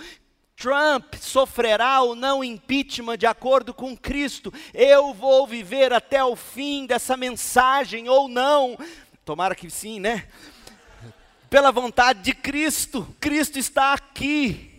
Trump 0.55 1.13
sofrerá 1.21 2.01
ou 2.01 2.15
não 2.15 2.43
impeachment 2.43 3.19
de 3.19 3.27
acordo 3.27 3.75
com 3.75 3.95
Cristo. 3.95 4.51
Eu 4.73 5.13
vou 5.13 5.45
viver 5.45 5.93
até 5.93 6.23
o 6.23 6.35
fim 6.35 6.87
dessa 6.87 7.15
mensagem 7.15 8.09
ou 8.09 8.27
não. 8.27 8.75
Tomara 9.23 9.53
que 9.53 9.69
sim, 9.69 9.99
né? 9.99 10.27
Pela 11.47 11.71
vontade 11.71 12.23
de 12.23 12.33
Cristo. 12.33 13.15
Cristo 13.19 13.59
está 13.59 13.93
aqui. 13.93 14.76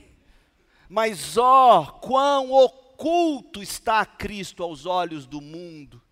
Mas 0.89 1.37
ó, 1.37 1.85
quão 1.85 2.51
oculto 2.51 3.63
está 3.63 4.05
Cristo 4.05 4.63
aos 4.63 4.87
olhos 4.87 5.27
do 5.27 5.41
mundo. 5.41 6.03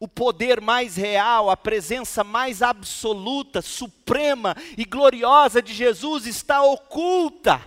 O 0.00 0.08
poder 0.08 0.60
mais 0.60 0.96
real, 0.96 1.50
a 1.50 1.56
presença 1.56 2.24
mais 2.24 2.62
absoluta, 2.62 3.62
suprema 3.62 4.56
e 4.76 4.84
gloriosa 4.84 5.62
de 5.62 5.72
Jesus 5.72 6.26
está 6.26 6.62
oculta, 6.62 7.60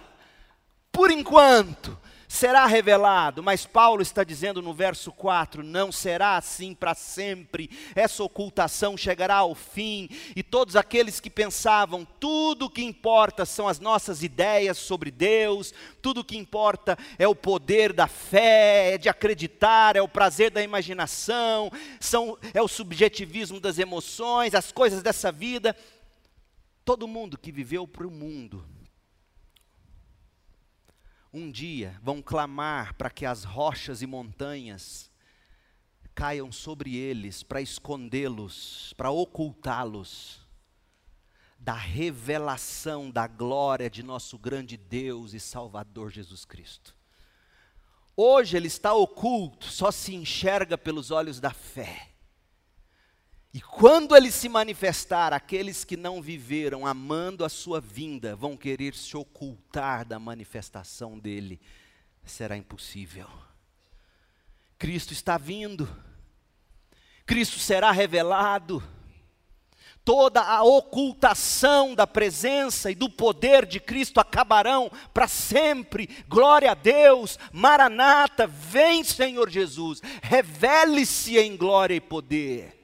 por 0.92 1.10
enquanto, 1.10 1.98
será 2.38 2.68
revelado, 2.68 3.42
mas 3.42 3.66
Paulo 3.66 4.00
está 4.04 4.24
dizendo 4.24 4.62
no 4.62 4.72
verso 4.72 5.12
4: 5.12 5.64
não 5.64 5.92
será 5.92 6.38
assim 6.38 6.76
para 6.76 6.94
sempre, 6.94 7.70
essa 7.96 8.24
ocultação 8.24 8.96
chegará 8.96 9.38
ao 9.38 9.56
fim, 9.56 10.08
e 10.36 10.44
todos 10.44 10.76
aqueles 10.76 11.20
que 11.20 11.32
pensavam 11.32 12.06
tudo 12.20 12.66
o 12.66 12.70
que 12.70 12.84
importa 12.84 13.44
são 13.44 13.68
as 13.68 13.80
nossas 13.80 14.22
ideias 14.22 14.78
sobre 14.78 15.10
Deus, 15.10 15.74
tudo 16.00 16.22
o 16.22 16.24
que 16.24 16.38
importa 16.38 16.96
é 17.18 17.28
o 17.28 17.36
poder 17.36 17.92
da 17.92 18.08
fé, 18.08 18.94
é 18.94 18.98
de 19.00 19.10
acreditar, 19.10 19.96
é 19.96 20.02
o 20.02 20.08
prazer 20.08 20.52
da 20.52 20.62
imaginação, 20.62 21.72
são, 22.00 22.38
é 22.54 22.62
o 22.62 22.68
subjetivismo 22.68 23.60
das 23.60 23.80
emoções, 23.80 24.54
as 24.54 24.72
coisas 24.72 25.02
dessa 25.02 25.32
vida. 25.32 25.76
Todo 26.86 27.08
mundo 27.08 27.38
que 27.38 27.52
viveu 27.52 27.88
para 27.88 28.08
o 28.08 28.12
mundo 28.12 28.77
um 31.38 31.52
dia 31.52 32.00
vão 32.02 32.22
clamar 32.22 32.96
para 32.96 33.10
que 33.10 33.26
as 33.26 33.44
rochas 33.44 34.02
e 34.02 34.08
montanhas 34.08 35.12
caiam 36.16 36.52
sobre 36.52 36.96
eles, 36.96 37.44
para 37.44 37.62
escondê-los, 37.62 38.94
para 38.98 39.12
ocultá-los 39.12 40.40
da 41.60 41.74
revelação 41.74 43.12
da 43.12 43.28
glória 43.28 43.90
de 43.90 44.02
nosso 44.02 44.38
grande 44.38 44.78
Deus 44.78 45.34
e 45.34 45.40
Salvador 45.40 46.10
Jesus 46.10 46.44
Cristo. 46.44 46.96
Hoje 48.16 48.58
ele 48.58 48.68
está 48.68 48.94
oculto, 48.94 49.66
só 49.68 49.92
se 49.92 50.16
enxerga 50.16 50.76
pelos 50.76 51.12
olhos 51.12 51.40
da 51.40 51.52
fé. 51.52 52.14
E 53.58 53.62
quando 53.62 54.16
ele 54.16 54.32
se 54.32 54.48
manifestar, 54.48 55.34
aqueles 55.34 55.84
que 55.84 55.98
não 55.98 56.22
viveram 56.22 56.86
amando 56.86 57.44
a 57.44 57.50
sua 57.50 57.82
vinda 57.82 58.36
vão 58.36 58.56
querer 58.56 58.94
se 58.94 59.18
ocultar 59.18 60.06
da 60.06 60.20
manifestação 60.20 61.18
dele. 61.18 61.60
Será 62.24 62.56
impossível. 62.56 63.28
Cristo 64.78 65.12
está 65.12 65.40
vindo. 65.40 65.90
Cristo 67.26 67.58
será 67.58 67.90
revelado. 67.92 68.84
toda 70.06 70.40
a 70.40 70.64
ocultação 70.64 71.96
da 71.96 72.06
presença 72.06 72.92
e 72.92 72.96
do 72.96 73.10
poder 73.10 73.66
de 73.66 73.80
Cristo 73.80 74.20
acabarão 74.20 74.92
para 75.12 75.28
sempre. 75.28 76.24
Glória 76.30 76.70
a 76.70 76.76
Deus, 76.76 77.40
Maranata, 77.52 78.46
vem 78.46 79.04
Senhor 79.04 79.50
Jesus, 79.50 80.00
revele-se 80.22 81.40
em 81.40 81.58
glória 81.58 81.96
e 81.96 82.00
poder. 82.00 82.77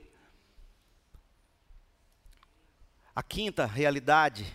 A 3.15 3.21
quinta 3.21 3.65
realidade 3.65 4.45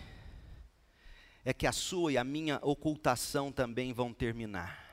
é 1.45 1.53
que 1.53 1.65
a 1.65 1.71
sua 1.71 2.13
e 2.13 2.17
a 2.17 2.23
minha 2.23 2.59
ocultação 2.61 3.51
também 3.51 3.93
vão 3.93 4.13
terminar 4.13 4.89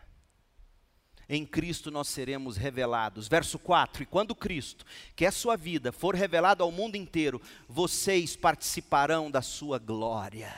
em 1.29 1.45
Cristo 1.45 1.91
nós 1.91 2.09
seremos 2.09 2.57
revelados. 2.57 3.29
Verso 3.29 3.59
4: 3.59 4.03
E 4.03 4.07
quando 4.07 4.35
Cristo, 4.35 4.85
que 5.15 5.25
é 5.25 5.31
sua 5.31 5.57
vida, 5.57 5.91
for 5.91 6.15
revelado 6.15 6.63
ao 6.63 6.71
mundo 6.71 6.97
inteiro, 6.97 7.41
vocês 7.69 8.37
participarão 8.37 9.31
da 9.31 9.43
sua 9.43 9.79
glória. 9.79 10.53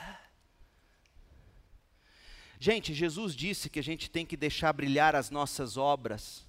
Gente, 2.59 2.93
Jesus 2.93 3.35
disse 3.35 3.69
que 3.69 3.79
a 3.79 3.83
gente 3.83 4.09
tem 4.09 4.25
que 4.25 4.35
deixar 4.35 4.73
brilhar 4.73 5.15
as 5.15 5.29
nossas 5.29 5.77
obras, 5.77 6.45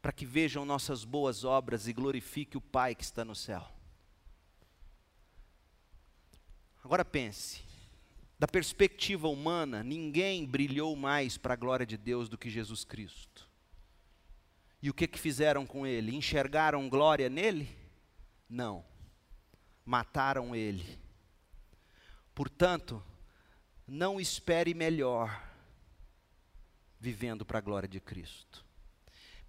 para 0.00 0.12
que 0.12 0.24
vejam 0.24 0.64
nossas 0.64 1.04
boas 1.04 1.44
obras 1.44 1.88
e 1.88 1.92
glorifique 1.92 2.56
o 2.56 2.60
Pai 2.60 2.94
que 2.94 3.04
está 3.04 3.24
no 3.24 3.34
céu. 3.34 3.68
Agora 6.82 7.04
pense, 7.04 7.62
da 8.38 8.48
perspectiva 8.48 9.28
humana, 9.28 9.82
ninguém 9.82 10.46
brilhou 10.46 10.96
mais 10.96 11.36
para 11.36 11.54
a 11.54 11.56
glória 11.56 11.84
de 11.84 11.96
Deus 11.96 12.28
do 12.28 12.38
que 12.38 12.48
Jesus 12.48 12.84
Cristo. 12.84 13.48
E 14.82 14.88
o 14.88 14.94
que, 14.94 15.06
que 15.06 15.18
fizeram 15.18 15.66
com 15.66 15.86
ele? 15.86 16.16
Enxergaram 16.16 16.88
glória 16.88 17.28
nele? 17.28 17.68
Não. 18.48 18.84
Mataram 19.84 20.56
ele. 20.56 20.98
Portanto, 22.34 23.02
não 23.86 24.18
espere 24.18 24.72
melhor 24.72 25.50
vivendo 26.98 27.44
para 27.44 27.58
a 27.58 27.62
glória 27.62 27.88
de 27.88 28.00
Cristo. 28.00 28.64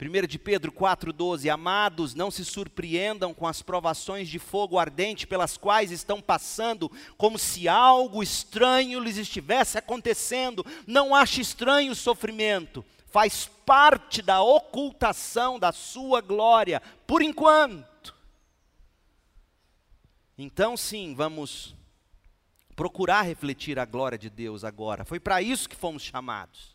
1 0.02 0.26
de 0.26 0.40
Pedro 0.40 0.72
4,12: 0.72 1.48
Amados, 1.48 2.16
não 2.16 2.32
se 2.32 2.44
surpreendam 2.44 3.36
com 3.36 3.46
as 3.46 3.62
provações 3.62 4.28
de 4.28 4.40
fogo 4.40 4.80
ardente 4.80 5.28
pelas 5.28 5.58
quais 5.58 5.92
estão 5.92 6.20
passando, 6.20 6.92
como 7.18 7.38
se 7.38 7.68
algo 7.68 8.24
estranho 8.24 9.00
lhes 9.00 9.18
estivesse 9.18 9.78
acontecendo. 9.78 10.66
Não 10.88 11.14
ache 11.14 11.42
estranho 11.42 11.92
o 11.92 11.96
sofrimento, 11.96 12.84
faz 13.12 13.50
parte 13.64 14.24
da 14.24 14.42
ocultação 14.42 15.60
da 15.60 15.72
sua 15.72 16.20
glória, 16.20 16.82
por 17.06 17.22
enquanto. 17.22 18.16
Então, 20.36 20.76
sim, 20.76 21.14
vamos 21.14 21.76
procurar 22.76 23.22
refletir 23.22 23.78
a 23.78 23.86
glória 23.86 24.18
de 24.18 24.32
Deus 24.32 24.64
agora. 24.64 25.06
Foi 25.06 25.20
para 25.20 25.40
isso 25.44 25.70
que 25.70 25.76
fomos 25.76 26.02
chamados. 26.02 26.71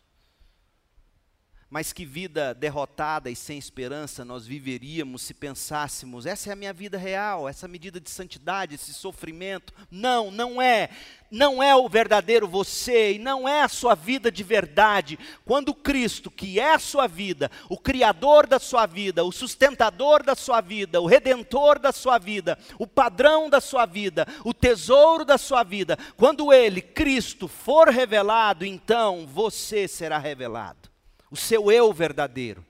Mas 1.69 1.91
que 1.91 2.05
vida 2.05 2.53
derrotada 2.53 3.29
e 3.29 3.35
sem 3.35 3.57
esperança 3.57 4.23
nós 4.23 4.47
viveríamos 4.47 5.21
se 5.21 5.33
pensássemos, 5.33 6.25
essa 6.25 6.49
é 6.49 6.53
a 6.53 6.55
minha 6.55 6.71
vida 6.71 6.97
real, 6.97 7.47
essa 7.47 7.67
medida 7.67 7.99
de 7.99 8.09
santidade, 8.09 8.75
esse 8.75 8.93
sofrimento. 8.93 9.73
Não, 9.91 10.31
não 10.31 10.61
é. 10.61 10.89
Não 11.29 11.61
é 11.61 11.75
o 11.75 11.89
verdadeiro 11.89 12.47
você 12.47 13.15
e 13.15 13.19
não 13.19 13.49
é 13.49 13.61
a 13.61 13.67
sua 13.67 13.95
vida 13.95 14.31
de 14.31 14.43
verdade. 14.43 15.19
Quando 15.43 15.75
Cristo, 15.75 16.31
que 16.31 16.57
é 16.57 16.73
a 16.73 16.79
sua 16.79 17.05
vida, 17.05 17.51
o 17.67 17.77
Criador 17.77 18.47
da 18.47 18.59
sua 18.59 18.85
vida, 18.85 19.25
o 19.25 19.31
sustentador 19.33 20.23
da 20.23 20.35
sua 20.35 20.61
vida, 20.61 21.01
o 21.01 21.05
redentor 21.05 21.79
da 21.79 21.91
sua 21.91 22.17
vida, 22.17 22.57
o 22.79 22.87
padrão 22.87 23.49
da 23.49 23.59
sua 23.59 23.85
vida, 23.85 24.25
o 24.45 24.53
tesouro 24.53 25.25
da 25.25 25.37
sua 25.37 25.63
vida, 25.63 25.97
quando 26.15 26.53
Ele, 26.53 26.81
Cristo, 26.81 27.45
for 27.49 27.89
revelado, 27.89 28.65
então 28.65 29.27
você 29.27 29.85
será 29.85 30.17
revelado 30.17 30.96
o 31.29 31.35
seu 31.35 31.71
eu 31.71 31.93
verdadeiro. 31.93 32.65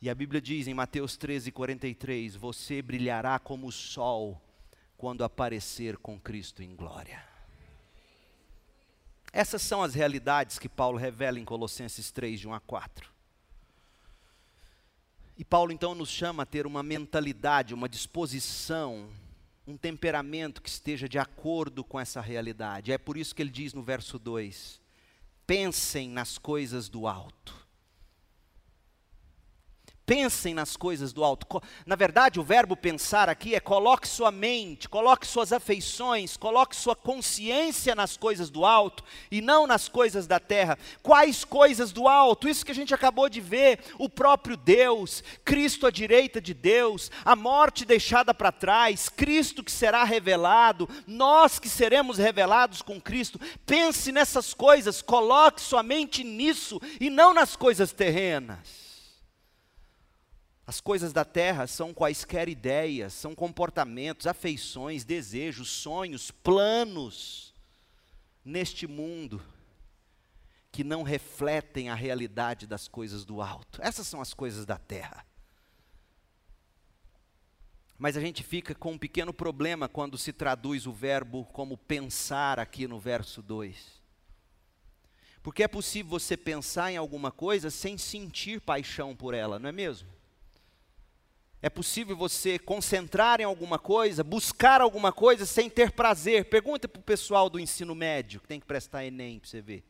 E 0.00 0.10
a 0.10 0.14
Bíblia 0.14 0.40
diz 0.40 0.66
em 0.66 0.74
Mateus 0.74 1.16
13, 1.16 1.50
43: 1.50 2.36
Você 2.36 2.82
brilhará 2.82 3.38
como 3.38 3.66
o 3.66 3.72
sol 3.72 4.40
quando 4.96 5.24
aparecer 5.24 5.96
com 5.96 6.18
Cristo 6.18 6.62
em 6.62 6.74
glória. 6.74 7.24
Essas 9.32 9.60
são 9.62 9.82
as 9.82 9.94
realidades 9.94 10.58
que 10.58 10.68
Paulo 10.68 10.96
revela 10.96 11.38
em 11.38 11.44
Colossenses 11.44 12.10
3, 12.10 12.40
de 12.40 12.48
1 12.48 12.54
a 12.54 12.60
4. 12.60 13.10
E 15.36 15.44
Paulo 15.44 15.72
então 15.72 15.94
nos 15.94 16.08
chama 16.08 16.44
a 16.44 16.46
ter 16.46 16.66
uma 16.66 16.82
mentalidade, 16.82 17.74
uma 17.74 17.88
disposição, 17.88 19.08
um 19.66 19.76
temperamento 19.76 20.62
que 20.62 20.68
esteja 20.70 21.06
de 21.06 21.18
acordo 21.18 21.84
com 21.84 22.00
essa 22.00 22.20
realidade. 22.20 22.92
É 22.92 22.96
por 22.96 23.18
isso 23.18 23.34
que 23.34 23.42
ele 23.42 23.50
diz 23.50 23.74
no 23.74 23.82
verso 23.82 24.18
2: 24.18 24.80
pensem 25.46 26.08
nas 26.08 26.38
coisas 26.38 26.88
do 26.88 27.06
alto. 27.06 27.65
Pensem 30.06 30.54
nas 30.54 30.76
coisas 30.76 31.12
do 31.12 31.24
alto. 31.24 31.60
Na 31.84 31.96
verdade, 31.96 32.38
o 32.38 32.44
verbo 32.44 32.76
pensar 32.76 33.28
aqui 33.28 33.56
é 33.56 33.60
coloque 33.60 34.06
sua 34.06 34.30
mente, 34.30 34.88
coloque 34.88 35.26
suas 35.26 35.52
afeições, 35.52 36.36
coloque 36.36 36.76
sua 36.76 36.94
consciência 36.94 37.92
nas 37.92 38.16
coisas 38.16 38.48
do 38.48 38.64
alto 38.64 39.02
e 39.32 39.40
não 39.40 39.66
nas 39.66 39.88
coisas 39.88 40.24
da 40.24 40.38
terra. 40.38 40.78
Quais 41.02 41.44
coisas 41.44 41.90
do 41.90 42.06
alto? 42.06 42.48
Isso 42.48 42.64
que 42.64 42.70
a 42.70 42.74
gente 42.74 42.94
acabou 42.94 43.28
de 43.28 43.40
ver: 43.40 43.80
o 43.98 44.08
próprio 44.08 44.56
Deus, 44.56 45.24
Cristo 45.44 45.88
à 45.88 45.90
direita 45.90 46.40
de 46.40 46.54
Deus, 46.54 47.10
a 47.24 47.34
morte 47.34 47.84
deixada 47.84 48.32
para 48.32 48.52
trás, 48.52 49.08
Cristo 49.08 49.64
que 49.64 49.72
será 49.72 50.04
revelado, 50.04 50.88
nós 51.04 51.58
que 51.58 51.68
seremos 51.68 52.16
revelados 52.16 52.80
com 52.80 53.00
Cristo. 53.00 53.40
Pense 53.66 54.12
nessas 54.12 54.54
coisas, 54.54 55.02
coloque 55.02 55.60
sua 55.60 55.82
mente 55.82 56.22
nisso 56.22 56.80
e 57.00 57.10
não 57.10 57.34
nas 57.34 57.56
coisas 57.56 57.92
terrenas. 57.92 58.85
As 60.66 60.80
coisas 60.80 61.12
da 61.12 61.24
terra 61.24 61.68
são 61.68 61.94
quaisquer 61.94 62.48
ideias, 62.48 63.12
são 63.12 63.36
comportamentos, 63.36 64.26
afeições, 64.26 65.04
desejos, 65.04 65.68
sonhos, 65.68 66.32
planos 66.32 67.54
neste 68.44 68.86
mundo 68.86 69.40
que 70.72 70.82
não 70.82 71.04
refletem 71.04 71.88
a 71.88 71.94
realidade 71.94 72.66
das 72.66 72.88
coisas 72.88 73.24
do 73.24 73.40
alto. 73.40 73.80
Essas 73.80 74.08
são 74.08 74.20
as 74.20 74.34
coisas 74.34 74.66
da 74.66 74.76
terra. 74.76 75.24
Mas 77.96 78.16
a 78.16 78.20
gente 78.20 78.42
fica 78.42 78.74
com 78.74 78.92
um 78.92 78.98
pequeno 78.98 79.32
problema 79.32 79.88
quando 79.88 80.18
se 80.18 80.32
traduz 80.32 80.84
o 80.86 80.92
verbo 80.92 81.46
como 81.46 81.78
pensar 81.78 82.58
aqui 82.58 82.88
no 82.88 82.98
verso 82.98 83.40
2. 83.40 84.02
Porque 85.42 85.62
é 85.62 85.68
possível 85.68 86.10
você 86.10 86.36
pensar 86.36 86.90
em 86.90 86.96
alguma 86.96 87.30
coisa 87.30 87.70
sem 87.70 87.96
sentir 87.96 88.60
paixão 88.60 89.14
por 89.14 89.32
ela, 89.32 89.60
não 89.60 89.68
é 89.68 89.72
mesmo? 89.72 90.15
É 91.66 91.68
possível 91.68 92.16
você 92.16 92.60
concentrar 92.60 93.40
em 93.40 93.44
alguma 93.44 93.76
coisa, 93.76 94.22
buscar 94.22 94.80
alguma 94.80 95.12
coisa 95.12 95.44
sem 95.44 95.68
ter 95.68 95.90
prazer. 95.90 96.44
Pergunta 96.44 96.86
para 96.86 97.00
o 97.00 97.02
pessoal 97.02 97.50
do 97.50 97.58
ensino 97.58 97.92
médio, 97.92 98.40
que 98.40 98.46
tem 98.46 98.60
que 98.60 98.66
prestar 98.66 99.04
Enem 99.04 99.40
para 99.40 99.50
você 99.50 99.60
ver. 99.60 99.84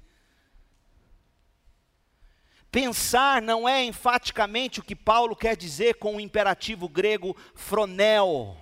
Pensar 2.72 3.42
não 3.42 3.68
é 3.68 3.84
enfaticamente 3.84 4.80
o 4.80 4.82
que 4.82 4.96
Paulo 4.96 5.36
quer 5.36 5.54
dizer 5.54 5.96
com 5.96 6.16
o 6.16 6.20
imperativo 6.20 6.88
grego 6.88 7.36
fronel. 7.54 8.56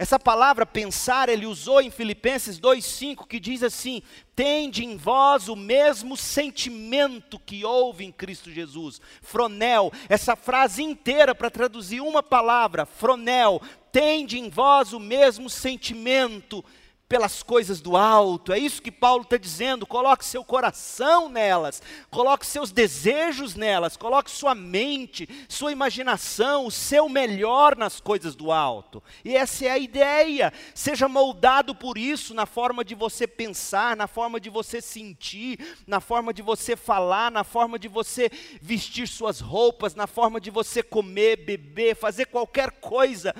Essa 0.00 0.18
palavra 0.18 0.64
pensar 0.64 1.28
ele 1.28 1.44
usou 1.44 1.78
em 1.78 1.90
Filipenses 1.90 2.58
2:5 2.58 3.26
que 3.26 3.38
diz 3.38 3.62
assim: 3.62 4.02
"Tende 4.34 4.82
em 4.82 4.96
vós 4.96 5.46
o 5.46 5.54
mesmo 5.54 6.16
sentimento 6.16 7.38
que 7.38 7.66
houve 7.66 8.06
em 8.06 8.10
Cristo 8.10 8.50
Jesus". 8.50 8.98
Fronel, 9.20 9.92
essa 10.08 10.34
frase 10.34 10.82
inteira 10.82 11.34
para 11.34 11.50
traduzir 11.50 12.00
uma 12.00 12.22
palavra, 12.22 12.86
fronel, 12.86 13.60
tende 13.92 14.38
em 14.38 14.48
vós 14.48 14.94
o 14.94 14.98
mesmo 14.98 15.50
sentimento 15.50 16.64
pelas 17.10 17.42
coisas 17.42 17.80
do 17.80 17.96
alto. 17.96 18.52
É 18.52 18.58
isso 18.58 18.80
que 18.80 18.92
Paulo 18.92 19.24
está 19.24 19.36
dizendo. 19.36 19.84
Coloque 19.84 20.24
seu 20.24 20.44
coração 20.44 21.28
nelas, 21.28 21.82
coloque 22.08 22.46
seus 22.46 22.70
desejos 22.70 23.56
nelas, 23.56 23.96
coloque 23.96 24.30
sua 24.30 24.54
mente, 24.54 25.28
sua 25.48 25.72
imaginação, 25.72 26.66
o 26.66 26.70
seu 26.70 27.08
melhor 27.08 27.76
nas 27.76 27.98
coisas 27.98 28.36
do 28.36 28.52
alto. 28.52 29.02
E 29.24 29.34
essa 29.36 29.66
é 29.66 29.70
a 29.70 29.78
ideia. 29.78 30.52
Seja 30.72 31.08
moldado 31.08 31.74
por 31.74 31.98
isso 31.98 32.32
na 32.32 32.46
forma 32.46 32.84
de 32.84 32.94
você 32.94 33.26
pensar, 33.26 33.96
na 33.96 34.06
forma 34.06 34.38
de 34.38 34.48
você 34.48 34.80
sentir, 34.80 35.58
na 35.88 35.98
forma 36.00 36.32
de 36.32 36.42
você 36.42 36.76
falar, 36.76 37.28
na 37.28 37.42
forma 37.42 37.76
de 37.76 37.88
você 37.88 38.30
vestir 38.62 39.08
suas 39.08 39.40
roupas, 39.40 39.96
na 39.96 40.06
forma 40.06 40.40
de 40.40 40.48
você 40.48 40.80
comer, 40.80 41.44
beber, 41.44 41.96
fazer 41.96 42.26
qualquer 42.26 42.70
coisa. 42.70 43.34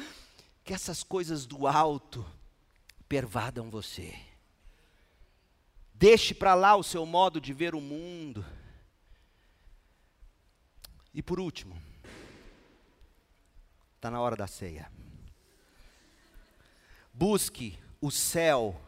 Que 0.65 0.75
essas 0.75 1.05
coisas 1.05 1.47
do 1.47 1.69
alto 1.69 2.27
pervadam 3.11 3.69
você. 3.69 4.17
Deixe 5.93 6.33
para 6.33 6.55
lá 6.55 6.77
o 6.77 6.85
seu 6.85 7.05
modo 7.05 7.41
de 7.41 7.53
ver 7.53 7.75
o 7.75 7.81
mundo. 7.81 8.47
E 11.13 11.21
por 11.21 11.41
último, 11.41 11.77
está 13.97 14.13
na 14.13 14.21
hora 14.21 14.37
da 14.37 14.47
ceia. 14.47 14.89
Busque 17.13 17.77
o 18.01 18.13
céu 18.13 18.81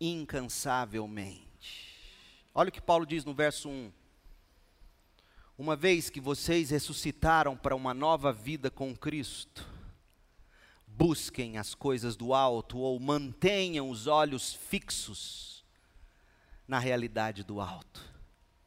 incansavelmente. 0.00 1.44
Olha 2.54 2.70
o 2.70 2.72
que 2.72 2.80
Paulo 2.80 3.04
diz 3.04 3.26
no 3.26 3.34
verso 3.34 3.68
1. 3.68 3.92
Uma 5.58 5.76
vez 5.76 6.08
que 6.08 6.20
vocês 6.20 6.70
ressuscitaram 6.70 7.54
para 7.54 7.76
uma 7.76 7.92
nova 7.92 8.32
vida 8.32 8.70
com 8.70 8.96
Cristo, 8.96 9.75
busquem 10.96 11.58
as 11.58 11.74
coisas 11.74 12.16
do 12.16 12.32
alto 12.32 12.78
ou 12.78 12.98
mantenham 12.98 13.90
os 13.90 14.06
olhos 14.06 14.54
fixos 14.54 15.64
na 16.66 16.78
realidade 16.78 17.44
do 17.44 17.60
alto. 17.60 18.02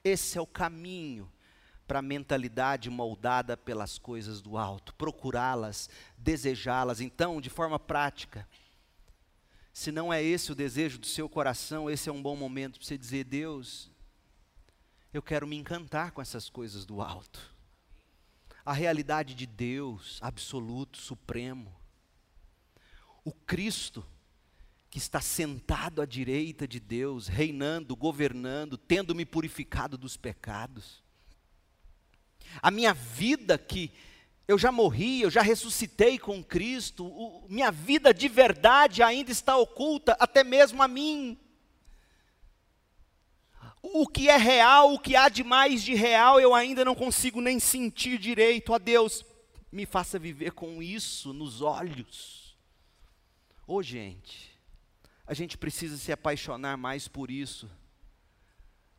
Esse 0.04 0.38
é 0.38 0.42
o 0.42 0.48
caminho 0.48 1.30
para 1.88 2.00
a 2.00 2.04
mentalidade 2.04 2.88
moldada 2.88 3.58
pelas 3.58 3.98
coisas 3.98 4.42
do 4.42 4.58
alto, 4.58 4.94
procurá-las, 4.94 5.90
desejá-las. 6.16 7.02
Então, 7.02 7.42
de 7.42 7.50
forma 7.50 7.80
prática, 7.80 8.48
se 9.74 9.92
não 9.92 10.14
é 10.14 10.22
esse 10.22 10.52
o 10.52 10.56
desejo 10.56 11.00
do 11.00 11.08
seu 11.08 11.28
coração, 11.28 11.90
esse 11.90 12.08
é 12.08 12.12
um 12.12 12.22
bom 12.22 12.36
momento 12.36 12.78
para 12.78 12.88
você 12.88 12.98
dizer: 12.98 13.24
Deus, 13.24 13.90
eu 15.12 15.22
quero 15.22 15.48
me 15.48 15.56
encantar 15.56 16.12
com 16.12 16.22
essas 16.22 16.48
coisas 16.48 16.86
do 16.86 17.02
alto. 17.02 17.56
A 18.64 18.74
realidade 18.74 19.34
de 19.34 19.48
Deus, 19.48 20.20
absoluto, 20.22 21.00
supremo. 21.00 21.79
O 23.30 23.32
Cristo, 23.46 24.04
que 24.90 24.98
está 24.98 25.22
sentado 25.22 26.02
à 26.02 26.06
direita 26.08 26.68
de 26.68 26.80
Deus, 26.80 27.28
reinando, 27.28 27.96
governando, 27.96 28.76
tendo 28.76 29.14
me 29.14 29.24
purificado 29.24 30.00
dos 30.00 30.18
pecados. 30.18 31.04
A 32.60 32.72
minha 32.72 32.92
vida 32.92 33.56
que 33.56 33.92
eu 34.48 34.58
já 34.58 34.72
morri, 34.72 35.22
eu 35.22 35.30
já 35.30 35.44
ressuscitei 35.44 36.18
com 36.18 36.44
Cristo, 36.44 37.06
o, 37.06 37.46
minha 37.48 37.70
vida 37.70 38.12
de 38.12 38.28
verdade 38.28 39.04
ainda 39.04 39.32
está 39.32 39.56
oculta, 39.56 40.18
até 40.20 40.44
mesmo 40.44 40.82
a 40.82 40.88
mim 40.88 41.38
o 43.84 44.08
que 44.08 44.28
é 44.28 44.38
real, 44.38 44.96
o 44.96 45.00
que 45.00 45.16
há 45.16 45.30
de 45.30 45.44
mais 45.44 45.84
de 45.84 45.94
real, 45.94 46.40
eu 46.40 46.56
ainda 46.56 46.84
não 46.84 46.96
consigo 46.96 47.40
nem 47.40 47.60
sentir 47.60 48.18
direito. 48.18 48.74
A 48.74 48.80
Deus, 48.80 49.24
me 49.72 49.86
faça 49.86 50.18
viver 50.18 50.52
com 50.54 50.82
isso 50.82 51.32
nos 51.32 51.62
olhos. 51.62 52.39
Ô 53.70 53.76
oh, 53.76 53.84
gente, 53.84 54.60
a 55.28 55.34
gente 55.36 55.56
precisa 55.56 55.96
se 55.96 56.12
apaixonar 56.12 56.76
mais 56.76 57.08
por 57.08 57.30
isso 57.30 57.70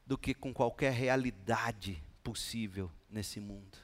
do 0.06 0.16
que 0.16 0.32
com 0.32 0.54
qualquer 0.54 0.92
realidade 0.92 2.00
possível 2.22 2.88
nesse 3.10 3.40
mundo. 3.40 3.76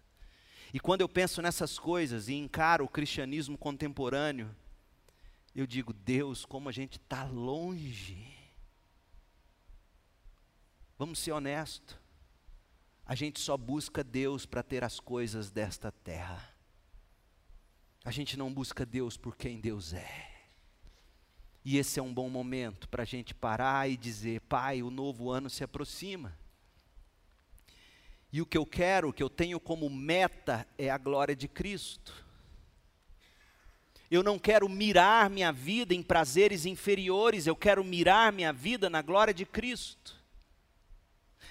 E 0.73 0.79
quando 0.79 1.01
eu 1.01 1.09
penso 1.09 1.43
nessas 1.43 1.77
coisas 1.77 2.29
e 2.29 2.35
encaro 2.35 2.85
o 2.85 2.89
cristianismo 2.89 3.59
contemporâneo, 3.59 4.55
eu 5.57 5.67
digo, 5.67 5.93
Deus, 5.93 6.45
como 6.45 6.69
a 6.69 6.73
gente 6.73 6.99
está 6.99 7.25
longe 7.25 8.37
Vamos 10.97 11.19
ser 11.19 11.33
honestos. 11.33 11.99
A 13.05 13.17
gente 13.17 13.41
só 13.41 13.57
busca 13.57 14.05
Deus 14.05 14.47
para 14.47 14.63
ter 14.63 14.85
as 14.85 15.01
coisas 15.01 15.51
desta 15.51 15.91
terra. 15.91 16.49
A 18.05 18.13
gente 18.13 18.37
não 18.37 18.55
busca 18.55 18.87
Deus 18.87 19.17
por 19.17 19.37
quem 19.37 19.61
Deus 19.61 19.93
é. 19.93 20.36
E 21.69 21.79
esse 21.79 21.99
é 21.99 22.03
um 22.03 22.15
bom 22.15 22.31
momento 22.31 22.89
para 22.89 23.03
a 23.03 23.05
gente 23.05 23.35
parar 23.35 23.91
e 23.91 23.97
dizer: 23.97 24.41
Pai, 24.43 24.85
o 24.85 24.89
novo 24.89 25.33
ano 25.33 25.51
se 25.51 25.65
aproxima. 25.65 26.39
E 28.33 28.41
o 28.41 28.47
que 28.47 28.57
eu 28.57 28.65
quero, 28.65 29.09
o 29.09 29.13
que 29.13 29.21
eu 29.21 29.29
tenho 29.29 29.59
como 29.59 29.91
meta 29.91 30.65
é 30.79 30.89
a 30.89 30.97
glória 30.97 31.35
de 31.35 31.49
Cristo. 31.49 32.25
Eu 34.09 34.23
não 34.23 34.39
quero 34.39 34.69
mirar 34.69 35.29
minha 35.29 35.51
vida 35.51 35.93
em 35.93 36.05
prazeres 36.05 36.67
inferiores, 36.67 37.49
eu 37.49 37.57
quero 37.57 37.83
mirar 37.83 38.33
minha 38.33 38.53
vida 38.53 38.89
na 38.89 39.03
glória 39.03 39.35
de 39.35 39.45
Cristo 39.45 40.25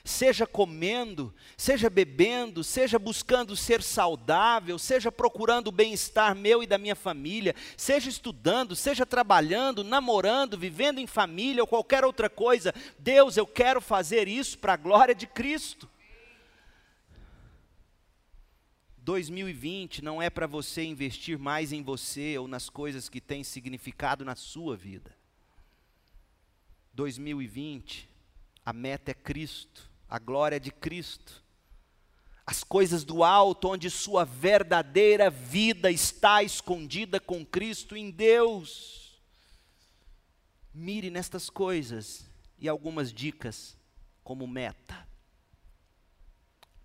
seja 0.06 0.46
comendo, 0.46 1.34
seja 1.58 1.90
bebendo, 1.90 2.64
seja 2.64 3.00
buscando 3.00 3.56
ser 3.56 3.82
saudável, 3.82 4.78
seja 4.78 5.12
procurando 5.12 5.70
o 5.70 5.72
bem-estar 5.72 6.36
meu 6.36 6.62
e 6.62 6.68
da 6.68 6.78
minha 6.78 6.96
família, 6.96 7.56
seja 7.76 8.08
estudando, 8.08 8.76
seja 8.76 9.04
trabalhando, 9.04 9.84
namorando, 9.84 10.60
vivendo 10.60 11.00
em 11.00 11.08
família 11.08 11.64
ou 11.64 11.68
qualquer 11.68 12.06
outra 12.06 12.30
coisa, 12.30 12.72
Deus, 13.00 13.36
eu 13.36 13.48
quero 13.48 13.82
fazer 13.82 14.28
isso 14.28 14.60
para 14.60 14.74
a 14.74 14.78
glória 14.78 15.16
de 15.16 15.26
Cristo. 15.26 15.90
2020 18.98 20.04
não 20.04 20.22
é 20.22 20.30
para 20.30 20.46
você 20.46 20.84
investir 20.84 21.40
mais 21.40 21.74
em 21.74 21.82
você 21.82 22.38
ou 22.38 22.48
nas 22.48 22.70
coisas 22.70 23.10
que 23.10 23.20
têm 23.20 23.44
significado 23.44 24.24
na 24.24 24.36
sua 24.36 24.78
vida. 24.78 25.16
2020, 26.94 28.08
a 28.64 28.72
meta 28.72 29.10
é 29.10 29.14
Cristo 29.14 29.95
a 30.10 30.20
glória 30.20 30.60
de 30.60 30.72
Cristo, 30.72 31.44
as 32.46 32.64
coisas 32.64 33.04
do 33.04 33.24
alto, 33.24 33.70
onde 33.70 33.90
sua 33.90 34.24
verdadeira 34.24 35.30
vida 35.30 35.90
está 35.90 36.44
escondida 36.44 37.20
com 37.20 37.46
Cristo 37.46 37.96
em 37.96 38.12
Deus. 38.12 39.20
Mire 40.74 41.10
nestas 41.10 41.50
coisas 41.50 42.26
e 42.60 42.70
algumas 42.70 43.12
dicas 43.12 43.76
como 44.24 44.46
meta. 44.46 45.08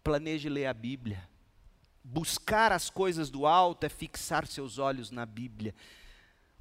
Planeje 0.02 0.48
ler 0.48 0.66
a 0.66 0.72
Bíblia. 0.72 1.28
Buscar 2.02 2.72
as 2.72 2.88
coisas 2.88 3.28
do 3.28 3.46
alto 3.46 3.84
é 3.84 3.90
fixar 3.90 4.46
seus 4.46 4.78
olhos 4.78 5.10
na 5.10 5.26
Bíblia 5.26 5.74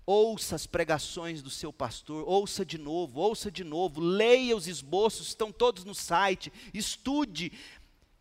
ouça 0.09 0.55
as 0.55 0.65
pregações 0.65 1.39
do 1.39 1.51
seu 1.51 1.71
pastor, 1.71 2.27
ouça 2.27 2.65
de 2.65 2.79
novo, 2.79 3.19
ouça 3.19 3.51
de 3.51 3.63
novo, 3.63 4.01
leia 4.01 4.57
os 4.57 4.67
esboços, 4.67 5.27
estão 5.27 5.51
todos 5.51 5.83
no 5.83 5.93
site, 5.93 6.51
estude. 6.73 7.51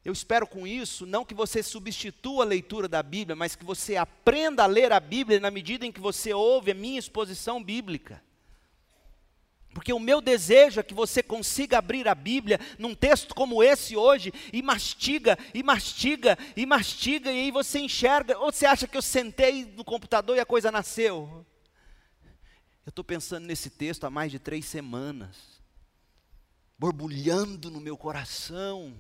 Eu 0.04 0.12
espero 0.12 0.46
com 0.46 0.66
isso, 0.66 1.06
não 1.06 1.24
que 1.24 1.32
você 1.32 1.62
substitua 1.62 2.44
a 2.44 2.46
leitura 2.46 2.88
da 2.88 3.02
Bíblia, 3.02 3.34
mas 3.34 3.56
que 3.56 3.64
você 3.64 3.96
aprenda 3.96 4.64
a 4.64 4.66
ler 4.66 4.92
a 4.92 5.00
Bíblia 5.00 5.40
na 5.40 5.50
medida 5.50 5.86
em 5.86 5.90
que 5.90 5.98
você 5.98 6.34
ouve 6.34 6.72
a 6.72 6.74
minha 6.74 6.98
exposição 6.98 7.64
bíblica. 7.64 8.22
Porque 9.72 9.92
o 9.92 9.98
meu 9.98 10.20
desejo 10.20 10.80
é 10.80 10.82
que 10.82 10.92
você 10.92 11.22
consiga 11.22 11.78
abrir 11.78 12.06
a 12.06 12.14
Bíblia 12.14 12.60
num 12.78 12.94
texto 12.94 13.34
como 13.34 13.62
esse 13.62 13.96
hoje 13.96 14.30
e 14.52 14.60
mastiga, 14.60 15.38
e 15.54 15.62
mastiga, 15.62 16.36
e 16.54 16.66
mastiga, 16.66 17.32
e 17.32 17.44
aí 17.44 17.50
você 17.50 17.78
enxerga. 17.78 18.38
Ou 18.38 18.52
você 18.52 18.66
acha 18.66 18.86
que 18.86 18.96
eu 18.96 19.02
sentei 19.02 19.64
no 19.64 19.84
computador 19.84 20.36
e 20.36 20.40
a 20.40 20.46
coisa 20.46 20.70
nasceu? 20.70 21.46
Eu 22.88 22.90
estou 22.90 23.04
pensando 23.04 23.44
nesse 23.44 23.68
texto 23.68 24.04
há 24.04 24.10
mais 24.10 24.32
de 24.32 24.38
três 24.38 24.64
semanas, 24.64 25.36
borbulhando 26.78 27.70
no 27.70 27.82
meu 27.82 27.98
coração, 27.98 28.94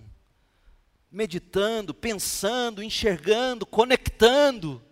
meditando, 1.10 1.94
pensando, 1.94 2.82
enxergando, 2.82 3.64
conectando. 3.64 4.82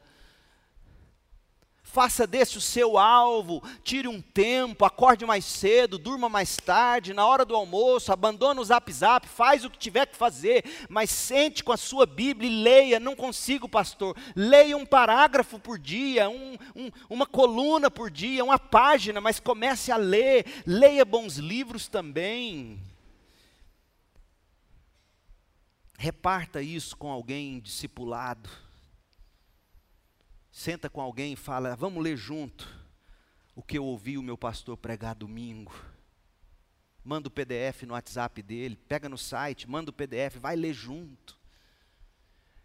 Faça 1.96 2.26
desse 2.26 2.58
o 2.58 2.60
seu 2.60 2.98
alvo, 2.98 3.62
tire 3.82 4.06
um 4.06 4.20
tempo, 4.20 4.84
acorde 4.84 5.24
mais 5.24 5.46
cedo, 5.46 5.96
durma 5.96 6.28
mais 6.28 6.54
tarde, 6.54 7.14
na 7.14 7.26
hora 7.26 7.42
do 7.42 7.56
almoço, 7.56 8.12
abandone 8.12 8.60
o 8.60 8.64
zap 8.64 8.92
zap, 8.92 9.26
faz 9.26 9.64
o 9.64 9.70
que 9.70 9.78
tiver 9.78 10.04
que 10.04 10.14
fazer, 10.14 10.62
mas 10.90 11.08
sente 11.08 11.64
com 11.64 11.72
a 11.72 11.76
sua 11.78 12.04
Bíblia 12.04 12.50
e 12.50 12.62
leia. 12.62 13.00
Não 13.00 13.16
consigo, 13.16 13.66
pastor. 13.66 14.14
Leia 14.36 14.76
um 14.76 14.84
parágrafo 14.84 15.58
por 15.58 15.78
dia, 15.78 16.28
um, 16.28 16.58
um, 16.76 16.90
uma 17.08 17.24
coluna 17.24 17.90
por 17.90 18.10
dia, 18.10 18.44
uma 18.44 18.58
página, 18.58 19.18
mas 19.18 19.40
comece 19.40 19.90
a 19.90 19.96
ler. 19.96 20.44
Leia 20.66 21.02
bons 21.02 21.38
livros 21.38 21.88
também. 21.88 22.78
Reparta 25.96 26.60
isso 26.60 26.94
com 26.94 27.10
alguém 27.10 27.58
discipulado 27.58 28.65
Senta 30.56 30.88
com 30.88 31.02
alguém 31.02 31.34
e 31.34 31.36
fala: 31.36 31.76
Vamos 31.76 32.02
ler 32.02 32.16
junto 32.16 32.66
o 33.54 33.62
que 33.62 33.76
eu 33.76 33.84
ouvi 33.84 34.16
o 34.16 34.22
meu 34.22 34.38
pastor 34.38 34.74
pregar 34.74 35.14
domingo. 35.14 35.74
Manda 37.04 37.28
o 37.28 37.30
PDF 37.30 37.82
no 37.82 37.92
WhatsApp 37.92 38.40
dele, 38.40 38.74
pega 38.88 39.06
no 39.06 39.18
site, 39.18 39.68
manda 39.68 39.90
o 39.90 39.92
PDF, 39.92 40.36
vai 40.40 40.56
ler 40.56 40.72
junto. 40.72 41.36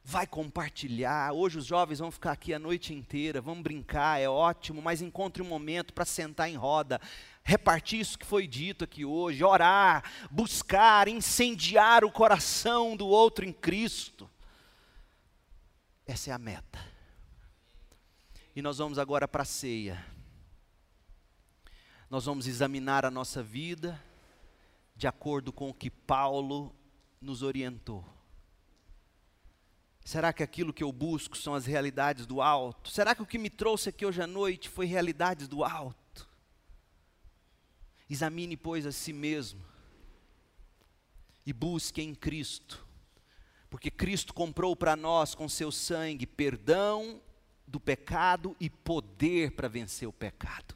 Vai 0.05 0.25
compartilhar. 0.25 1.33
Hoje 1.33 1.57
os 1.57 1.65
jovens 1.65 1.99
vão 1.99 2.09
ficar 2.09 2.31
aqui 2.31 2.53
a 2.53 2.59
noite 2.59 2.93
inteira, 2.93 3.41
vão 3.41 3.61
brincar, 3.61 4.21
é 4.21 4.29
ótimo, 4.29 4.81
mas 4.81 5.01
encontre 5.01 5.43
um 5.43 5.47
momento 5.47 5.93
para 5.93 6.05
sentar 6.05 6.49
em 6.49 6.55
roda, 6.55 6.99
repartir 7.43 7.99
isso 7.99 8.17
que 8.17 8.25
foi 8.25 8.47
dito 8.47 8.85
aqui 8.85 9.03
hoje, 9.03 9.43
orar, 9.43 10.09
buscar, 10.31 11.09
incendiar 11.09 12.05
o 12.05 12.11
coração 12.11 12.95
do 12.95 13.05
outro 13.05 13.43
em 13.43 13.51
Cristo. 13.51 14.29
Essa 16.07 16.29
é 16.29 16.33
a 16.33 16.37
meta. 16.37 16.90
E 18.55 18.61
nós 18.61 18.79
vamos 18.79 18.99
agora 18.99 19.27
para 19.27 19.43
a 19.43 19.45
ceia. 19.45 20.05
Nós 22.09 22.25
vamos 22.25 22.47
examinar 22.47 23.05
a 23.05 23.11
nossa 23.11 23.41
vida 23.41 24.01
de 24.95 25.07
acordo 25.07 25.53
com 25.53 25.69
o 25.69 25.73
que 25.73 25.89
Paulo 25.89 26.75
nos 27.21 27.41
orientou. 27.43 28.05
Será 30.03 30.33
que 30.33 30.43
aquilo 30.43 30.73
que 30.73 30.83
eu 30.83 30.91
busco 30.91 31.37
são 31.37 31.53
as 31.53 31.65
realidades 31.65 32.25
do 32.25 32.41
alto? 32.41 32.89
Será 32.89 33.15
que 33.15 33.21
o 33.21 33.25
que 33.25 33.37
me 33.37 33.49
trouxe 33.49 33.89
aqui 33.89 34.05
hoje 34.05 34.21
à 34.21 34.27
noite 34.27 34.67
foi 34.67 34.85
realidades 34.85 35.47
do 35.47 35.63
alto? 35.63 36.27
Examine, 38.09 38.57
pois, 38.57 38.85
a 38.85 38.91
si 38.91 39.13
mesmo 39.13 39.63
e 41.45 41.53
busque 41.53 42.01
em 42.01 42.13
Cristo, 42.13 42.85
porque 43.69 43.89
Cristo 43.89 44.33
comprou 44.33 44.75
para 44.75 44.95
nós 44.95 45.33
com 45.33 45.49
seu 45.49 45.71
sangue 45.71 46.27
perdão 46.27 47.21
do 47.71 47.79
pecado 47.79 48.55
e 48.59 48.69
poder 48.69 49.51
para 49.51 49.69
vencer 49.69 50.07
o 50.07 50.11
pecado. 50.13 50.75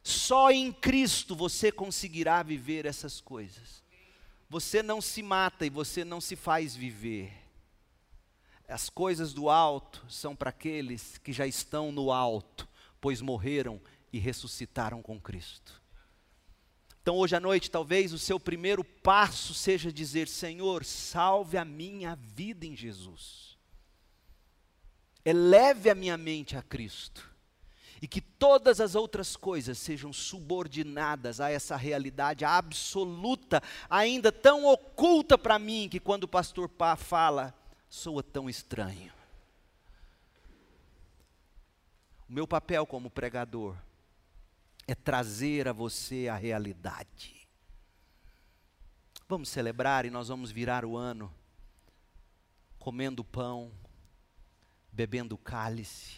Só 0.00 0.50
em 0.50 0.72
Cristo 0.72 1.34
você 1.34 1.72
conseguirá 1.72 2.42
viver 2.42 2.86
essas 2.86 3.20
coisas. 3.20 3.82
Você 4.48 4.82
não 4.82 5.02
se 5.02 5.22
mata 5.22 5.66
e 5.66 5.70
você 5.70 6.04
não 6.04 6.20
se 6.20 6.36
faz 6.36 6.74
viver. 6.74 7.32
As 8.68 8.88
coisas 8.88 9.34
do 9.34 9.50
alto 9.50 10.06
são 10.08 10.36
para 10.36 10.50
aqueles 10.50 11.18
que 11.18 11.32
já 11.32 11.46
estão 11.46 11.90
no 11.90 12.12
alto, 12.12 12.68
pois 13.00 13.20
morreram 13.20 13.80
e 14.12 14.18
ressuscitaram 14.18 15.02
com 15.02 15.20
Cristo. 15.20 15.82
Então, 17.02 17.16
hoje 17.16 17.34
à 17.34 17.40
noite, 17.40 17.70
talvez 17.70 18.12
o 18.12 18.18
seu 18.18 18.38
primeiro 18.38 18.84
passo 18.84 19.52
seja 19.52 19.90
dizer: 19.90 20.28
Senhor, 20.28 20.84
salve 20.84 21.56
a 21.56 21.64
minha 21.64 22.14
vida 22.14 22.66
em 22.66 22.76
Jesus. 22.76 23.47
Eleve 25.28 25.90
a 25.90 25.94
minha 25.94 26.16
mente 26.16 26.56
a 26.56 26.62
Cristo. 26.62 27.28
E 28.00 28.08
que 28.08 28.20
todas 28.20 28.80
as 28.80 28.94
outras 28.94 29.36
coisas 29.36 29.76
sejam 29.76 30.10
subordinadas 30.10 31.38
a 31.38 31.50
essa 31.50 31.76
realidade 31.76 32.46
absoluta, 32.46 33.62
ainda 33.90 34.32
tão 34.32 34.64
oculta 34.64 35.36
para 35.36 35.58
mim, 35.58 35.86
que 35.90 36.00
quando 36.00 36.24
o 36.24 36.28
pastor 36.28 36.66
Pá 36.66 36.96
fala, 36.96 37.52
soa 37.90 38.22
tão 38.22 38.48
estranho. 38.48 39.12
O 42.26 42.32
meu 42.32 42.46
papel 42.46 42.86
como 42.86 43.10
pregador 43.10 43.76
é 44.86 44.94
trazer 44.94 45.68
a 45.68 45.72
você 45.74 46.28
a 46.28 46.36
realidade. 46.36 47.46
Vamos 49.28 49.50
celebrar 49.50 50.06
e 50.06 50.10
nós 50.10 50.28
vamos 50.28 50.50
virar 50.50 50.86
o 50.86 50.96
ano 50.96 51.30
comendo 52.78 53.22
pão, 53.22 53.70
bebendo 54.98 55.38
cálice, 55.38 56.16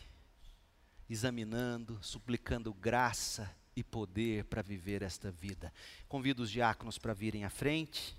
examinando, 1.07 1.99
suplicando 2.01 2.72
graça 2.72 3.55
e 3.76 3.85
poder 3.85 4.45
para 4.45 4.62
viver 4.62 5.03
esta 5.03 5.31
vida. 5.31 5.70
Convido 6.09 6.43
os 6.43 6.51
diáconos 6.51 6.97
para 6.97 7.12
virem 7.12 7.45
à 7.45 7.51
frente. 7.51 8.16